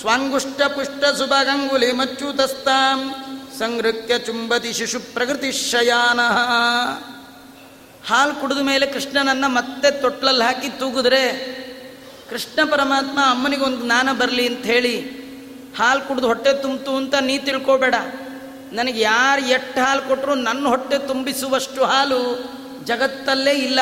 ಸ್ವಾಂಗುಷ್ಟ 0.00 0.62
ಪುಷ್ಟ 0.62 1.04
ಸುಭಗಂಗುಲಿ 1.04 1.92
ಮಚ್ಚುತಸ್ತಾಂ. 1.92 3.14
ಸಂಗೃತ್ಯ 3.58 4.18
ಚುಂಬತಿ 4.18 4.72
ಶಿಶು 4.72 5.00
ಪ್ರಕೃತಿ 5.00 5.52
ಶಯಾನ. 5.52 6.20
ಹಾಲು 8.08 8.40
ಕುಡಿದ 8.40 8.58
ಮೇಲೆ 8.58 8.86
ಕೃಷ್ಣನನ್ನ 8.86 9.44
ಮತ್ತೆ 9.46 9.90
ತೊಟ್ಲಲ್ಲಿ 9.90 10.44
ಹಾಕಿ 10.44 10.68
ತೂಗಿದ್ರೆ 10.68 11.24
ಕೃಷ್ಣ 12.30 12.70
ಪರಮಾತ್ಮ 12.70 13.18
ಅಮ್ಮನಿಗೊಂದು 13.30 13.86
ಜ್ಞಾನ 13.86 14.12
ಬರಲಿ 14.12 14.46
ಅಂತ 14.46 14.64
ಹೇಳಿ 14.64 15.00
ಹಾಲು 15.78 16.08
ಕುಡಿದು 16.08 16.26
ಹೊಟ್ಟೆ 16.26 16.62
ತುಂಬಿತು 16.62 16.96
ಅಂತ 16.96 17.14
ನೀ 17.14 17.38
ತಿಳ್ಕೋಬೇಡ. 17.38 17.94
ನನಗೆ 18.72 19.00
ಯಾರು 19.00 19.42
ಎಷ್ಟು 19.42 19.80
ಹಾಲು 19.80 20.02
ಕೊಟ್ಟರು 20.02 20.34
ನನ್ನ 20.34 20.66
ಹೊಟ್ಟೆ 20.66 20.98
ತುಂಬಿಸುವಷ್ಟು 20.98 21.84
ಹಾಲು 21.84 22.20
ಜಗತ್ತಲ್ಲೇ 22.84 23.50
ಇಲ್ಲ. 23.50 23.80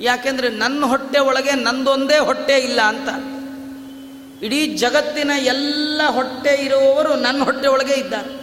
ಯಾಕೆಂದರೆ 0.00 0.48
ನನ್ನ 0.48 0.84
ಹೊಟ್ಟೆ 0.84 1.18
ಒಳಗೆ 1.18 1.54
ನಂದೊಂದೇ 1.54 2.18
ಹೊಟ್ಟೆ 2.18 2.58
ಇಲ್ಲ 2.58 2.80
ಅಂತ. 2.80 3.08
ಇಡೀ 4.44 4.66
ಜಗತ್ತಿನ 4.66 5.30
ಎಲ್ಲ 5.38 6.00
ಹೊಟ್ಟೆ 6.06 6.64
ಇರುವವರು 6.64 7.14
ನನ್ನ 7.14 7.42
ಹೊಟ್ಟೆ 7.42 7.68
ಒಳಗೆ 7.68 7.94
ಇದ್ದಾರೆ. 7.94 8.40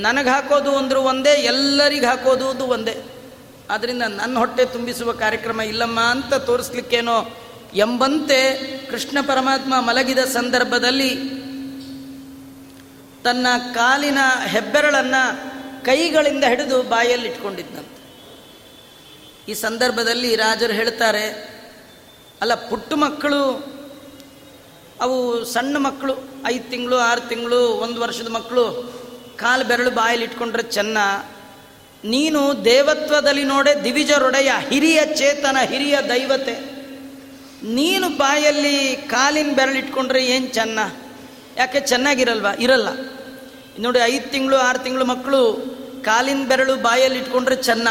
ನನಗೆ 0.00 0.28
ಹಾಕೋದು 0.28 0.76
ಅಂದರೂ 0.76 1.00
ಒಂದೇ, 1.00 1.30
ಎಲ್ಲರಿಗೆ 1.30 2.06
ಹಾಕೋದು 2.06 2.64
ಒಂದೇ. 2.64 3.04
ಆದ್ದರಿಂದ 3.70 4.02
ನನ್ನ 4.02 4.38
ಹೊಟ್ಟೆ 4.38 4.64
ತುಂಬಿಸುವ 4.64 5.12
ಕಾರ್ಯಕ್ರಮ 5.12 5.60
ಇಲ್ಲಮ್ಮ 5.60 6.00
ಅಂತ 6.00 6.34
ತೋರಿಸ್ಲಿಕ್ಕೇನೋ 6.34 7.36
ಎಂಬಂತೆ 7.74 8.38
ಕೃಷ್ಣ 8.86 9.18
ಪರಮಾತ್ಮ 9.26 9.80
ಮಲಗಿದ 9.80 10.18
ಸಂದರ್ಭದಲ್ಲಿ 10.18 11.10
ತನ್ನ 13.24 13.46
ಕಾಲಿನ 13.74 14.18
ಹೆಬ್ಬೆರಳನ್ನು 14.46 15.22
ಕೈಗಳಿಂದ 15.84 16.44
ಹಿಡಿದು 16.44 16.82
ಬಾಯಲ್ಲಿ 16.82 17.28
ಇಟ್ಕೊಂಡಿದ್ದಂತೆ 17.28 17.93
ಈ 19.48 19.54
ಸಂದರ್ಭದಲ್ಲಿ 19.54 20.36
ರಾಜರು 20.36 20.72
ಹೇಳ್ತಾರೆ, 20.72 21.54
ಅಲ್ಲ, 22.40 22.54
ಪುಟ್ಟ 22.54 22.92
ಮಕ್ಕಳು, 22.92 23.74
ಅವು 25.00 25.44
ಸಣ್ಣ 25.44 25.76
ಮಕ್ಕಳು, 25.76 26.16
ಐದು 26.46 26.70
ತಿಂಗಳು, 26.70 26.96
ಆರು 26.96 27.28
ತಿಂಗಳು, 27.28 27.60
ಒಂದು 27.60 28.00
ವರ್ಷದ 28.00 28.28
ಮಕ್ಕಳು, 28.28 28.94
ಕಾಲು 29.36 29.64
ಬೆರಳು 29.64 29.90
ಬಾಯಲ್ಲಿ 29.90 30.26
ಇಟ್ಕೊಂಡ್ರೆ 30.26 30.62
ಚೆನ್ನ. 30.62 30.98
ನೀನು 32.04 32.64
ದೇವತ್ವದಲ್ಲಿ 32.64 33.44
ನೋಡೆ 33.44 33.84
ದಿವಿಜರೊಡೆಯ 33.84 34.52
ಹಿರಿಯ 34.70 35.00
ಚೇತನ, 35.14 35.56
ಹಿರಿಯ 35.64 35.98
ದೈವತೆ. 36.08 36.74
ನೀನು 37.62 38.08
ಬಾಯಲ್ಲಿ 38.08 38.96
ಕಾಲಿನ 38.96 39.50
ಬೆರಳಿಟ್ಕೊಂಡ್ರೆ 39.54 40.26
ಏನು 40.26 40.46
ಚೆನ್ನ? 40.46 40.78
ಯಾಕೆ 41.56 41.80
ಚೆನ್ನಾಗಿರಲ್ವಾ? 41.80 42.52
ಇರಲ್ಲ. 42.52 42.88
ನೋಡಿ, 43.78 43.98
ಐದು 43.98 44.30
ತಿಂಗಳು, 44.30 44.56
ಆರು 44.56 44.78
ತಿಂಗಳು 44.78 45.04
ಮಕ್ಕಳು 45.04 45.52
ಕಾಲಿನ 46.04 46.48
ಬೆರಳು 46.48 46.76
ಬಾಯಲ್ಲಿ 46.76 47.18
ಇಟ್ಕೊಂಡ್ರೆ 47.18 47.56
ಚೆನ್ನ. 47.56 47.88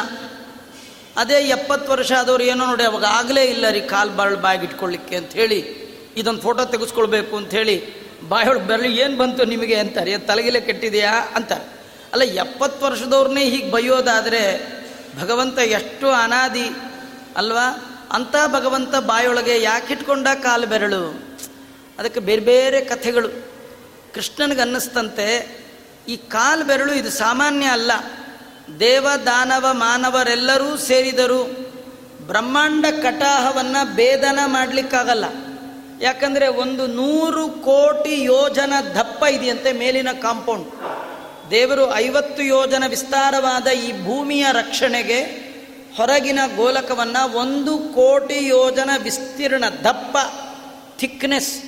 ಅದೇ 1.17 1.33
ಎಪ್ಪತ್ತು 1.33 1.91
ವರ್ಷ 1.91 2.11
ಆದವ್ರು 2.19 2.43
ಏನೋ 2.43 2.65
ನೋಡಿ, 2.65 2.83
ಅವಾಗ 2.83 3.05
ಆಗಲೇ 3.09 3.43
ಇಲ್ಲ 3.45 3.65
ರೀ 3.69 3.81
ಕಾಲು 3.81 4.11
ಬರಳು 4.11 4.37
ಬಾಯಿಗೆ 4.37 4.65
ಇಟ್ಕೊಳ್ಳಿಕ್ಕೆ 4.65 5.19
ಹೇಳಿ, 5.33 5.59
ಇದೊಂದು 6.17 6.41
ಫೋಟೋ 6.41 6.65
ತೆಗೆಸ್ಕೊಳ್ಬೇಕು 6.65 7.37
ಅಂತ 7.37 7.51
ಹೇಳಿ, 7.51 7.75
ಬಾಯೊಳಗೆ 8.29 8.67
ಬರಲಿ, 8.67 8.97
ಏನು 8.97 9.17
ಬಂತು 9.17 9.45
ನಿಮಗೆ 9.45 9.75
ಅಂತಾರೆ 9.75 10.17
ತಲೆಗಿಲೆ 10.17 10.61
ಕೆಟ್ಟಿದೆಯಾ 10.61 11.13
ಅಂತ 11.35 11.51
ಅಲ್ಲ, 12.13 12.23
ಎಪ್ಪತ್ತು 12.23 12.85
ವರ್ಷದವ್ರನ್ನೇ 12.85 13.43
ಹೀಗೆ 13.43 13.71
ಬೈಯೋದಾದರೆ 13.71 14.41
ಭಗವಂತ 15.21 15.59
ಎಷ್ಟು 15.59 16.09
ಅನಾದಿ, 16.09 16.67
ಅಲ್ವಾ? 17.37 17.67
ಅಂಥ 18.11 18.35
ಭಗವಂತ 18.47 18.95
ಬಾಯೊಳಗೆ 18.95 19.61
ಯಾಕೆ 19.61 19.93
ಇಟ್ಕೊಂಡ 19.93 20.27
ಕಾಲು 20.41 20.67
ಬೆರಳು? 20.67 21.03
ಅದಕ್ಕೆ 21.99 22.19
ಬೇರೆ 22.19 22.41
ಬೇರೆ 22.41 22.81
ಕಥೆಗಳು. 22.81 23.29
ಕೃಷ್ಣನಿಗೆ 24.13 24.61
ಅನ್ನಿಸ್ತಂತೆ, 24.61 25.27
ಈ 26.07 26.15
ಕಾಲು 26.17 26.63
ಬೆರಳು 26.65 26.93
ಇದು 26.93 27.09
ಸಾಮಾನ್ಯ 27.09 27.65
ಅಲ್ಲ. 27.67 27.91
ದೇವ 28.79 29.07
ದಾನವ 29.25 29.65
ಮಾನವರೆಲ್ಲರೂ 29.71 30.77
ಸೇರಿದರು. 30.77 31.63
ಬ್ರಹ್ಮಾಂಡ 32.27 32.85
ಕಟಾಹವನ್ನು 32.85 33.95
ಭೇದನ 33.95 34.39
ಮಾಡಲಿಕ್ಕಾಗಲ್ಲ. 34.45 35.25
ಯಾಕಂದರೆ 36.01 36.47
ಒಂದು 36.47 36.87
ನೂರು 36.87 37.49
ಕೋಟಿ 37.49 38.23
ಯೋಜನ 38.23 38.73
ದಪ್ಪ 38.95 39.23
ಇದೆಯಂತೆ 39.23 39.71
ಮೇಲಿನ 39.71 40.11
ಕಾಂಪೌಂಡ್. 40.11 40.67
ದೇವರು 41.51 41.95
ಐವತ್ತು 41.95 42.43
ಯೋಜನ 42.43 42.83
ವಿಸ್ತಾರವಾದ 42.87 43.67
ಈ 43.67 44.03
ಭೂಮಿಯ 44.03 44.45
ರಕ್ಷಣೆಗೆ 44.51 45.19
ಹೊರಗಿನ 45.97 46.39
ಗೋಲಕವನ್ನು 46.55 47.37
ಒಂದು 47.37 47.77
ಕೋಟಿ 47.77 48.47
ಯೋಜನ 48.47 48.89
ವಿಸ್ತೀರ್ಣ 49.03 49.63
ದಪ್ಪ 49.83 50.17
ಥಿಕ್ನೆಸ್ 50.99 51.63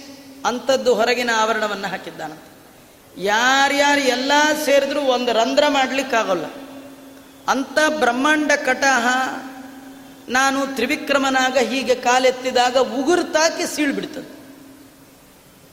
ಅಂಥದ್ದು 0.46 0.96
ಹೊರಗಿನ 0.96 1.30
ಆವರಣವನ್ನು 1.36 1.88
ಹಾಕಿದ್ದಾನಂತೆ. 1.88 2.56
ಯಾರ್ಯಾರು 3.24 4.02
ಎಲ್ಲ 4.02 4.32
ಸೇರಿದ್ರೂ 4.66 5.02
ಒಂದು 5.02 5.34
ರಂಧ್ರ 5.34 5.64
ಮಾಡಲಿಕ್ಕಾಗಲ್ಲ. 5.68 6.46
ಅಂಥ 7.48 7.78
ಬ್ರಹ್ಮಾಂಡ 8.00 8.52
ಕಟಾಹ 8.66 9.08
ನಾನು 10.30 10.76
ತ್ರಿವಿಕ್ರಮನಾಗ 10.76 11.58
ಹೀಗೆ 11.58 11.96
ಕಾಲೆತ್ತಿದಾಗ 11.96 12.78
ಉಗುರ್ತಾಕಿ 12.78 13.76
ಸೀಳ್ಬಿಡ್ತದೆ. 13.76 14.30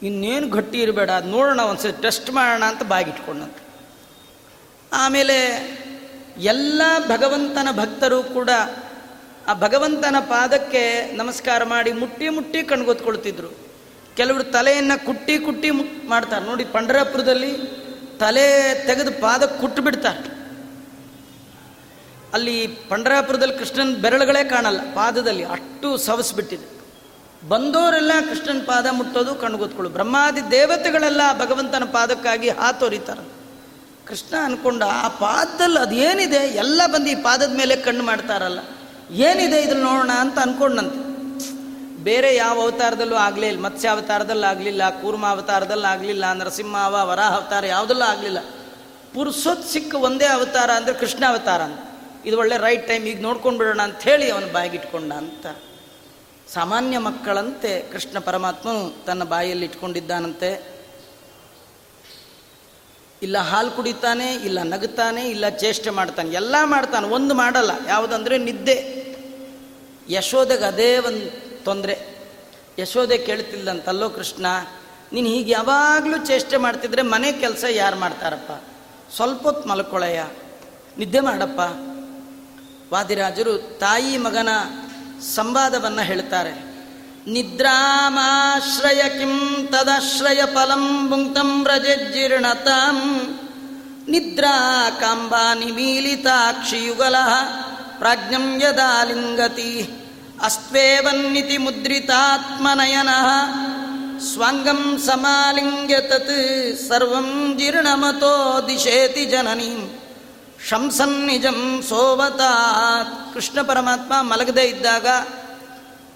ಇನ್ನೇನು 0.06 0.48
ಗಟ್ಟಿ 0.48 0.78
ಇರಬೇಡ, 0.80 1.10
ಅದು 1.10 1.28
ನೋಡೋಣ 1.28 1.60
ಒಂದ್ಸರಿ, 1.60 2.02
ಟೆಸ್ಟ್ 2.02 2.30
ಮಾಡೋಣ 2.30 2.64
ಅಂತ 2.64 2.82
ಬಾಗಿಟ್ಕೊಂಡಂತ. 2.82 3.58
ಆಮೇಲೆ 4.92 5.36
ಎಲ್ಲ 6.38 6.82
ಭಗವಂತನ 7.08 7.68
ಭಕ್ತರು 7.72 8.22
ಕೂಡ 8.22 8.50
ಆ 9.48 9.54
ಭಗವಂತನ 9.54 10.16
ಪಾದಕ್ಕೆ 10.28 10.82
ನಮಸ್ಕಾರ 11.16 11.64
ಮಾಡಿ 11.64 11.92
ಮುಟ್ಟಿ 11.92 12.28
ಮುಟ್ಟಿ 12.28 12.62
ಕಣ್ಗೊತ್ಕೊಳ್ತಿದ್ರು. 12.62 13.50
ಕೆಲವರು 14.16 14.44
ತಲೆಯನ್ನು 14.44 15.06
ಕುಟ್ಟಿ 15.06 15.38
ಕುಟ್ಟಿ 15.38 15.70
ಮಾಡ್ತಾರೆ. 16.08 16.44
ನೋಡಿ, 16.44 16.64
ಪಂಡರಾಪುರದಲ್ಲಿ 16.64 17.52
ತಲೆ 18.18 18.46
ತೆಗೆದು 18.86 19.12
ಪಾದಕ್ಕೆ 19.20 19.60
ಕುಟ್ಟು 19.60 19.82
ಬಿಡ್ತಾರೆ 19.82 20.41
ಅಲ್ಲಿ 22.34 22.66
ಪಂಡರಾಪುರದಲ್ಲಿ 22.66 23.58
ಕೃಷ್ಣನ 23.58 23.94
ಬೆರಳುಗಳೇ 23.94 24.44
ಕಾಣಲ್ಲ, 24.44 24.80
ಪಾದದಲ್ಲಿ 24.94 25.44
ಅಷ್ಟು 25.44 25.88
ಸವಸ್ಬಿಟ್ಟಿದೆ. 25.96 26.66
ಬಂದವರೆಲ್ಲ 27.48 28.12
ಕೃಷ್ಣನ 28.28 28.60
ಪಾದ 28.66 28.86
ಮುಟ್ಟೋದು 28.90 29.34
ಕಣ್ಗೊತ್ಕೊಳ್ಳು. 29.34 29.90
ಬ್ರಹ್ಮಾದಿ 29.90 30.42
ದೇವತೆಗಳೆಲ್ಲ 30.50 31.20
ಭಗವಂತನ 31.38 31.84
ಪಾದಕ್ಕಾಗಿ 31.84 32.48
ಹಾತೊರಿತಾರೆ 32.48 33.24
ಕೃಷ್ಣ 34.06 34.34
ಅನ್ಕೊಂಡ, 34.44 34.82
ಆ 34.82 35.08
ಪಾದದಲ್ಲಿ 35.08 35.78
ಅದೇನಿದೆ? 35.78 36.36
ಎಲ್ಲ 36.36 36.80
ಬಂದು 36.86 37.10
ಈ 37.10 37.14
ಪಾದದ 37.14 37.52
ಮೇಲೆ 37.56 37.76
ಕಣ್ಣು 37.76 38.04
ಮಾಡ್ತಾರಲ್ಲ. 38.04 38.60
ಏನಿದೆ 39.10 39.60
ಇದ್ರಲ್ಲಿ 39.60 39.84
ನೋಡೋಣ 39.84 40.10
ಅಂತ 40.10 40.38
ಅನ್ಕೊಂಡಂತೆ. 40.38 41.00
ಬೇರೆ 42.02 42.36
ಯಾವ 42.36 42.60
ಅವತಾರದಲ್ಲೂ 42.60 43.16
ಆಗಲಿಲ್ಲ 43.16 43.52
ಇಲ್ಲ. 43.52 43.64
ಮತ್ಸ್ಯ 43.66 43.88
ಅವತಾರದಲ್ಲಿ 43.88 44.46
ಆಗಲಿಲ್ಲ, 44.46 44.90
ಕೂರ್ಮ 44.90 45.26
ಅವತಾರದಲ್ಲಿ 45.26 45.86
ಆಗಲಿಲ್ಲ, 45.86 46.32
ನರಸಿಂಹ, 46.32 46.88
ವರಾಹ 47.04 47.34
ಅವತಾರ 47.34 47.66
ಯಾವುದಲ್ಲೂ 47.66 48.04
ಆಗಲಿಲ್ಲ. 48.04 48.38
ಪುರುಷೋತ್ 49.14 49.66
ಸಿಕ್ಕ 49.68 49.94
ಒಂದೇ 49.94 50.26
ಅವತಾರ 50.26 50.70
ಅಂದರೆ 50.70 50.94
ಕೃಷ್ಣ 50.94 51.24
ಅವತಾರ 51.28 51.62
ಅಂತ. 51.62 51.91
ಇದು 52.24 52.38
ಒಳ್ಳೆ 52.38 52.56
ರೈಟ್ 52.58 52.88
ಟೈಮ್, 52.88 53.04
ಈಗ 53.06 53.20
ನೋಡ್ಕೊಂಡು 53.20 53.58
ಬಿಡೋಣ 53.58 53.82
ಅಂತ 53.82 54.00
ಹೇಳಿ 54.00 54.30
ಅವನು 54.30 54.52
ಬಾಯಿಗಿಟ್ಕೊಂಡ 54.52 55.12
ಅಂತ. 55.12 55.46
ಸಾಮಾನ್ಯ 56.52 56.98
ಮಕ್ಕಳಂತೆ 56.98 57.92
ಕೃಷ್ಣ 57.92 58.18
ಪರಮಾತ್ಮನು 58.18 59.04
ತನ್ನ 59.04 59.24
ಬಾಯಲ್ಲಿ 59.24 59.64
ಇಟ್ಕೊಂಡಿದ್ದಾನಂತೆ. 59.64 60.72
ಇಲ್ಲ 63.22 63.38
ಹಾಲು 63.38 63.70
ಕುಡಿತಾನೆ, 63.70 64.34
ಇಲ್ಲ 64.34 64.62
ನಗುತ್ತಾನೆ, 64.62 65.28
ಇಲ್ಲ 65.28 65.48
ಚೇಷ್ಟೆ 65.48 65.90
ಮಾಡ್ತಾನೆ, 65.90 66.30
ಎಲ್ಲ 66.30 66.56
ಮಾಡ್ತಾನೆ, 66.64 67.06
ಒಂದು 67.08 67.34
ಮಾಡಲ್ಲ. 67.34 67.70
ಯಾವುದಂದ್ರೆ 67.86 68.38
ನಿದ್ದೆ. 68.38 69.02
ಯಶೋದೆಗೆ 70.08 70.64
ಅದೇ 70.64 70.98
ಒಂದು 70.98 71.26
ತೊಂದರೆ. 71.64 71.96
ಯಶೋದೆ 72.78 73.18
ಕೇಳ್ತಿಲ್ಲಂತಲ್ಲೋ 73.18 74.10
ಕೃಷ್ಣ, 74.10 74.46
ನೀನು 75.12 75.26
ಹೀಗೆ 75.26 75.50
ಯಾವಾಗಲೂ 75.50 76.26
ಚೇಷ್ಟೆ 76.26 76.56
ಮಾಡ್ತಿದ್ರೆ 76.56 77.02
ಮನೆ 77.02 77.32
ಕೆಲಸ 77.32 77.64
ಯಾರು 77.70 77.96
ಮಾಡ್ತಾರಪ್ಪ? 77.96 78.52
ಸ್ವಲ್ಪ 79.14 79.42
ಹೊತ್ತು 79.42 79.68
ಮಲ್ಕೊಳ್ಳಯ್ಯ 79.68 80.30
ನಿದ್ದೆ 80.98 81.20
ಮಾಡಪ್ಪ. 81.20 81.60
ವಾದಿರಾಜರು 82.92 83.54
ತಾಯಿ 83.80 84.16
ಮಗನ 84.16 84.50
ಸಂವಾದವನ್ನು 85.34 86.02
ಹೇಳ್ತಾರೆ. 86.02 86.52
ನಿದ್ರಾಮಾಶ್ರಯ 87.26 89.02
ಕಿಂ 89.08 89.34
ತದಾಶ್ರಯ 89.72 90.40
ಫಲಂ 90.54 90.84
ಪುಂಕ್ತಂ 91.10 91.50
ವ್ರಜಜ್ಜೀರ್ಣತಾಂ 91.64 92.98
ನಿದ್ರಾ 94.08 94.54
ಕಾಂಬಾ 95.00 95.54
ನಿಮೀಲಿತಾಕ್ಷಿಯುಗಲ 95.54 97.16
ಪ್ರಾಜ್ಞಂ 97.98 98.46
ಯದಾಲಿಂಗತಿ 98.62 99.72
ಅಸ್ತ್ವೇವನ್ನಿತಿ 100.42 101.58
ಮುದ್ರಿತಾತ್ಮನಯನ 101.58 103.12
ಸ್ವಾಂಗಂ 104.32 104.80
ಸಮಾಲಿಂಗ್ಯ 105.06 105.96
ತತ್ 106.00 106.36
ಸರ್ವಂ 106.88 107.28
ಜೀರ್ಣಮತೋ 107.58 108.34
ದಿಶೇತಿ 108.68 109.24
ಜನನೀಂ 109.24 109.80
ಶಂಸನ್ 110.68 111.26
ನಿಜಂ 111.26 111.82
ಸೋವತಾತ್. 111.88 113.34
ಕೃಷ್ಣ 113.34 113.62
ಪರಮಾತ್ಮ 113.62 114.12
ಮಲಗದೇ 114.20 114.62
ಇದ್ದಾಗ 114.62 115.06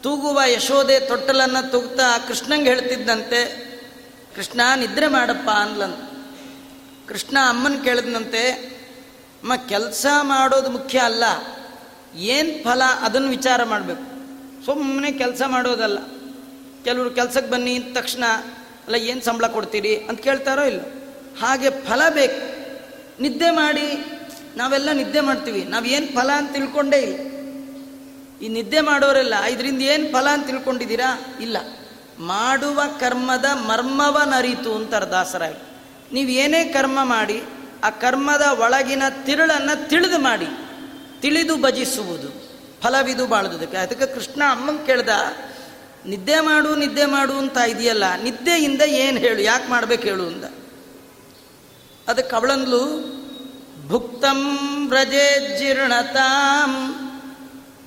ತೂಗುವ 0.03 0.40
ಯಶೋದೆ 0.47 1.01
ತೊಟ್ಟಲನ್ನು 1.01 1.70
ತೂಗ್ತಾ 1.70 2.18
ಕೃಷ್ಣಂಗೆ 2.18 2.68
ಹೇಳ್ತಿದ್ದಂತೆ, 2.68 3.66
ಕೃಷ್ಣ, 4.36 4.61
ನಿದ್ರೆ 4.76 5.07
ಮಾಡಪ್ಪ 5.07 5.51
ಅನ್ಲಂತ 5.51 5.97
ಕೃಷ್ಣ 7.09 7.38
ಅಮ್ಮನ 7.49 7.74
ಕೇಳಿದ್ನಂತೆ, 7.84 8.51
ಅಮ್ಮ, 8.51 9.57
ಕೆಲಸ 9.57 10.07
ಮಾಡೋದು 10.22 10.70
ಮುಖ್ಯ 10.70 10.99
ಅಲ್ಲ. 10.99 11.24
ಏನು 12.14 12.64
ಫಲ 12.64 12.82
ಅದನ್ನು 13.01 13.28
ವಿಚಾರ 13.28 13.64
ಮಾಡಬೇಕು. 13.64 14.03
ಸುಮ್ಮನೆ 14.64 15.12
ಕೆಲಸ 15.12 15.42
ಮಾಡೋದಲ್ಲ. 15.47 15.99
ಕೆಲವರು 16.84 17.11
ಕೆಲಸಕ್ಕೆ 17.11 17.51
ಬನ್ನಿ 17.51 17.78
ತಕ್ಷಣ, 17.78 18.24
ಅಲ್ಲ, 18.86 18.94
ಏನು 18.94 19.24
ಸಂಬಳ 19.24 19.47
ಕೊಡ್ತೀರಿ? 19.47 19.97
ಅಂತ 19.97 20.20
ಕೇಳ್ತಾರೋ 20.20 20.62
ಇಲ್ಲ. 20.62 20.80
ಹಾಗೆ 21.40 21.70
ಫಲ 21.70 22.03
ಬೇಕು. 22.09 22.57
ನಿದ್ದೆ 23.22 23.51
ಮಾಡಿ 23.51 24.16
ನಾವೆಲ್ಲ 24.57 24.93
ನಿದ್ದೆ 24.93 25.21
ಮಾಡ್ತೀವಿ. 25.21 25.61
ಏನು 25.87 26.07
ಫಲ 26.15 26.31
ಅಂತ 26.33 26.53
ತಿಳ್ಕೊಂಡೇ 26.53 26.99
ಇಲ್ಲ. 26.99 27.17
ಈ 28.43 28.49
ನಿದ್ದೆ 28.49 28.81
ಮಾಡೋರೆಲ್ಲ 28.81 29.45
ಇದರಿಂದ 29.45 29.83
ಏನು 29.83 30.13
ಫಲ 30.13 30.29
ಅಂತ 30.29 30.47
ತಿಳ್ಕೊಂಡಿದ್ದೀರಾ? 30.47 31.11
ಇಲ್ಲ. 31.41 31.57
ಮಾಡುವ 32.19 32.83
ಕರ್ಮದ 33.01 33.45
ಮರ್ಮವನರಿತು 33.53 34.75
ಅಂತಾರೆ 34.75 35.07
ದಾಸರಾಯ 35.07 35.55
ನೀವು 36.13 36.29
ಏನೇ 36.29 36.65
ಕರ್ಮ 36.65 36.99
ಮಾಡಿ, 37.03 37.43
ಆ 37.85 37.91
ಕರ್ಮದ 37.91 38.43
ಒಳಗಿನ 38.61 39.03
ತಿರುಳನ್ನು 39.25 39.89
ತಿಳಿದು 39.89 40.19
ಮಾಡಿ. 40.19 40.49
ತಿಳಿದು 41.21 41.57
ಭಜಿಸುವುದು. 41.57 42.29
ಫಲವಿದು 42.83 43.27
ಬಾಳುವುದಕ್ಕೆ 43.27 43.77
ಅದಕ್ಕೆ 43.77 44.07
ಕೃಷ್ಣ 44.07 44.43
ಅಮ್ಮಂಗೆ 44.51 44.87
ಕೇಳ್ದ, 44.87 45.09
ನಿದ್ದೆ 46.07 46.41
ಮಾಡು 46.41 46.77
ನಿದ್ದೆ 46.77 47.05
ಮಾಡು 47.07 47.33
ಅಂತ 47.33 47.57
ಇದೆಯಲ್ಲ, 47.57 48.05
ನಿದ್ದೆಯಿಂದ 48.23 48.83
ಏನು 48.83 49.19
ಹೇಳು, 49.19 49.41
ಯಾಕೆ 49.43 49.71
ಮಾಡ್ಬೇಕು 49.71 50.03
ಹೇಳು 50.03 50.27
ಅಂತ. 50.27 50.45
ಅದಕ್ಕೆ 52.09 52.37
ಅವಳಂದ್ಲು 52.37 52.83
ಭುಕ್ತಂ 53.87 54.41
ವ್ರಜೆ 54.89 55.59
ಜೀರ್ಣತಾಂ. 55.59 56.72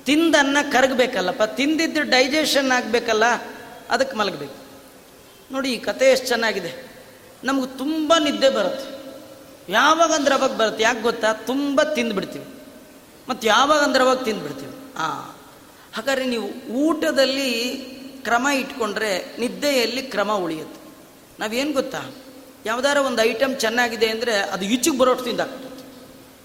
ತಿಂದನ್ನ 0.04 0.56
ಕರಗಬೇಕಲ್ಲಪ್ಪ, 0.72 1.42
ತಿಂದಿದ್ದು 1.42 2.02
ಡೈಜೆಷನ್ 2.02 2.72
ಆಗಬೇಕಲ್ಲ, 2.72 3.24
ಅದಕ್ಕೆ 3.90 4.16
ಮಲಗಬೇಕು. 4.16 4.54
ನೋಡಿ, 5.52 5.72
ಈ 5.72 5.78
ಕತೆ 5.78 6.10
ಎಷ್ಟು 6.10 6.26
ಚೆನ್ನಾಗಿದೆ. 6.26 6.90
ನಮಗೆ 7.44 7.78
ತುಂಬ 7.78 8.14
ನಿದ್ದೆ 8.24 8.50
ಬರುತ್ತೆ. 8.50 9.00
ಯಾವಾಗ 9.72 10.12
ಅಂದ್ರೆ 10.12 10.34
ಅವಾಗ 10.34 10.56
ಬರುತ್ತೆ, 10.56 10.82
ಯಾಕೆ 10.84 11.00
ಗೊತ್ತಾ? 11.00 11.32
ತುಂಬ 11.32 11.82
ತಿಂದುಬಿಡ್ತೀವಿ. 11.82 12.44
ಮತ್ತು 13.28 13.48
ಯಾವಾಗ 13.48 13.80
ಅಂದ್ರೆ 13.80 14.04
ಅವಾಗ 14.04 14.22
ತಿಂದುಬಿಡ್ತೀವಿ? 14.22 14.72
ಹಾಂ 14.98 15.36
ಹಾಗಾದ್ರೆ 15.96 16.24
ನೀವು 16.24 16.48
ಊಟದಲ್ಲಿ 16.72 17.50
ಕ್ರಮ 18.24 18.48
ಇಟ್ಕೊಂಡ್ರೆ 18.48 19.36
ನಿದ್ದೆಯಲ್ಲಿ 19.38 20.02
ಕ್ರಮ 20.02 20.32
ಉಳಿಯುತ್ತೆ. 20.32 20.80
ನಾವೇನು 21.40 21.72
ಗೊತ್ತಾ? 21.72 22.00
ಯಾವ್ದಾರ 22.66 22.96
ಒಂದು 22.96 23.22
ಐಟಮ್ 23.22 23.60
ಚೆನ್ನಾಗಿದೆ 23.60 24.08
ಅಂದರೆ 24.08 24.34
ಅದು 24.34 24.64
ಇಚ್ಚಿಗೆ 24.64 24.98
ಬರೋಷ್ಟು 24.98 25.24
ತಿಂದಾಕ್ಬಿಡುತ್ತೆ 25.24 25.69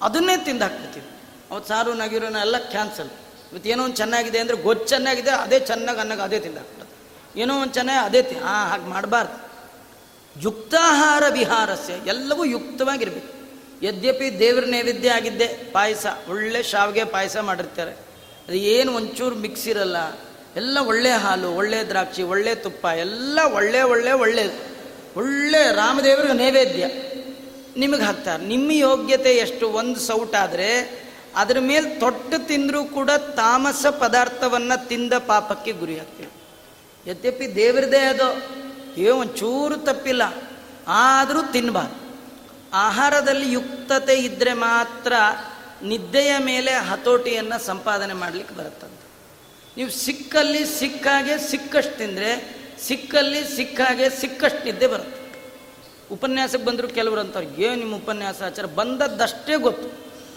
ಅದನ್ನೇ 0.05 0.35
ತಿಂದಾಕ್ಬಿಡ್ತೀವಿ. 0.37 1.05
ಅವತ್ತು 1.51 1.69
ಸಾರು 1.69 1.93
ನಗಿರೋನ 1.93 2.35
ಎಲ್ಲ 2.35 2.57
ಕ್ಯಾನ್ಸಲ್ 2.57 3.09
ಇವತ್ತು 3.51 3.69
ಏನೋ 3.69 3.83
ಒಂದು 3.83 3.95
ಚೆನ್ನಾಗಿದೆ 3.95 4.39
ಅಂದರೆ 4.39 4.57
ಗೊತ್ತು 4.57 4.87
ಚೆನ್ನಾಗಿದೆ, 4.87 5.31
ಅದೇ 5.31 5.59
ಚೆನ್ನಾಗಿ 5.59 5.99
ಅನ್ನೋಕೆ 5.99 6.21
ಅದೇ 6.21 6.39
ತಿಂದಾಕ್ಬಿಡುತ್ತೆ 6.39 7.41
ಏನೋ 7.41 7.61
ಒಂದು 7.61 7.73
ಚೆನ್ನಾಗಿ 7.73 8.05
ಅದೇ 8.05 8.21
ತಿ 8.21 8.35
ಹಾಂ 8.35 8.69
ಹಾಗೆ 8.69 8.83
ಮಾಡಬಾರ್ದು. 8.83 9.45
ಯುಕ್ತಾಹಾರ 10.41 11.23
ವಿಹಾರಸ್ಯ 11.29 11.93
ಎಲ್ಲವೂ 11.93 12.45
ಯುಕ್ತವಾಗಿರಬೇಕು. 12.45 13.31
ಯದ್ಯಪಿ 13.85 14.39
ದೇವ್ರ 14.39 14.63
ನೈವೇದ್ಯ 14.65 15.09
ಆಗಿದ್ದೆ, 15.09 15.47
ಪಾಯಸ, 15.47 16.05
ಒಳ್ಳೆ 16.29 16.63
ಶಾವಿಗೆ 16.63 17.03
ಪಾಯಸ 17.05 17.37
ಮಾಡಿರ್ತಾರೆ. 17.37 17.91
ಅದು 18.47 18.53
ಏನು 18.53 18.95
ಒಂಚೂರು 18.95 19.35
ಮಿಕ್ಸ್ 19.35 19.67
ಇರಲ್ಲ. 19.67 19.97
ಎಲ್ಲ 20.55 20.77
ಒಳ್ಳೆ 20.81 21.11
ಹಾಲು, 21.11 21.51
ಒಳ್ಳೆ 21.51 21.83
ದ್ರಾಕ್ಷಿ, 21.83 22.23
ಒಳ್ಳೆ 22.23 22.55
ತುಪ್ಪ, 22.55 22.85
ಎಲ್ಲ 22.85 23.39
ಒಳ್ಳೆ 23.53 23.81
ಒಳ್ಳೆ 23.81 24.11
ಒಳ್ಳೆಯದು 24.11 24.59
ಒಳ್ಳೆ 25.19 25.75
ರಾಮದೇವ್ರಿಗೆ 25.75 26.33
ನೈವೇದ್ಯ. 26.33 26.85
ನಿಮಗೆ 27.77 28.01
ಹಾಕ್ತಾರೆ. 28.01 28.45
ನಿಮ್ಮ 28.45 28.71
ಯೋಗ್ಯತೆ 28.71 29.31
ಎಷ್ಟು? 29.35 29.69
ಒಂದು 29.69 29.99
ಸೌಟ್ 29.99 30.35
ಆದರೆ 30.35 30.69
ಅದರ 31.35 31.57
ಮೇಲೆ 31.59 31.99
ತೊಟ್ಟು 31.99 32.47
ತಿಂದರೂ 32.47 32.83
ಕೂಡ 32.83 33.09
ತಾಮಸ 33.11 33.85
ಪದಾರ್ಥವನ್ನು 33.85 34.87
ತಿಂದ 34.87 35.13
ಪಾಪಕ್ಕೆ 35.13 35.71
ಗುರಿಯಾಗ್ತೀವಿ 35.71 36.31
ಯದ್ಯಪಿ 37.11 37.55
ದೇವರದೇ 37.55 37.97
ಅದು 37.97 38.27
ಏ 38.97 39.09
ಒಂಚೂರು 39.09 39.77
ತಪ್ಪಿಲ್ಲ. 39.77 40.21
ಆದರೂ 40.87 41.51
ತಿನ್ನಬಾರ್ದು 41.51 42.05
ಆಹಾರದಲ್ಲಿ 42.73 43.51
ಯುಕ್ತತೆ 43.51 44.15
ಇದ್ದರೆ 44.15 44.53
ಮಾತ್ರ 44.53 45.13
ನಿದ್ದೆಯ 45.83 46.33
ಮೇಲೆ 46.37 46.71
ಹತೋಟಿಯನ್ನು 46.71 47.65
ಸಂಪಾದನೆ 47.65 48.13
ಮಾಡಲಿಕ್ಕೆ 48.13 48.55
ಬರುತ್ತಂತೆ. 48.55 49.05
ನೀವು 49.77 49.89
ಸಿಕ್ಕಲ್ಲಿ 49.89 50.79
ಸಿಕ್ಕಾಗೆ 50.79 51.49
ಸಿಕ್ಕಷ್ಟು 51.49 51.97
ತಿಂದರೆ, 51.97 52.55
ಸಿಕ್ಕಲ್ಲಿ 52.79 53.55
ಸಿಕ್ಕಾಗೆ 53.55 54.09
ಸಿಕ್ಕಷ್ಟು 54.09 54.65
ನಿದ್ದೆ 54.65 54.87
ಬರುತ್ತೆ. 54.87 55.24
ಉಪನ್ಯಾಸಕ್ಕೆ 56.11 56.65
ಬಂದರೂ 56.67 56.87
ಕೆಲವರು 56.97 57.19
ಅಂತಾರೆ 57.19 57.47
ಏನು 57.65 57.77
ನಿಮ್ಮ 57.81 57.95
ಉಪನ್ಯಾಸ 57.95 58.41
ಆಚಾರ 58.47 58.65
ಬಂದದ್ದಷ್ಟೇ 58.79 59.55
ಗೊತ್ತು. 59.67 59.87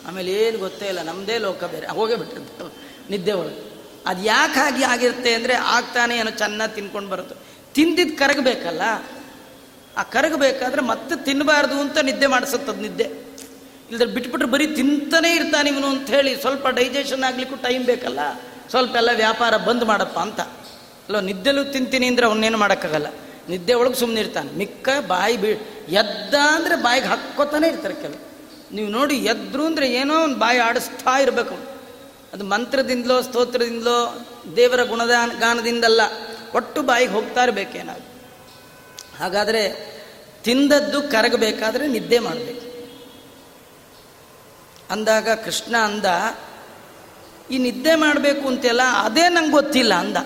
ಆಮೇಲೆ 0.09 0.31
ಏನು 0.45 0.59
ಗೊತ್ತೇ 0.59 0.87
ಇಲ್ಲ 0.89 1.01
ನಮ್ಮದೇ 1.03 1.37
ಲೋಕ 1.47 1.65
ಬೇರೆ. 1.73 1.87
ಹೋಗೇ 1.99 2.17
ಬಿಟ್ಟಿರ್ತಲ್ಲ 2.21 2.71
ನಿದ್ದೆ 3.11 3.33
ಒಳಗೆ. 3.41 3.63
ಅದು 4.07 4.21
ಯಾಕೆ 4.25 4.59
ಹಾಗೆ 4.61 4.85
ಆಗಿರುತ್ತೆ 4.85 5.31
ಅಂದರೆ 5.35 5.55
ಆಗ್ತಾನೆ 5.77 6.15
ಏನೋ 6.17 6.31
ಚೆನ್ನಾಗಿ 6.43 6.75
ತಿನ್ಕೊಂಡು 6.75 7.11
ಬರುತ್ತೆ. 7.11 7.37
ತಿಂದಿದ್ದು 7.75 8.15
ಕರಗಬೇಕಲ್ಲ, 8.17 8.83
ಆ 9.97 10.03
ಕರಗಬೇಕಾದ್ರೆ 10.15 10.83
ಮತ್ತೆ 10.83 11.15
ತಿನ್ನಬಾರ್ದು 11.25 11.77
ಅಂತ 11.85 11.99
ನಿದ್ದೆ 12.09 12.27
ಮಾಡಿಸುತ್ತದ 12.27 12.79
ನಿದ್ದೆ. 12.87 13.07
ಇಲ್ಲದ್ರೆ 13.89 14.11
ಬಿಟ್ಬಿಟ್ರೆ 14.15 14.49
ಬರೀ 14.55 14.67
ತಿಂತಾನೆ 14.79 15.31
ಇರ್ತಾನೆ 15.37 15.69
ಇವನು 15.71 15.89
ಅಂತ 15.95 16.09
ಹೇಳಿ 16.11 16.33
ಸ್ವಲ್ಪ 16.41 16.67
ಡೈಜೆಷನ್ 16.79 17.25
ಆಗಲಿಕ್ಕೂ 17.25 17.57
ಟೈಮ್ 17.67 17.85
ಬೇಕಲ್ಲ, 17.85 18.21
ಸ್ವಲ್ಪ 18.71 18.95
ಎಲ್ಲ 18.97 19.13
ವ್ಯಾಪಾರ 19.15 19.57
ಬಂದ್ 19.69 19.85
ಮಾಡಪ್ಪ 19.85 20.19
ಅಂತ. 20.19 20.41
ಅಲ್ಲೋ, 21.07 21.21
ನಿದ್ದೆಲೂ 21.29 21.63
ತಿಂತೀನಿ 21.75 22.07
ಅಂದರೆ 22.07 22.27
ಅವನ್ನೇನು 22.27 22.59
ಮಾಡೋಕ್ಕಾಗಲ್ಲ. 22.59 23.09
ನಿದ್ದೆ 23.49 23.75
ಒಳಗೆ 23.75 23.95
ಸುಮ್ಮನೆ 23.95 24.21
ಇರ್ತಾನೆ. 24.21 24.53
ಮಿಕ್ಕ 24.53 24.89
ಬಾಯಿ 25.07 25.37
ಬೀ 25.37 25.51
ಎದ್ದ 25.89 26.35
ಅಂದರೆ 26.55 26.77
ಬಾಯಿಗೆ 26.77 27.07
ಹಾಕ್ಕೋತಾನೆ 27.07 27.69
ಇರ್ತಾರೆ 27.69 27.95
ಕೆಲವು. 27.95 28.21
ನೀವು 28.75 28.89
ನೋಡಿ 28.89 29.15
ಎದ್ರು 29.15 29.67
ಅಂದರೆ 29.67 29.87
ಏನೋ 29.91 30.25
ಒಂದು 30.25 30.39
ಬಾಯಿ 30.39 30.59
ಆಡಿಸ್ತಾ 30.59 31.19
ಇರಬೇಕು 31.19 31.57
ಅದು 32.33 32.45
ಮಂತ್ರದಿಂದಲೋ, 32.45 33.23
ಸ್ತೋತ್ರದಿಂದಲೋ, 33.23 34.27
ದೇವರ 34.57 34.83
ಗುಣದಾನ 34.85 35.33
ಗಾನದಿಂದಲ್ಲ 35.39 36.01
ಒಟ್ಟು 36.55 36.83
ಬಾಯಿಗೆ 36.83 37.13
ಹೋಗ್ತಾ 37.13 37.43
ಇರಬೇಕೇನಾದ್ರು 37.43 38.09
ಹಾಗಾದರೆ 39.19 39.63
ತಿಂದದ್ದು 40.45 41.03
ಕರಗಬೇಕಾದ್ರೆ 41.03 41.87
ನಿದ್ದೆ 41.87 42.19
ಮಾಡಬೇಕು. 42.19 42.65
ಅಂದಾಗ 44.91 45.29
ಕೃಷ್ಣ 45.45 45.77
ಅಂದ, 45.77 46.05
ಈ 47.51 47.59
ನಿದ್ದೆ 47.59 47.95
ಮಾಡಬೇಕು 47.95 48.49
ಅಂತೆಲ್ಲ 48.49 48.83
ಅದೇ 48.83 49.29
ನಂಗೆ 49.29 49.51
ಗೊತ್ತಿಲ್ಲ 49.51 49.95
ಅಂದ. 49.95 50.17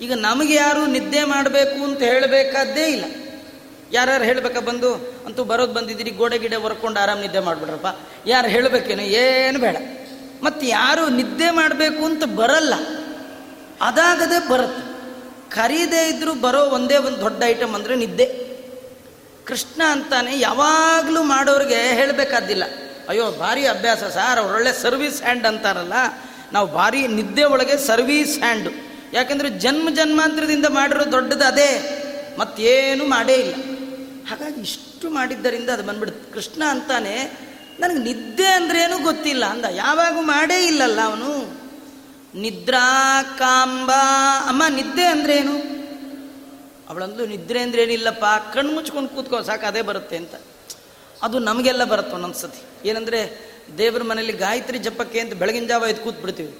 ಈಗ 0.00 0.12
ನಮಗೆ 0.12 0.54
ಯಾರು 0.54 0.86
ನಿದ್ದೆ 0.86 1.24
ಮಾಡಬೇಕು 1.24 1.84
ಅಂತ 1.84 2.02
ಹೇಳಬೇಕಾದ್ದೇ 2.02 2.86
ಇಲ್ಲ. 2.86 3.04
ಯಾರ್ಯಾರು 3.92 4.24
ಹೇಳಬೇಕಾ 4.24 4.60
ಬಂದು? 4.60 4.94
ಅಂತೂ 5.26 5.44
ಬರೋದು 5.44 5.72
ಬಂದಿದ್ದೀರಿ, 5.72 6.10
ಗೋಡೆ 6.10 6.38
ಗಿಡೆ 6.38 6.56
ಹೊರ್ಕೊಂಡು 6.56 7.00
ಆರಾಮ್ 7.00 7.20
ನಿದ್ದೆ 7.20 7.40
ಮಾಡಿಬಿಡ್ರಪ್ಪ. 7.40 7.86
ಯಾರು 8.26 8.48
ಹೇಳಬೇಕೇನು? 8.48 9.02
ಏನು 9.02 9.58
ಬೇಡ. 9.58 9.76
ಮತ್ತು 10.42 10.66
ಯಾರು 10.66 11.08
ನಿದ್ದೆ 11.08 11.50
ಮಾಡಬೇಕು 11.50 12.04
ಅಂತ 12.04 12.24
ಬರಲ್ಲ. 12.24 12.74
ಅದಾಗದೆ 13.80 14.48
ಬರುತ್ತೆ. 14.48 14.90
ಕರೀದೇ 15.50 16.08
ಇದ್ರೂ 16.08 16.34
ಬರೋ 16.34 16.64
ಒಂದೇ 16.64 16.96
ಒಂದು 16.96 17.20
ದೊಡ್ಡ 17.20 17.42
ಐಟಮ್ 17.46 17.74
ಅಂದರೆ 17.74 17.96
ನಿದ್ದೆ. 17.96 18.50
ಕೃಷ್ಣ 19.44 19.82
ಅಂತಾನೆ 19.82 20.38
ಯಾವಾಗಲೂ 20.38 21.22
ಮಾಡೋರಿಗೆ 21.22 21.74
ಹೇಳಬೇಕಾದಿಲ್ಲ 21.74 22.62
ಅಯ್ಯೋ, 23.08 23.30
ಭಾರಿ 23.30 23.66
ಅಭ್ಯಾಸ 23.66 24.04
ಸರ್ 24.04 24.38
ಅವರೊಳ್ಳೆ 24.38 24.82
ಸರ್ವಿಸ್ 24.82 25.22
ಹ್ಯಾಂಡ್ 25.22 25.46
ಅಂತಾರಲ್ಲ. 25.46 25.92
ನಾವು 26.52 26.66
ಭಾರಿ 26.66 27.06
ನಿದ್ದೆ 27.06 27.44
ಒಳಗೆ 27.44 27.86
ಸರ್ವೀಸ್ 27.86 28.38
ಹ್ಯಾಂಡು 28.38 28.89
ಯಾಕಂದರೆ 29.12 29.48
ಜನ್ಮ 29.50 29.90
ಜನ್ಮಾಂತರದಿಂದ 29.90 30.66
ಮಾಡಿರೋ 30.66 31.12
ದೊಡ್ಡದು 31.12 31.44
ಅದೇ, 31.44 31.70
ಮತ್ತೇನು 32.38 33.04
ಮಾಡೇ 33.04 33.34
ಇಲ್ಲ. 33.34 33.54
ಹಾಗಾಗಿ 34.28 34.60
ಇಷ್ಟು 34.60 35.10
ಮಾಡಿದ್ದರಿಂದ 35.10 35.70
ಅದು 35.70 35.82
ಬಂದ್ಬಿಡುತ್ತೆ. 35.82 36.32
ಕೃಷ್ಣ 36.32 36.62
ಅಂತಾನೆ, 36.64 37.14
ನನಗೆ 37.80 37.98
ನಿದ್ದೆ 37.98 38.46
ಅಂದ್ರೇನು 38.46 39.02
ಗೊತ್ತಿಲ್ಲ 39.02 39.44
ಅಂದ. 39.44 39.64
ಯಾವಾಗೂ 39.70 40.20
ಮಾಡೇ 40.20 40.66
ಇಲ್ಲಲ್ಲ 40.66 41.00
ಅವನು. 41.00 41.60
ನಿದ್ರಾ 42.34 43.22
ಕಾಂಬ 43.22 43.90
ಅಮ್ಮ, 44.46 44.62
ನಿದ್ದೆ 44.68 45.04
ಅಂದ್ರೇನು? 45.04 45.80
ಅವಳಂದು 46.88 47.26
ನಿದ್ರೆ 47.26 47.60
ಅಂದ್ರೆ 47.60 47.82
ಏನಿಲ್ಲಪ್ಪ 47.82 48.24
ಕಣ್ಣು 48.54 48.72
ಮುಚ್ಕೊಂಡು 48.72 49.08
ಕೂತ್ಕೋ, 49.08 49.42
ಸಾಕು, 49.42 49.66
ಅದೇ 49.66 49.82
ಬರುತ್ತೆ 49.82 50.16
ಅಂತ. 50.16 50.34
ಅದು 51.22 51.38
ನಮಗೆಲ್ಲ 51.38 51.84
ಬರುತ್ತೆ 51.84 52.14
ಒಂದೊಂದು 52.14 52.34
ಸತಿ 52.34 52.88
ಏನಂದರೆ, 52.88 53.50
ದೇವ್ರ 53.78 54.02
ಮನೇಲಿ 54.02 54.32
ಗಾಯತ್ರಿ 54.32 54.78
ಜಪಕ್ಕೆ 54.78 55.20
ಅಂತ 55.20 55.32
ಬೆಳಗಿನ 55.34 55.66
ಜಾವ 55.66 55.84
ಎದ್ದು 55.84 56.02
ಕೂತ್ಬಿಡ್ತೀವಿ. 56.02 56.58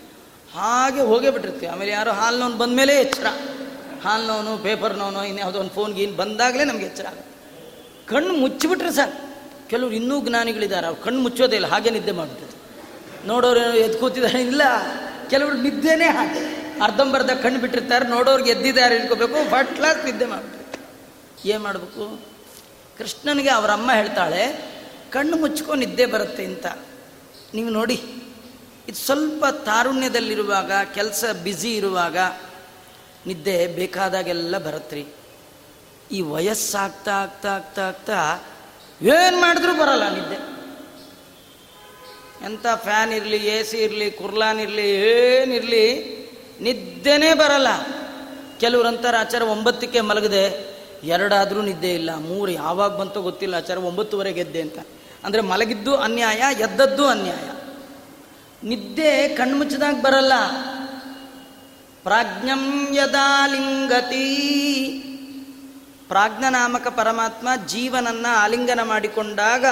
ಹಾಗೆ 0.54 1.00
ಹೋಗೇ 1.00 1.30
ಬಿಟ್ಟಿರ್ತೀವಿ. 1.30 1.72
ಆಮೇಲೆ 1.72 1.92
ಯಾರೋ 1.92 2.10
ಹಾಲ್ನವನು 2.10 2.56
ಬಂದ 2.56 2.76
ಮೇಲೆ 2.76 2.94
ಎಚ್ಚರ. 2.94 3.26
ಹಾಲ್ನವನು, 4.04 4.58
ಪೇಪರ್ನವನು, 4.58 5.24
ಇನ್ಯಾವುದೋ 5.24 5.58
ಒಂದು 5.58 5.70
ಫೋನ್ 5.70 5.94
ಗೀನ್ 5.94 6.16
ಬಂದಾಗಲೇ 6.16 6.64
ನಮಗೆ 6.64 6.86
ಎಚ್ಚರ 6.86 7.06
ಆಗುತ್ತೆ. 7.06 7.30
ಕಣ್ಣು 8.06 8.34
ಮುಚ್ಚಿಬಿಟ್ರೆ 8.34 8.92
ಸರ್ 8.92 9.12
ಕೆಲವ್ರು 9.70 9.94
ಇನ್ನೂ 9.94 10.20
ಜ್ಞಾನಿಗಳಿದ್ದಾರೆ. 10.20 10.86
ಅವ್ರು 10.86 11.02
ಕಣ್ಣು 11.02 11.20
ಮುಚ್ಚೋದೇ 11.20 11.56
ಇಲ್ಲ. 11.56 11.66
ಹಾಗೆ 11.66 11.90
ನಿದ್ದೆ 11.90 12.12
ಮಾಡಿಬಿಟ್ಟಿರ್ತಾರೆ 12.12 13.28
ನೋಡೋರು 13.28 13.60
ಎದ್ದು 13.60 13.98
ಕೂತಿದ್ದಾರೆ. 13.98 14.42
ಇಲ್ಲ, 14.42 14.62
ಕೆಲವರು 15.30 15.56
ನಿದ್ದೆನೇ 15.56 16.04
ಹಾಗೆ. 16.04 16.60
ಅರ್ಧಂಬರ್ಧ 16.82 17.30
ಕಣ್ಣು 17.30 17.60
ಬಿಟ್ಟಿರ್ತಾರೆ. 17.60 18.08
ನೋಡೋರ್ಗೆ 18.08 18.50
ಎದ್ದಿದ್ದಾರೆ 18.50 18.96
ಇಟ್ಕೋಬೇಕು 18.96 19.50
ಫಸ್ಟ್ 19.50 19.76
ಕ್ಲಾಸ್ 19.76 20.04
ನಿದ್ದೆ 20.04 20.26
ಮಾಡಿಬಿಟ್ಟಿರ್ತಾರೆ 20.26 21.48
ಏನು 21.48 21.62
ಮಾಡಬೇಕು? 21.62 22.20
ಕೃಷ್ಣನಿಗೆ 22.98 23.50
ಅವರ 23.50 23.70
ಅಮ್ಮ 23.70 23.92
ಹೇಳ್ತಾಳೆ, 23.92 24.70
ಕಣ್ಣು 25.10 25.36
ಮುಚ್ಕೊ, 25.36 25.74
ನಿದ್ದೆ 25.74 26.06
ಬರುತ್ತೆ 26.06 26.44
ಅಂತ. 26.44 26.66
ನೀವು 27.54 27.70
ನೋಡಿ. 27.70 28.02
ಇದು 28.90 28.98
ಸ್ವಲ್ಪ 28.98 29.46
ತಾರುಣ್ಯದಲ್ಲಿರುವಾಗ, 29.46 30.72
ಕೆಲಸ 30.94 31.24
ಬ್ಯುಸಿ 31.32 31.76
ಇರುವಾಗ 31.76 32.16
ನಿದ್ದೆ 33.26 33.66
ಬೇಕಾದಾಗೆಲ್ಲ 33.66 34.58
ಬರತ್ರಿ. 34.58 35.06
ಈ 36.12 36.20
ವಯಸ್ಸಾಗ್ತಾ 36.20 37.12
ಆಗ್ತಾ 37.12 37.48
ಆಗ್ತಾ 37.48 37.88
ಆಗ್ತಾ 37.88 38.44
ಏನು 39.02 39.40
ಮಾಡಿದ್ರೂ 39.40 39.72
ಬರಲ್ಲ 39.74 40.08
ನಿದ್ದೆ. 40.08 40.38
ಎಂಥ 42.44 42.66
ಫ್ಯಾನ್ 42.82 43.12
ಇರಲಿ 43.12 43.36
ಎ 43.36 43.62
ಸಿ 43.62 43.76
ಇರಲಿ, 43.76 44.10
ಕುರ್ಲಾನ್ 44.10 44.60
ಇರಲಿ 44.60 44.88
ಏನಿರಲಿ 44.90 45.84
ನಿದ್ದೆನೇ 46.60 47.34
ಬರಲ್ಲ. 47.34 47.68
ಕೆಲವ್ರು 48.60 48.88
ಅಂತಾರೆ, 48.88 49.16
ಆಚಾರ 49.16 49.42
ಒಂಬತ್ತಕ್ಕೆ 49.42 50.00
ಮಲಗದೆ 50.00 50.74
ಎರಡಾದರೂ 51.04 51.62
ನಿದ್ದೆ 51.62 51.94
ಇಲ್ಲ. 51.94 52.16
ಮೂರು 52.16 52.50
ಯಾವಾಗ 52.50 52.96
ಬಂತೋ 52.96 53.22
ಗೊತ್ತಿಲ್ಲ, 53.22 53.54
ಆಚಾರ 53.54 53.78
ಒಂಬತ್ತುವರೆಗೆ 53.78 54.40
ಎದ್ದೆ 54.40 54.60
ಅಂತ. 54.60 54.78
ಅಂದರೆ 55.24 55.40
ಮಲಗಿದ್ದು 55.40 55.96
ಅನ್ಯಾಯ, 55.96 56.42
ಎದ್ದದ್ದು 56.60 57.06
ಅನ್ಯಾಯ. 57.06 57.59
ನಿದ್ದೆ 58.62 59.28
ಕಣ್ಮುಚ್ಚಿದಾಗ 59.28 60.00
ಬರಲ್ಲ. 60.00 60.32
ಪ್ರಾಜ್ಞಂ 62.04 62.88
ಯದಾಲಿಂಗತಿ 62.94 64.26
ಪ್ರಾಜ್ಞನಾಮಕ 66.08 66.88
ಪರಮಾತ್ಮ 66.88 67.48
ಜೀವನನ್ನ 67.66 68.26
ಆಲಿಂಗನ 68.36 68.82
ಮಾಡಿಕೊಂಡಾಗ 68.82 69.64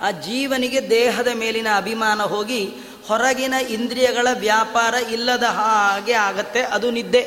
ಆ 0.00 0.10
ಜೀವನಿಗೆ 0.10 0.90
ದೇಹದ 0.90 1.28
ಮೇಲಿನ 1.34 1.66
ಅಭಿಮಾನ 1.76 2.22
ಹೋಗಿ 2.22 2.68
ಹೊರಗಿನ 3.08 3.54
ಇಂದ್ರಿಯಗಳ 3.54 4.28
ವ್ಯಾಪಾರ 4.32 4.94
ಇಲ್ಲದ 4.94 5.42
ಹಾಗೆ 5.42 6.12
ಆಗತ್ತೆ, 6.12 6.60
ಅದು 6.60 6.90
ನಿದ್ದೆ. 6.90 7.22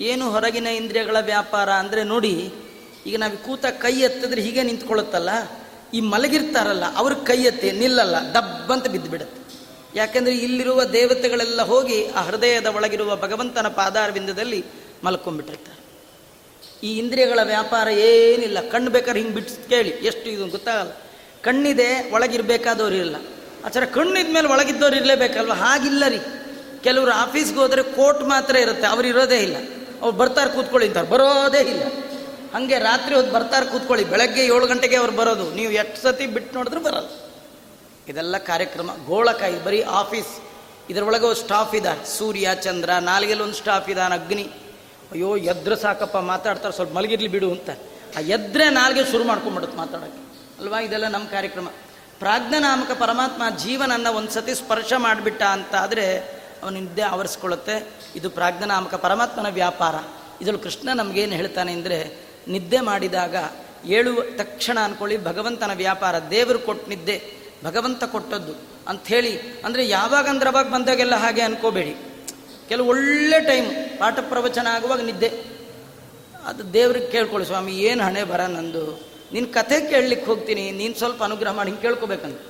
ಏನು 0.00 0.30
ಹೊರಗಿನ 0.30 0.66
ಇಂದ್ರಿಯಗಳ 0.66 1.16
ವ್ಯಾಪಾರ 1.20 1.70
ಅಂದರೆ 1.70 2.04
ನೋಡಿ, 2.04 2.52
ಈಗ 3.06 3.16
ನಾವು 3.16 3.36
ಕೂತ 3.36 3.66
ಕೈ 3.66 3.94
ಎತ್ತಿದ್ರೆ 4.00 4.42
ಹೀಗೆ 4.42 4.62
ನಿಂತ್ಕೊಳ್ಳುತ್ತಲ್ಲ 4.62 5.30
ಈ 5.94 6.00
ಮಲಗಿರ್ತಾರಲ್ಲ, 6.12 6.84
ಅವ್ರ 6.96 7.12
ಕೈಯತ್ತೆ 7.26 7.68
ನಿಲ್ಲಲ್ಲ 7.72 8.16
ಅಂತ 8.72 8.86
ಬಿದ್ದು 8.94 9.10
ಬಿಡುತ್ತೆ 9.10 9.36
ಯಾಕೆಂದ್ರೆ 9.94 10.34
ಇಲ್ಲಿರುವ 10.36 10.80
ದೇವತೆಗಳೆಲ್ಲ 10.84 11.60
ಹೋಗಿ 11.62 11.98
ಆ 12.10 12.22
ಹೃದಯದ 12.22 12.66
ಒಳಗಿರುವ 12.66 13.16
ಭಗವಂತನ 13.16 13.68
ಪಾದಾರವಿಂದದಲ್ಲಿ 13.68 14.60
ಮಲ್ಕೊಂಡ್ಬಿಟ್ಟಿರ್ತಾರೆ. 15.04 15.76
ಈ 16.82 16.90
ಇಂದ್ರಿಯಗಳ 16.98 17.40
ವ್ಯಾಪಾರ 17.42 17.88
ಏನಿಲ್ಲ, 17.88 18.58
ಕಣ್ಣು 18.68 18.90
ಬೇಕಾದ್ರೆ 18.90 19.20
ಹಿಂಗೆ 19.20 19.34
ಬಿಟ್ಟು 19.34 19.68
ಕೇಳಿ, 19.68 19.92
ಎಷ್ಟು 20.10 20.26
ಇದು 20.30 20.46
ಗೊತ್ತಾಗಲ್ಲ. 20.46 20.92
ಕಣ್ಣಿದೆ, 21.42 21.88
ಒಳಗಿರ್ಬೇಕಾದವ್ರು 22.12 22.94
ಇರಲ್ಲ. 22.94 23.16
ಆಚಾರ 23.64 23.84
ಕಣ್ಣಿದ 23.84 24.30
ಮೇಲೆ 24.34 24.48
ಒಳಗಿದ್ದವ್ರು 24.48 24.96
ಇರಲೇಬೇಕಲ್ವ? 24.96 25.52
ಹಾಗಿಲ್ಲ 25.52 26.04
ರೀ. 26.08 26.20
ಕೆಲವರು 26.82 27.12
ಆಫೀಸ್ಗೆ 27.24 27.58
ಹೋದರೆ 27.58 27.82
ಕೋರ್ಟ್ 27.82 28.22
ಮಾತ್ರ 28.22 28.56
ಇರುತ್ತೆ, 28.56 28.86
ಅವ್ರು 28.86 29.06
ಇರೋದೇ 29.08 29.38
ಇಲ್ಲ. 29.38 29.56
ಅವ್ರು 30.02 30.16
ಬರ್ತಾರೆ 30.18 30.50
ಕೂತ್ಕೊಳ್ಳಿ 30.50 30.88
ಅಂತಾರೆ, 30.88 31.08
ಬರೋದೇ 31.08 31.62
ಇಲ್ಲ. 31.72 31.82
ಹಾಗೆ 32.52 32.78
ರಾತ್ರಿ 32.78 33.14
ಹೊತ್ತು 33.14 33.32
ಬರ್ತಾರೆ 33.32 33.66
ಕೂತ್ಕೊಳ್ಳಿ. 33.66 34.04
ಬೆಳಗ್ಗೆ 34.04 34.44
ಏಳು 34.44 34.66
ಗಂಟೆಗೆ 34.66 34.96
ಅವ್ರು 34.96 35.16
ಬರೋದು. 35.16 35.54
ನೀವು 35.54 35.72
ಎಷ್ಟು 35.72 36.02
ಸತಿ 36.02 36.26
ಬಿಟ್ಟು 36.26 36.56
ನೋಡಿದ್ರು 36.56 36.80
ಬರಲ್ಲ. 36.80 37.08
ಇದೆಲ್ಲ 38.08 38.38
ಕಾರ್ಯಕ್ರಮ. 38.38 38.90
ಗೋಳಕಾಯಿ, 39.06 39.64
ಬರೀ 39.64 39.82
ಆಫೀಸ್. 39.82 40.42
ಇದರೊಳಗೆ 40.90 41.24
ಒಂದು 41.24 41.34
ಸ್ಟಾಫ್ 41.34 41.74
ಇದ್ದಾರೆ. 41.74 42.18
ಸೂರ್ಯ, 42.18 42.50
ಚಂದ್ರ, 42.62 42.90
ನಾಲ್ಗೆಲ್ಲ 42.90 43.42
ಒಂದು 43.42 43.54
ಸ್ಟಾಫ್ 43.54 43.90
ಇದ್ದಾನೆ, 43.90 44.14
ಅಗ್ನಿ. 44.14 44.50
ಅಯ್ಯೋ, 45.12 45.36
ಎದ್ರೆ 45.36 45.76
ಸಾಕಪ್ಪ, 45.76 46.16
ಮಾತಾಡ್ತಾರೆ. 46.16 46.74
ಸ್ವಲ್ಪ 46.74 46.96
ಮಲಗಿರ್ಲಿ 46.96 47.28
ಬಿಡು 47.28 47.50
ಅಂತ. 47.50 47.70
ಆ 48.16 48.20
ಎದ್ರೆ 48.20 48.70
ನಾಲ್ಗೆ 48.70 49.10
ಶುರು 49.10 49.24
ಮಾಡ್ಕೊಂಡ್ಬಿಡುತ್ತೆ 49.24 49.78
ಮಾತಾಡೋಕ್ಕೆ. 49.78 50.38
ಅಲ್ವಾ? 50.60 50.80
ಇದೆಲ್ಲ 50.80 51.08
ನಮ್ಮ 51.08 51.28
ಕಾರ್ಯಕ್ರಮ. 51.28 51.68
ಪ್ರಾಜ್ಞನಾಮಕ 52.18 52.90
ಪರಮಾತ್ಮ 52.90 53.42
ಜೀವನನ್ನು 53.56 54.12
ಒಂದು 54.12 54.30
ಸತಿ 54.30 54.54
ಸ್ಪರ್ಶ 54.54 54.92
ಮಾಡಿಬಿಟ್ಟ 54.96 55.42
ಅಂತ 55.42 55.74
ಆದರೆ 55.74 56.18
ಅವನ 56.62 56.74
ನಿದ್ದೆ 56.74 57.02
ಆವರಿಸ್ಕೊಳ್ಳುತ್ತೆ. 57.02 57.90
ಇದು 58.16 58.30
ಪ್ರಾಜ್ಞನಾಮಕ 58.30 58.94
ಪರಮಾತ್ಮನ 58.94 59.48
ವ್ಯಾಪಾರ. 59.48 59.94
ಇದರಲ್ಲಿ 60.40 60.62
ಕೃಷ್ಣ 60.62 60.88
ನಮಗೇನು 60.94 61.32
ಹೇಳ್ತಾನೆ 61.32 61.72
ಅಂದರೆ 61.72 62.27
ನಿದ್ದೆ 62.48 62.80
ಮಾಡಿದಾಗ 62.80 63.36
ಏಳುವ 63.84 64.20
ತಕ್ಷಣ 64.36 64.78
ಅಂದ್ಕೊಳ್ಳಿ 64.78 65.16
ಭಗವಂತನ 65.24 65.72
ವ್ಯಾಪಾರ, 65.74 66.14
ದೇವರು 66.30 66.58
ಕೊಟ್ಟು 66.58 66.90
ನಿದ್ದೆ, 66.90 67.16
ಭಗವಂತ 67.64 68.04
ಕೊಟ್ಟದ್ದು 68.04 68.54
ಅಂಥೇಳಿ 68.88 69.38
ಅಂದರೆ 69.38 69.88
ಯಾವಾಗ 69.88 70.26
ಅಂದ್ರೆ 70.28 70.50
ಅವಾಗ 70.50 70.68
ಬಂದಾಗೆಲ್ಲ 70.68 71.14
ಹಾಗೆ 71.14 71.40
ಅನ್ಕೋಬೇಡಿ. 71.40 71.94
ಕೆಲವು 72.68 72.88
ಒಳ್ಳೆ 72.88 73.40
ಟೈಮ್ 73.40 73.98
ಪಾಠ 73.98 74.18
ಪ್ರವಚನ 74.18 74.66
ಆಗುವಾಗ 74.66 75.00
ನಿದ್ದೆ. 75.00 75.30
ಅದು 76.44 76.72
ದೇವ್ರಿಗೆ 76.72 77.06
ಕೇಳ್ಕೊಳ್ಳಿ, 77.06 77.46
ಸ್ವಾಮಿ, 77.46 77.78
ಏನು 77.78 78.02
ಹಣೆ 78.02 78.24
ಬರ 78.24 78.40
ನಂದು? 78.40 79.08
ನಿನ್ನ 79.32 79.46
ಕಥೆ 79.52 79.80
ಕೇಳಲಿಕ್ಕೆ 79.80 80.26
ಹೋಗ್ತೀನಿ, 80.26 80.70
ನೀನು 80.70 80.94
ಸ್ವಲ್ಪ 80.94 81.22
ಅನುಗ್ರಹ 81.22 81.52
ಮಾಡಿ 81.52 81.70
ಹಿಂಗೆ 81.70 81.82
ಕೇಳ್ಕೊಬೇಕಂತ. 81.82 82.40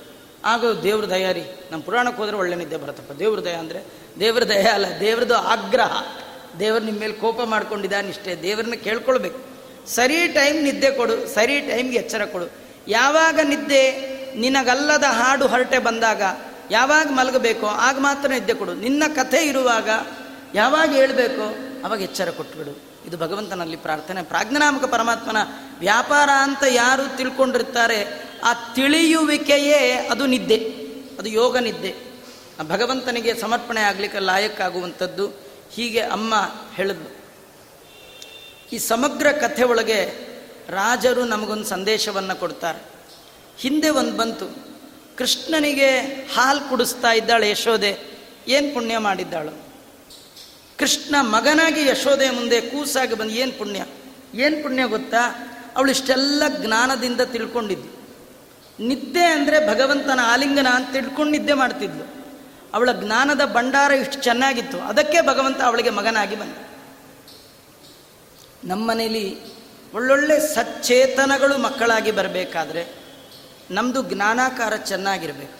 ಆಗ 0.45 0.65
ದೇವ್ರ 0.83 1.09
ದಯ 1.09 1.33
ರೀ 1.33 1.43
ನಮ್ಮ 1.71 1.83
ಪುರಾಣಕ್ಕೆ 1.83 2.21
ಹೋದ್ರೆ 2.21 2.37
ಒಳ್ಳೆ 2.37 2.55
ನಿದ್ದೆ 2.55 2.77
ಬರುತ್ತಪ್ಪ. 2.77 3.11
ದೇವ್ರ 3.11 3.39
ದಯ 3.43 3.53
ಅಂದರೆ 3.53 3.83
ದೇವ್ರ 4.19 4.43
ದಯ 4.43 4.61
ಅಲ್ಲ, 4.61 4.85
ದೇವ್ರದ್ದು 4.99 5.35
ಆಗ್ರಹ. 5.35 5.93
ದೇವ್ರ 6.59 6.81
ನಿಮ್ಮ 6.81 6.99
ಮೇಲೆ 6.99 7.13
ಕೋಪ 7.13 7.41
ಮಾಡ್ಕೊಂಡಿದ್ದಾನಿಷ್ಟೇ 7.41 8.35
ದೇವ್ರನ್ನ 8.35 8.73
ಕೇಳ್ಕೊಳ್ಬೇಕು. 8.73 9.48
ಸರಿ 9.87 10.27
ಟೈಮ್ 10.27 10.63
ನಿದ್ದೆ 10.63 10.91
ಕೊಡು, 10.91 11.27
ಸರಿ 11.27 11.61
ಟೈಮ್ಗೆ 11.61 11.97
ಎಚ್ಚರ 11.97 12.25
ಕೊಡು. 12.25 12.49
ಯಾವಾಗ 12.87 13.39
ನಿದ್ದೆ 13.43 14.09
ನಿನಗಲ್ಲದ 14.35 15.03
ಹಾಡು 15.03 15.47
ಹರಟೆ 15.47 15.79
ಬಂದಾಗ, 15.79 16.21
ಯಾವಾಗ 16.71 17.07
ಮಲಗಬೇಕೋ 17.11 17.67
ಆಗ 17.67 17.97
ಮಾತ್ರ 17.99 18.29
ನಿದ್ದೆ 18.29 18.53
ಕೊಡು. 18.53 18.73
ನಿನ್ನ 18.73 19.03
ಕಥೆ 19.15 19.37
ಇರುವಾಗ 19.37 19.89
ಯಾವಾಗ 20.53 20.93
ಹೇಳಬೇಕೋ 20.93 21.55
ಅವಾಗ 21.85 22.01
ಎಚ್ಚರ 22.01 22.29
ಕೊಟ್ಬಿಡು. 22.29 22.89
ಇದು 23.07 23.17
ಭಗವಂತನಲ್ಲಿ 23.17 23.77
ಪ್ರಾರ್ಥನೆ. 23.77 24.23
ಪ್ರಾಜ್ಞಾನಾಮಕ 24.23 24.85
ಪರಮಾತ್ಮನ 24.85 25.37
ವ್ಯಾಪಾರ 25.79 26.29
ಅಂತ 26.41 26.63
ಯಾರು 26.69 27.17
ತಿಳ್ಕೊಂಡಿರ್ತಾರೆ, 27.17 28.23
ಆ 28.43 28.53
ತಿಳಿಯುವಿಕೆಯೇ 28.53 30.07
ಅದು 30.11 30.25
ನಿದ್ದೆ. 30.25 30.57
ಅದು 31.19 31.29
ಯೋಗ 31.29 31.57
ನಿದ್ದೆ. 31.57 31.95
ಭಗವಂತನಿಗೆ 32.67 33.35
ಸಮರ್ಪಣೆ 33.35 33.81
ಆಗಲಿಕ್ಕೆ 33.81 34.19
ಲಾಯಕ್ಕಾಗುವಂಥದ್ದು. 34.19 35.27
ಹೀಗೆ 35.71 35.99
ಅಮ್ಮ 35.99 36.33
ಹೇಳಿದ್ಲು. 36.73 37.18
ಈ 38.73 38.77
ಸಮಗ್ರ 38.77 39.27
ಕಥೆ 39.31 39.63
ಒಳಗೆ 39.63 39.99
ರಾಜರು 40.69 41.25
ನಮಗೊಂದು 41.25 41.65
ಸಂದೇಶವನ್ನು 41.65 42.39
ಕೊಡ್ತಾರೆ. 42.39 42.79
ಹಿಂದೆ 43.57 43.89
ಒಂದು 43.89 44.13
ಬಂತು, 44.17 44.47
ಕೃಷ್ಣನಿಗೆ 45.17 45.89
ಹಾಲು 46.35 46.69
ಕುಡಿಸ್ತಾ 46.69 47.11
ಇದ್ದಾಳೆ 47.11 47.49
ಯಶೋದೆ, 47.49 47.91
ಏನು 48.47 48.73
ಪುಣ್ಯ 48.73 48.97
ಮಾಡಿದ್ದಾಳು? 48.97 49.53
ಕೃಷ್ಣ 50.77 51.15
ಮಗನಾಗಿ 51.21 51.81
ಯಶೋದೆ 51.87 52.29
ಮುಂದೆ 52.29 52.61
ಕೂಸಾಗಿ 52.61 53.13
ಬಂದು, 53.13 53.33
ಏನು 53.33 53.51
ಪುಣ್ಯ? 53.51 53.79
ಏನು 54.35 54.63
ಪುಣ್ಯ 54.63 54.83
ಗೊತ್ತಾ? 54.87 55.23
ಅವಳು 55.75 55.91
ಇಷ್ಟೆಲ್ಲ 55.91 56.43
ಜ್ಞಾನದಿಂದ 56.61 57.21
ತಿಳ್ಕೊಂಡಿದ್ದು 57.21 57.89
ನಿದ್ದೆ 58.79 59.25
ಅಂದರೆ 59.25 59.57
ಭಗವಂತನ 59.67 60.19
ಆಲಿಂಗನ 60.23 60.67
ಅಂತ 60.67 60.89
ತಿಳ್ಕೊಂಡು 60.93 61.31
ನಿದ್ದೆ 61.31 61.53
ಮಾಡ್ತಿದ್ಲು. 61.53 62.05
ಅವಳ 62.73 62.89
ಜ್ಞಾನದ 62.91 63.43
ಭಂಡಾರ 63.53 63.91
ಇಷ್ಟು 63.91 64.17
ಚೆನ್ನಾಗಿತ್ತು, 64.21 64.77
ಅದಕ್ಕೆ 64.81 65.21
ಭಗವಂತ 65.21 65.61
ಅವಳಿಗೆ 65.61 65.89
ಮಗನಾಗಿ 65.89 66.35
ಬಂದ. 66.35 66.55
ನಮ್ಮನೇಲಿ 68.63 69.37
ಒಳ್ಳೊಳ್ಳೆ 69.93 70.39
ಸಚ್ಚೇತನಗಳು 70.39 71.57
ಮಕ್ಕಳಾಗಿ 71.57 72.11
ಬರಬೇಕಾದ್ರೆ 72.11 72.87
ನಮ್ಮದು 73.71 74.03
ಜ್ಞಾನಾಕಾರ 74.03 74.75
ಚೆನ್ನಾಗಿರಬೇಕು. 74.75 75.59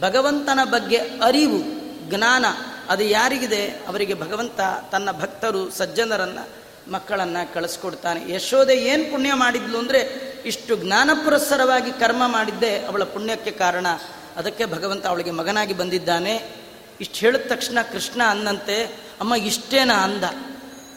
ಭಗವಂತನ 0.00 0.60
ಬಗ್ಗೆ 0.64 0.96
ಅರಿವು, 0.96 1.62
ಜ್ಞಾನ, 2.10 2.44
ಅದು 2.88 3.04
ಯಾರಿಗಿದೆ? 3.04 3.66
ಅವರಿಗೆ 3.66 4.14
ಭಗವಂತ 4.14 4.60
ತನ್ನ 4.92 5.10
ಭಕ್ತರು, 5.12 5.70
ಸಜ್ಜನರನ್ನು, 5.70 6.66
ಮಕ್ಕಳನ್ನು 6.92 7.54
ಕಳಿಸ್ಕೊಡ್ತಾನೆ. 7.54 8.34
ಯಶೋದೆ 8.34 8.76
ಏನು 8.76 9.10
ಪುಣ್ಯ 9.10 9.34
ಮಾಡಿದ್ಲು 9.34 9.78
ಅಂದರೆ 9.78 10.32
ಇಷ್ಟು 10.46 10.76
ಜ್ಞಾನ 10.76 11.10
ಪುರಸ್ಸರವಾಗಿ 11.24 11.90
ಕರ್ಮ 11.90 12.26
ಮಾಡಿದ್ದೆ 12.26 12.84
ಅವಳ 12.84 13.02
ಪುಣ್ಯಕ್ಕೆ 13.02 13.50
ಕಾರಣ. 13.50 13.86
ಅದಕ್ಕೆ 14.36 14.64
ಭಗವಂತ 14.64 15.06
ಅವಳಿಗೆ 15.06 15.30
ಮಗನಾಗಿ 15.30 15.74
ಬಂದಿದ್ದಾನೆ. 15.74 16.56
ಇಷ್ಟು 17.00 17.14
ಹೇಳಿದ 17.14 17.40
ತಕ್ಷಣ 17.48 17.78
ಕೃಷ್ಣ 17.92 18.22
ಅನ್ನಂತೆ, 18.28 18.84
ಅಮ್ಮ, 19.20 19.34
ಇಷ್ಟೇನಾ? 19.34 19.94
ಅಂದ. 19.94 20.24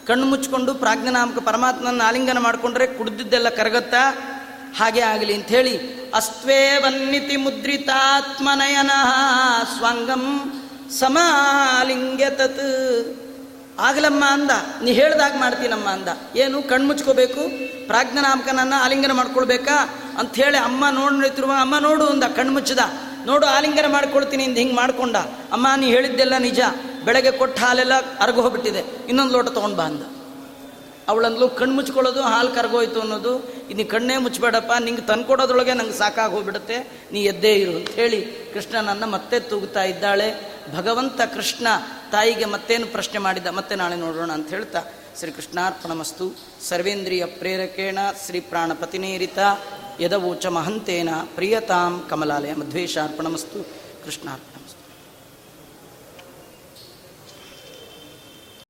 ಕಣ್ಣು 0.09 0.25
ಮುಚ್ಕೊಂಡು 0.25 0.73
ಪ್ರಾಜ್ಞನಾಮಕ 0.73 1.39
ಪರಮಾತ್ಮನ 1.39 2.01
ಆಲಿಂಗನ 2.05 2.37
ಮಾಡಿಕೊಂಡ್ರೆ 2.37 2.87
ಕುಡ್ದಿದ್ದೆಲ್ಲ 2.87 3.49
ಕರಗತ್ತಾ? 3.49 4.03
ಹಾಗೆ 4.77 5.01
ಆಗಲಿ 5.01 5.33
ಅಂಥೇಳಿ 5.33 5.75
ಅಸ್ತ್ವೇ 6.11 6.77
ವನ್ನಿತಿ 6.77 7.35
ಮುದ್ರಿತಾತ್ಮನಯನ 7.35 8.91
ಸ್ವಂಗಂ 9.77 10.23
ಸಮಾಲಿಂಗ್ಯತತ್. 10.99 12.65
ಆಗಲಮ್ಮ 13.79 14.25
ಅಂದ, 14.25 14.51
ನೀ 14.83 14.91
ಹೇಳ್ದಾಗ 14.91 15.33
ಮಾಡ್ತೀನಮ್ಮ 15.39 15.89
ಅಂದ. 15.89 16.07
ಏನು, 16.35 16.63
ಕಣ್ಣು 16.63 16.87
ಮುಚ್ಕೋಬೇಕು? 16.87 17.41
ಪ್ರಾಜ್ಞನಾಮಕನನ್ನ 17.87 18.73
ಆಲಿಂಗನ 18.83 19.11
ಮಾಡ್ಕೊಳ್ಬೇಕಾ? 19.11 19.89
ಅಂಥೇಳಿ 20.19 20.57
ಅಮ್ಮ 20.57 20.85
ನೋಡಿ 20.89 21.21
ನಿಂತಿರುವ 21.21 21.53
ಅಮ್ಮ 21.61 21.77
ನೋಡು 21.77 22.05
ಅಂದ, 22.05 22.23
ಕಣ್ಣು 22.23 22.53
ಮುಚ್ಚದ. 22.53 22.79
ನೋಡು 23.25 23.45
ಆಲಿಂಗನ 23.45 23.91
ಮಾಡ್ಕೊಳ್ತೀನಿ 23.91 24.43
ಇಂದ 24.43 24.57
ಹಿಂಗೆ 24.57 24.75
ಮಾಡ್ಕೊಂಡ. 24.75 25.15
ಅಮ್ಮ, 25.51 25.67
ನೀ 25.77 25.87
ಹೇಳಿದ್ದೆಲ್ಲ 25.87 26.37
ನಿಜ. 26.37 26.59
ಬೆಳಗ್ಗೆ 27.05 27.31
ಕೊಟ್ಟ 27.31 27.59
ಹಾಲೆಲ್ಲ 27.59 27.93
ಅರ್ಗ 28.19 28.35
ಹೋಗ್ಬಿಟ್ಟಿದೆ. 28.35 28.79
ಇನ್ನೊಂದು 28.79 29.33
ಲೋಟ 29.33 29.47
ತೊಗೊಂಡು 29.47 29.75
ಬಾ 29.75 29.83
ಅಂದ. 29.83 30.01
ಅವಳಂದ್ಲು 31.07 31.49
ಕಣ್ಣು 31.49 31.75
ಮುಚ್ಕೊಳ್ಳೋದು, 31.75 32.21
ಹಾಲು 32.21 32.49
ಕರ್ಗೋಯ್ತು 32.49 32.99
ಅನ್ನೋದು. 32.99 33.53
ಇನ್ನು 33.69 33.85
ಕಣ್ಣೇ 33.85 34.17
ಮುಚ್ಚಬೇಡಪ್ಪ 34.17 34.71
ನಿಂಗೆ 34.79 35.01
ತಂದ್ಕೊಡೋದ್ರೊಳಗೆ 35.01 35.73
ನಂಗೆ 35.73 35.93
ಸಾಕಾಗಿ 35.93 36.33
ಹೋಗ್ಬಿಡುತ್ತೆ. 36.33 36.91
ನೀ 37.11 37.23
ಎದ್ದೇ 37.23 37.53
ಇರು 37.53 37.71
ಅಂತ 37.71 37.89
ಹೇಳಿ 37.89 38.21
ಕೃಷ್ಣನನ್ನು 38.53 39.07
ಮತ್ತೆ 39.07 39.39
ತೂಗುತ್ತಾ 39.39 39.83
ಇದ್ದಾಳೆ. 39.83 40.59
ಭಗವಂತ 40.75 41.21
ಕೃಷ್ಣ 41.21 41.67
ತಾಯಿಗೆ 42.11 42.45
ಮತ್ತೇನು 42.45 42.85
ಪ್ರಶ್ನೆ 42.85 43.19
ಮಾಡಿದ? 43.19 43.47
ಮತ್ತೆ 43.47 43.75
ನಾಳೆ 43.75 43.95
ನೋಡೋಣ 43.95 44.31
ಅಂತ 44.31 44.49
ಹೇಳ್ತಾ 44.49 44.81
ಶ್ರೀ 45.19 45.31
ಕೃಷ್ಣಾರ್ಪಣಮಸ್ತು 45.31 46.35
ಸರ್ವೇಂದ್ರಿಯ 46.69 47.25
ಪ್ರೇರಕೇಣ 47.25 47.99
ಶ್ರೀ 48.25 48.39
ಪ್ರಾಣಪತಿನೇರಿತ. 48.39 49.39
यदवोच 50.03 50.45
महंतेन 50.57 51.09
प्रियतां 51.35 51.89
कमलालय 52.09 52.53
मध्वेशापणमस्तु 52.59 53.59
कृष्णार्पण 54.03 54.48